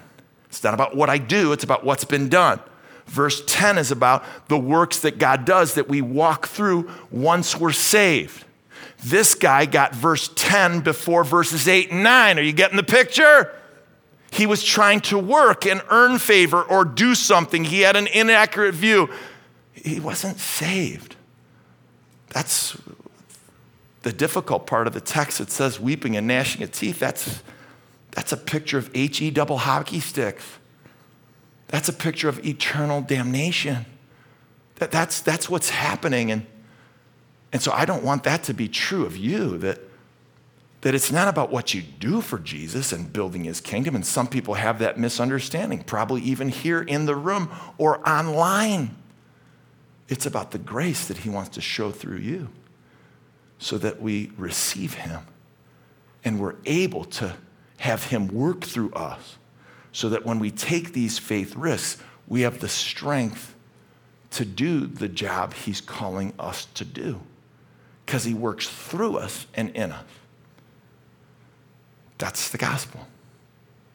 It's 0.50 0.62
not 0.62 0.74
about 0.74 0.94
what 0.94 1.08
I 1.08 1.16
do, 1.16 1.52
it's 1.52 1.64
about 1.64 1.84
what's 1.84 2.04
been 2.04 2.28
done. 2.28 2.60
Verse 3.06 3.42
10 3.46 3.78
is 3.78 3.90
about 3.90 4.24
the 4.48 4.58
works 4.58 5.00
that 5.00 5.18
God 5.18 5.46
does 5.46 5.74
that 5.74 5.88
we 5.88 6.02
walk 6.02 6.46
through 6.48 6.90
once 7.10 7.56
we're 7.56 7.72
saved. 7.72 8.44
This 9.02 9.34
guy 9.34 9.66
got 9.66 9.94
verse 9.94 10.30
10 10.34 10.80
before 10.80 11.24
verses 11.24 11.68
8 11.68 11.90
and 11.92 12.02
9. 12.02 12.38
Are 12.38 12.42
you 12.42 12.52
getting 12.52 12.76
the 12.76 12.82
picture? 12.82 13.54
He 14.32 14.46
was 14.46 14.64
trying 14.64 15.00
to 15.02 15.18
work 15.18 15.66
and 15.66 15.80
earn 15.90 16.18
favor 16.18 16.62
or 16.62 16.84
do 16.84 17.14
something. 17.14 17.64
He 17.64 17.82
had 17.82 17.94
an 17.94 18.08
inaccurate 18.08 18.74
view. 18.74 19.08
He 19.72 20.00
wasn't 20.00 20.38
saved. 20.38 21.14
That's 22.30 22.76
the 24.02 24.12
difficult 24.12 24.66
part 24.66 24.86
of 24.86 24.94
the 24.94 25.00
text. 25.00 25.40
It 25.40 25.50
says 25.50 25.78
weeping 25.78 26.16
and 26.16 26.26
gnashing 26.26 26.62
of 26.62 26.72
teeth. 26.72 26.98
That's, 26.98 27.42
that's 28.14 28.32
a 28.32 28.36
picture 28.36 28.78
of 28.78 28.90
HE 28.94 29.30
double 29.30 29.58
hockey 29.58 30.00
sticks. 30.00 30.44
That's 31.68 31.88
a 31.88 31.92
picture 31.92 32.28
of 32.28 32.44
eternal 32.46 33.02
damnation. 33.02 33.86
That, 34.76 34.90
that's, 34.90 35.20
that's 35.20 35.48
what's 35.48 35.70
happening. 35.70 36.30
And 36.30 36.46
and 37.54 37.62
so 37.62 37.70
I 37.70 37.84
don't 37.84 38.02
want 38.02 38.24
that 38.24 38.42
to 38.44 38.52
be 38.52 38.66
true 38.66 39.06
of 39.06 39.16
you 39.16 39.56
that, 39.58 39.78
that 40.80 40.92
it's 40.92 41.12
not 41.12 41.28
about 41.28 41.52
what 41.52 41.72
you 41.72 41.82
do 41.82 42.20
for 42.20 42.40
Jesus 42.40 42.92
and 42.92 43.12
building 43.12 43.44
his 43.44 43.60
kingdom. 43.60 43.94
And 43.94 44.04
some 44.04 44.26
people 44.26 44.54
have 44.54 44.80
that 44.80 44.98
misunderstanding, 44.98 45.84
probably 45.84 46.20
even 46.22 46.48
here 46.48 46.82
in 46.82 47.06
the 47.06 47.14
room 47.14 47.48
or 47.78 48.06
online. 48.06 48.96
It's 50.08 50.26
about 50.26 50.50
the 50.50 50.58
grace 50.58 51.06
that 51.06 51.18
he 51.18 51.30
wants 51.30 51.50
to 51.50 51.60
show 51.60 51.92
through 51.92 52.18
you 52.18 52.48
so 53.60 53.78
that 53.78 54.02
we 54.02 54.32
receive 54.36 54.94
him 54.94 55.24
and 56.24 56.40
we're 56.40 56.56
able 56.66 57.04
to 57.04 57.36
have 57.78 58.04
him 58.04 58.28
work 58.28 58.64
through 58.64 58.92
us 58.92 59.36
so 59.92 60.08
that 60.08 60.24
when 60.24 60.38
we 60.38 60.50
take 60.50 60.92
these 60.92 61.18
faith 61.18 61.54
risks, 61.56 62.02
we 62.26 62.42
have 62.42 62.60
the 62.60 62.68
strength 62.68 63.54
to 64.30 64.44
do 64.44 64.86
the 64.86 65.08
job 65.08 65.54
he's 65.54 65.80
calling 65.80 66.32
us 66.38 66.66
to 66.74 66.84
do 66.84 67.20
because 68.04 68.24
he 68.24 68.34
works 68.34 68.68
through 68.68 69.16
us 69.16 69.46
and 69.54 69.70
in 69.70 69.92
us. 69.92 70.04
That's 72.18 72.50
the 72.50 72.58
gospel. 72.58 73.06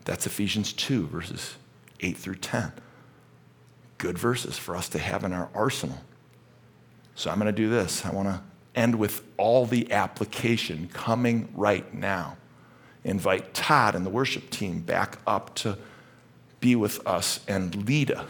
That's 0.06 0.26
Ephesians 0.26 0.74
2, 0.74 1.08
verses 1.08 1.56
8 2.00 2.18
through 2.18 2.36
10. 2.36 2.72
Good 3.98 4.18
verses 4.18 4.58
for 4.58 4.76
us 4.76 4.90
to 4.90 5.00
have 5.00 5.24
in 5.24 5.34
our 5.34 5.50
arsenal. 5.54 6.00
So 7.16 7.30
I'm 7.30 7.38
going 7.38 7.48
to 7.48 7.52
do 7.52 7.70
this. 7.70 8.06
I 8.06 8.12
want 8.12 8.30
to 8.30 8.42
end 8.76 8.96
with 8.96 9.24
all 9.38 9.66
the 9.66 9.92
application 9.92 10.90
coming 10.94 11.50
right 11.54 11.94
now. 11.94 12.38
Invite 13.04 13.54
Todd 13.54 13.96
and 13.96 14.06
the 14.06 14.10
worship 14.10 14.50
team 14.50 14.82
back 14.82 15.20
up 15.26 15.56
to 15.56 15.78
be 16.60 16.76
with 16.76 17.06
us 17.08 17.40
and 17.48 17.88
lead 17.88 18.12
us. 18.12 18.30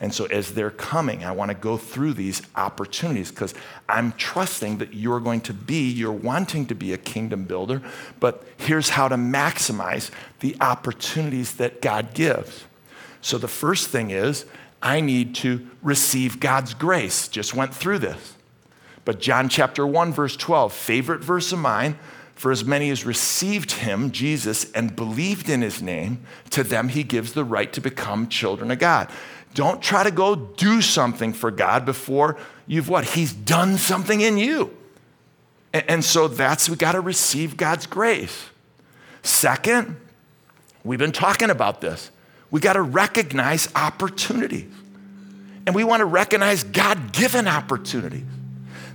And 0.00 0.12
so, 0.12 0.26
as 0.26 0.54
they're 0.54 0.70
coming, 0.70 1.24
I 1.24 1.30
want 1.32 1.50
to 1.50 1.56
go 1.56 1.76
through 1.76 2.14
these 2.14 2.42
opportunities 2.56 3.30
because 3.30 3.54
I'm 3.88 4.12
trusting 4.12 4.78
that 4.78 4.92
you're 4.92 5.20
going 5.20 5.40
to 5.42 5.54
be, 5.54 5.88
you're 5.88 6.12
wanting 6.12 6.66
to 6.66 6.74
be 6.74 6.92
a 6.92 6.98
kingdom 6.98 7.44
builder, 7.44 7.80
but 8.18 8.44
here's 8.56 8.90
how 8.90 9.08
to 9.08 9.14
maximize 9.14 10.10
the 10.40 10.56
opportunities 10.60 11.54
that 11.54 11.80
God 11.80 12.12
gives. 12.12 12.64
So, 13.20 13.38
the 13.38 13.48
first 13.48 13.88
thing 13.88 14.10
is, 14.10 14.46
I 14.82 15.00
need 15.00 15.34
to 15.36 15.66
receive 15.82 16.40
God's 16.40 16.74
grace. 16.74 17.28
Just 17.28 17.54
went 17.54 17.74
through 17.74 18.00
this. 18.00 18.34
But 19.04 19.20
John 19.20 19.48
chapter 19.48 19.86
1, 19.86 20.12
verse 20.12 20.36
12, 20.36 20.72
favorite 20.72 21.22
verse 21.22 21.52
of 21.52 21.58
mine, 21.60 21.98
for 22.34 22.50
as 22.50 22.64
many 22.64 22.90
as 22.90 23.04
received 23.04 23.72
him, 23.72 24.10
Jesus, 24.10 24.70
and 24.72 24.94
believed 24.94 25.48
in 25.48 25.62
his 25.62 25.80
name, 25.80 26.26
to 26.50 26.64
them 26.64 26.88
he 26.88 27.02
gives 27.02 27.32
the 27.32 27.44
right 27.44 27.72
to 27.72 27.80
become 27.80 28.28
children 28.28 28.70
of 28.70 28.78
God. 28.78 29.08
Don't 29.54 29.80
try 29.80 30.02
to 30.02 30.10
go 30.10 30.34
do 30.34 30.82
something 30.82 31.32
for 31.32 31.50
God 31.50 31.84
before 31.84 32.36
you've 32.66 32.88
what? 32.88 33.04
He's 33.04 33.32
done 33.32 33.78
something 33.78 34.20
in 34.20 34.36
you. 34.36 34.76
And, 35.72 36.04
so 36.04 36.28
that's, 36.28 36.68
we 36.68 36.76
got 36.76 36.92
to 36.92 37.00
receive 37.00 37.56
God's 37.56 37.86
grace. 37.86 38.50
Second, 39.22 39.96
we've 40.84 41.00
been 41.00 41.10
talking 41.10 41.50
about 41.50 41.80
this. 41.80 42.12
We 42.52 42.60
got 42.60 42.74
to 42.74 42.82
recognize 42.82 43.68
opportunities. 43.74 44.70
And 45.66 45.74
we 45.74 45.82
want 45.82 46.00
to 46.00 46.04
recognize 46.04 46.62
God 46.62 47.12
given 47.12 47.48
opportunities. 47.48 48.22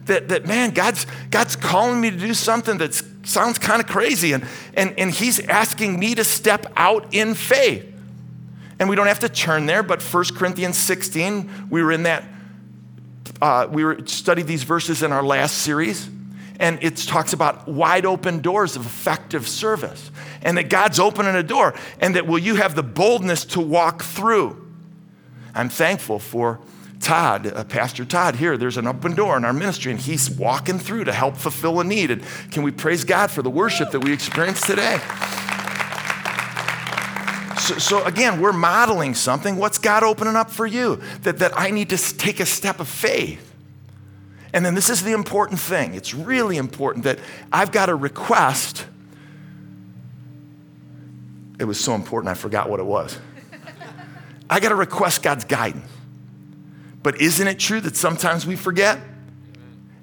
That, 0.05 0.29
that 0.29 0.45
man, 0.45 0.71
God's, 0.71 1.05
God's 1.29 1.57
calling 1.57 1.99
me 1.99 2.11
to 2.11 2.17
do 2.17 2.33
something 2.33 2.77
that 2.77 3.03
sounds 3.29 3.59
kind 3.59 3.81
of 3.81 3.87
crazy, 3.87 4.33
and, 4.33 4.45
and, 4.73 4.97
and 4.97 5.11
He's 5.11 5.39
asking 5.39 5.99
me 5.99 6.15
to 6.15 6.23
step 6.23 6.65
out 6.75 7.13
in 7.13 7.35
faith. 7.35 7.85
And 8.79 8.89
we 8.89 8.95
don't 8.95 9.07
have 9.07 9.19
to 9.19 9.29
turn 9.29 9.65
there, 9.65 9.83
but 9.83 10.01
1 10.01 10.25
Corinthians 10.35 10.77
16, 10.77 11.67
we 11.69 11.83
were 11.83 11.91
in 11.91 12.03
that, 12.03 12.23
uh, 13.41 13.67
we 13.69 13.83
were 13.83 13.99
studied 14.05 14.47
these 14.47 14.63
verses 14.63 15.03
in 15.03 15.11
our 15.11 15.23
last 15.23 15.59
series, 15.59 16.09
and 16.59 16.81
it 16.81 16.97
talks 16.97 17.33
about 17.33 17.67
wide 17.67 18.05
open 18.05 18.39
doors 18.41 18.75
of 18.75 18.85
effective 18.85 19.47
service, 19.47 20.11
and 20.41 20.57
that 20.57 20.69
God's 20.69 20.99
opening 20.99 21.35
a 21.35 21.43
door, 21.43 21.73
and 21.99 22.15
that 22.15 22.25
will 22.25 22.39
you 22.39 22.55
have 22.55 22.75
the 22.75 22.83
boldness 22.83 23.45
to 23.45 23.59
walk 23.59 24.03
through. 24.03 24.65
I'm 25.53 25.69
thankful 25.69 26.19
for 26.19 26.59
Todd, 26.99 27.47
uh, 27.47 27.63
Pastor 27.63 28.03
Todd 28.03 28.35
here. 28.35 28.57
There's 28.57 28.77
an 28.77 28.87
open 28.87 29.15
door 29.15 29.37
in 29.37 29.45
our 29.45 29.53
ministry, 29.53 29.91
and 29.91 29.99
he's 29.99 30.29
walking 30.29 30.79
through 30.79 31.05
to 31.05 31.13
help 31.13 31.37
fulfill 31.37 31.79
a 31.79 31.83
need. 31.83 32.11
And 32.11 32.23
can 32.51 32.63
we 32.63 32.71
praise 32.71 33.03
God 33.03 33.31
for 33.31 33.41
the 33.41 33.49
worship 33.49 33.91
that 33.91 34.01
we 34.01 34.11
experienced 34.11 34.65
today? 34.65 34.99
So, 37.57 37.77
so, 37.77 38.03
again, 38.05 38.41
we're 38.41 38.53
modeling 38.53 39.13
something. 39.13 39.55
What's 39.57 39.77
God 39.77 40.03
opening 40.03 40.35
up 40.35 40.49
for 40.49 40.65
you? 40.65 41.01
That, 41.21 41.39
that 41.39 41.57
I 41.57 41.71
need 41.71 41.89
to 41.89 41.97
take 41.97 42.39
a 42.39 42.45
step 42.45 42.79
of 42.79 42.87
faith. 42.87 43.45
And 44.53 44.65
then 44.65 44.73
this 44.73 44.89
is 44.89 45.03
the 45.03 45.13
important 45.13 45.59
thing. 45.59 45.93
It's 45.93 46.13
really 46.13 46.57
important 46.57 47.05
that 47.05 47.19
I've 47.51 47.71
got 47.71 47.89
a 47.89 47.95
request. 47.95 48.85
It 51.59 51.65
was 51.65 51.79
so 51.79 51.93
important, 51.93 52.31
I 52.31 52.33
forgot 52.33 52.69
what 52.69 52.79
it 52.79 52.85
was. 52.85 53.17
I 54.49 54.59
got 54.59 54.69
to 54.69 54.75
request 54.75 55.21
God's 55.21 55.45
guidance. 55.45 55.85
But 57.09 57.19
isn't 57.19 57.47
it 57.47 57.57
true 57.57 57.81
that 57.81 57.95
sometimes 57.95 58.45
we 58.45 58.55
forget? 58.55 58.99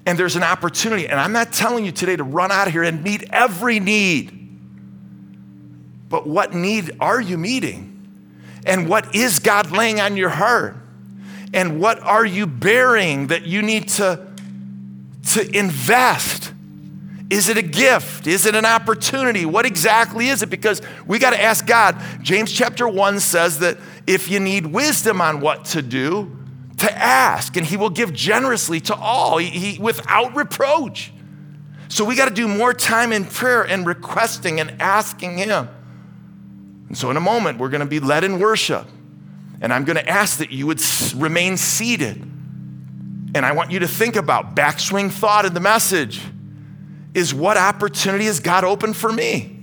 And 0.05 0.19
there's 0.19 0.35
an 0.35 0.43
opportunity. 0.43 1.07
And 1.07 1.17
I'm 1.17 1.31
not 1.31 1.53
telling 1.53 1.85
you 1.85 1.93
today 1.93 2.17
to 2.17 2.23
run 2.25 2.51
out 2.51 2.67
of 2.67 2.73
here 2.73 2.83
and 2.83 3.01
meet 3.01 3.23
every 3.29 3.79
need. 3.79 4.29
But 6.09 6.27
what 6.27 6.53
need 6.53 6.91
are 6.99 7.21
you 7.21 7.37
meeting? 7.37 8.09
And 8.65 8.89
what 8.89 9.15
is 9.15 9.39
God 9.39 9.71
laying 9.71 10.01
on 10.01 10.17
your 10.17 10.27
heart? 10.27 10.75
And 11.53 11.79
what 11.79 12.01
are 12.01 12.25
you 12.25 12.45
bearing 12.45 13.27
that 13.27 13.43
you 13.43 13.61
need 13.61 13.87
to, 13.87 14.27
to 15.29 15.57
invest? 15.57 16.51
Is 17.29 17.47
it 17.47 17.55
a 17.55 17.61
gift? 17.61 18.27
Is 18.27 18.45
it 18.45 18.53
an 18.53 18.65
opportunity? 18.65 19.45
What 19.45 19.65
exactly 19.65 20.27
is 20.27 20.41
it? 20.41 20.49
Because 20.49 20.81
we 21.05 21.19
got 21.19 21.29
to 21.29 21.41
ask 21.41 21.65
God. 21.65 22.03
James 22.21 22.51
chapter 22.51 22.85
1 22.85 23.21
says 23.21 23.59
that 23.59 23.77
if 24.05 24.29
you 24.29 24.41
need 24.41 24.65
wisdom 24.65 25.21
on 25.21 25.39
what 25.39 25.63
to 25.67 25.81
do, 25.81 26.33
to 26.77 26.97
ask, 26.97 27.55
and 27.57 27.65
He 27.65 27.77
will 27.77 27.89
give 27.89 28.13
generously 28.13 28.79
to 28.81 28.95
all 28.95 29.37
he, 29.37 29.47
he, 29.47 29.79
without 29.79 30.35
reproach. 30.35 31.11
So 31.89 32.03
we 32.05 32.15
got 32.15 32.27
to 32.27 32.33
do 32.33 32.47
more 32.47 32.73
time 32.73 33.11
in 33.11 33.25
prayer 33.25 33.63
and 33.63 33.85
requesting 33.85 34.59
and 34.59 34.81
asking 34.81 35.37
Him. 35.37 35.69
And 36.87 36.97
so, 36.97 37.09
in 37.09 37.17
a 37.17 37.21
moment, 37.21 37.59
we're 37.59 37.69
going 37.69 37.81
to 37.81 37.87
be 37.87 37.99
led 37.99 38.23
in 38.23 38.39
worship. 38.39 38.87
And 39.59 39.73
I'm 39.73 39.85
going 39.85 39.97
to 39.97 40.07
ask 40.07 40.37
that 40.37 40.51
you 40.51 40.67
would 40.67 40.81
remain 41.15 41.57
seated. 41.57 42.21
And 43.35 43.45
I 43.45 43.51
want 43.53 43.71
you 43.71 43.79
to 43.79 43.87
think 43.87 44.15
about 44.15 44.55
backswing 44.55 45.11
thought 45.11 45.45
in 45.45 45.53
the 45.53 45.59
message 45.59 46.21
is 47.13 47.33
what 47.33 47.57
opportunity 47.57 48.25
has 48.25 48.39
God 48.39 48.63
opened 48.63 48.95
for 48.95 49.11
me? 49.11 49.59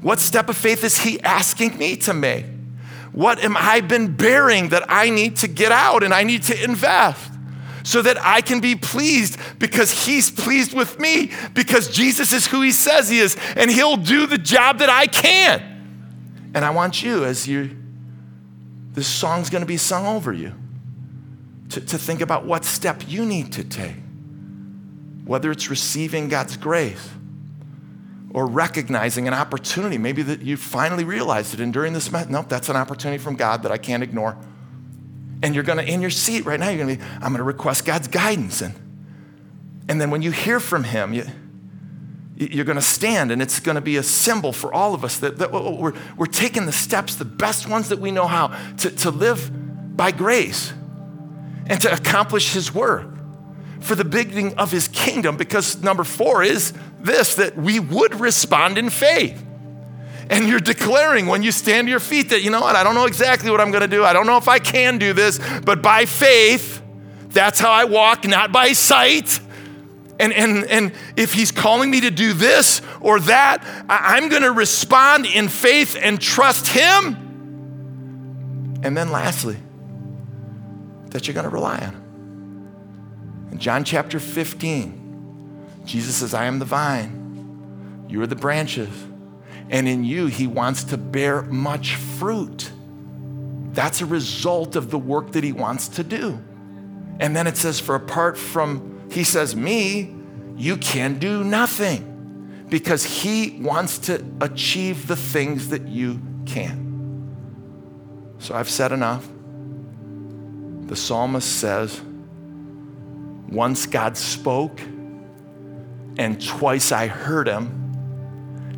What 0.00 0.20
step 0.20 0.48
of 0.48 0.56
faith 0.56 0.84
is 0.84 0.98
He 0.98 1.20
asking 1.20 1.76
me 1.76 1.96
to 1.96 2.14
make? 2.14 2.46
What 3.12 3.44
am 3.44 3.56
I 3.56 3.80
been 3.80 4.14
bearing 4.16 4.70
that 4.70 4.84
I 4.88 5.10
need 5.10 5.36
to 5.38 5.48
get 5.48 5.70
out 5.70 6.02
and 6.02 6.14
I 6.14 6.22
need 6.22 6.42
to 6.44 6.64
invest? 6.64 7.30
so 7.84 8.00
that 8.00 8.16
I 8.20 8.42
can 8.42 8.60
be 8.60 8.76
pleased 8.76 9.38
because 9.58 9.90
He's 9.90 10.30
pleased 10.30 10.72
with 10.72 11.00
me, 11.00 11.32
because 11.52 11.88
Jesus 11.88 12.32
is 12.32 12.46
who 12.46 12.62
He 12.62 12.70
says 12.70 13.08
He 13.08 13.18
is, 13.18 13.36
and 13.56 13.68
He'll 13.68 13.96
do 13.96 14.26
the 14.26 14.38
job 14.38 14.78
that 14.78 14.88
I 14.88 15.06
can't. 15.08 15.62
And 16.54 16.64
I 16.64 16.70
want 16.70 17.02
you, 17.02 17.24
as 17.24 17.48
you, 17.48 17.76
this 18.92 19.08
song's 19.08 19.50
gonna 19.50 19.66
be 19.66 19.76
sung 19.76 20.06
over 20.06 20.32
you, 20.32 20.54
to, 21.70 21.80
to 21.80 21.98
think 21.98 22.20
about 22.20 22.44
what 22.44 22.64
step 22.64 23.02
you 23.08 23.24
need 23.24 23.52
to 23.54 23.64
take, 23.64 23.96
whether 25.24 25.50
it's 25.50 25.68
receiving 25.68 26.28
God's 26.28 26.56
grace 26.56 27.08
or 28.34 28.46
recognizing 28.46 29.28
an 29.28 29.34
opportunity, 29.34 29.98
maybe 29.98 30.22
that 30.22 30.40
you 30.40 30.56
finally 30.56 31.04
realized 31.04 31.52
it, 31.54 31.60
and 31.60 31.72
during 31.72 31.92
this, 31.92 32.10
month, 32.10 32.30
nope, 32.30 32.48
that's 32.48 32.68
an 32.68 32.76
opportunity 32.76 33.22
from 33.22 33.36
God 33.36 33.62
that 33.62 33.72
I 33.72 33.76
can't 33.76 34.02
ignore. 34.02 34.36
And 35.42 35.54
you're 35.54 35.64
gonna, 35.64 35.82
in 35.82 36.00
your 36.00 36.10
seat 36.10 36.46
right 36.46 36.58
now, 36.58 36.70
you're 36.70 36.78
gonna 36.78 36.96
be, 36.96 37.02
I'm 37.20 37.32
gonna 37.32 37.42
request 37.42 37.84
God's 37.84 38.08
guidance. 38.08 38.62
And, 38.62 38.74
and 39.88 40.00
then 40.00 40.10
when 40.10 40.22
you 40.22 40.30
hear 40.30 40.60
from 40.60 40.84
Him, 40.84 41.12
you, 41.12 41.24
you're 42.36 42.64
gonna 42.64 42.80
stand, 42.80 43.30
and 43.30 43.42
it's 43.42 43.60
gonna 43.60 43.80
be 43.80 43.96
a 43.96 44.02
symbol 44.02 44.52
for 44.52 44.72
all 44.72 44.94
of 44.94 45.04
us 45.04 45.18
that, 45.18 45.38
that 45.38 45.50
oh, 45.52 45.74
we're, 45.74 45.94
we're 46.16 46.26
taking 46.26 46.64
the 46.64 46.72
steps, 46.72 47.16
the 47.16 47.24
best 47.26 47.68
ones 47.68 47.90
that 47.90 47.98
we 47.98 48.12
know 48.12 48.26
how, 48.26 48.48
to, 48.78 48.90
to 48.90 49.10
live 49.10 49.96
by 49.96 50.10
grace 50.10 50.72
and 51.66 51.80
to 51.82 51.92
accomplish 51.92 52.54
His 52.54 52.72
work 52.72 53.08
for 53.80 53.94
the 53.94 54.04
beginning 54.04 54.54
of 54.54 54.70
His 54.70 54.88
kingdom. 54.88 55.36
Because 55.36 55.82
number 55.82 56.04
four 56.04 56.42
is 56.42 56.72
this 57.02 57.34
that 57.36 57.56
we 57.56 57.80
would 57.80 58.18
respond 58.20 58.78
in 58.78 58.90
faith. 58.90 59.44
And 60.30 60.48
you're 60.48 60.60
declaring 60.60 61.26
when 61.26 61.42
you 61.42 61.52
stand 61.52 61.86
to 61.86 61.90
your 61.90 62.00
feet 62.00 62.30
that, 62.30 62.42
you 62.42 62.50
know 62.50 62.60
what, 62.60 62.76
I 62.76 62.84
don't 62.84 62.94
know 62.94 63.06
exactly 63.06 63.50
what 63.50 63.60
I'm 63.60 63.70
gonna 63.70 63.88
do. 63.88 64.04
I 64.04 64.12
don't 64.12 64.26
know 64.26 64.38
if 64.38 64.48
I 64.48 64.58
can 64.58 64.98
do 64.98 65.12
this, 65.12 65.38
but 65.64 65.82
by 65.82 66.06
faith, 66.06 66.82
that's 67.28 67.58
how 67.58 67.70
I 67.70 67.84
walk, 67.84 68.26
not 68.26 68.52
by 68.52 68.72
sight. 68.72 69.40
And, 70.18 70.32
and, 70.32 70.64
and 70.66 70.92
if 71.16 71.32
he's 71.32 71.50
calling 71.50 71.90
me 71.90 72.02
to 72.02 72.10
do 72.10 72.32
this 72.32 72.80
or 73.00 73.20
that, 73.20 73.64
I'm 73.88 74.28
gonna 74.28 74.52
respond 74.52 75.26
in 75.26 75.48
faith 75.48 75.96
and 76.00 76.20
trust 76.20 76.68
him. 76.68 77.18
And 78.82 78.96
then 78.96 79.10
lastly, 79.10 79.56
that 81.10 81.26
you're 81.26 81.34
gonna 81.34 81.48
rely 81.48 81.78
on 81.78 81.94
him. 81.94 83.48
In 83.52 83.58
John 83.58 83.84
chapter 83.84 84.18
15, 84.18 85.01
Jesus 85.84 86.16
says, 86.16 86.34
I 86.34 86.44
am 86.44 86.58
the 86.58 86.64
vine, 86.64 88.06
you 88.08 88.22
are 88.22 88.26
the 88.26 88.36
branches. 88.36 89.06
And 89.70 89.88
in 89.88 90.04
you, 90.04 90.26
he 90.26 90.46
wants 90.46 90.84
to 90.84 90.98
bear 90.98 91.42
much 91.42 91.94
fruit. 91.94 92.70
That's 93.72 94.02
a 94.02 94.06
result 94.06 94.76
of 94.76 94.90
the 94.90 94.98
work 94.98 95.32
that 95.32 95.42
he 95.42 95.52
wants 95.52 95.88
to 95.88 96.04
do. 96.04 96.42
And 97.20 97.34
then 97.34 97.46
it 97.46 97.56
says, 97.56 97.80
For 97.80 97.94
apart 97.94 98.36
from, 98.36 99.08
he 99.10 99.24
says, 99.24 99.56
me, 99.56 100.14
you 100.56 100.76
can 100.76 101.18
do 101.18 101.42
nothing 101.42 102.66
because 102.68 103.04
he 103.04 103.58
wants 103.60 103.98
to 103.98 104.24
achieve 104.40 105.06
the 105.06 105.16
things 105.16 105.68
that 105.68 105.88
you 105.88 106.20
can't. 106.44 106.80
So 108.38 108.54
I've 108.54 108.68
said 108.68 108.92
enough. 108.92 109.26
The 110.86 110.96
psalmist 110.96 111.60
says, 111.60 112.00
Once 113.48 113.86
God 113.86 114.16
spoke, 114.16 114.80
and 116.18 116.44
twice 116.44 116.92
I 116.92 117.06
heard 117.06 117.48
him. 117.48 117.82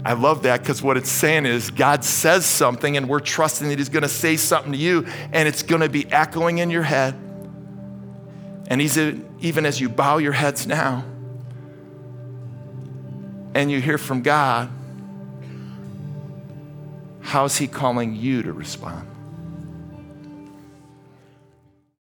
I 0.05 0.13
love 0.13 0.43
that 0.43 0.61
because 0.61 0.83
what 0.83 0.99
it's 0.99 1.11
saying 1.11 1.47
is 1.47 1.71
God 1.71 2.05
says 2.05 2.45
something 2.45 2.97
and 2.97 3.09
we're 3.09 3.21
trusting 3.21 3.69
that 3.71 3.79
He's 3.79 3.89
going 3.89 4.03
to 4.03 4.09
say 4.09 4.37
something 4.37 4.73
to 4.73 4.79
you 4.79 5.07
and 5.33 5.49
it's 5.49 5.63
going 5.63 5.81
to 5.81 5.89
be 5.89 6.11
echoing 6.13 6.59
in 6.59 6.69
your 6.69 6.83
head. 6.83 7.15
And 8.67 8.81
He's 8.81 8.99
even 8.99 9.65
as 9.65 9.81
you 9.81 9.89
bow 9.89 10.19
your 10.19 10.33
heads 10.33 10.67
now 10.67 11.05
and 13.55 13.71
you 13.71 13.81
hear 13.81 13.97
from 13.97 14.21
God, 14.21 14.69
how's 17.23 17.57
He 17.57 17.67
calling 17.67 18.15
you 18.15 18.43
to 18.43 18.53
respond? 18.53 19.09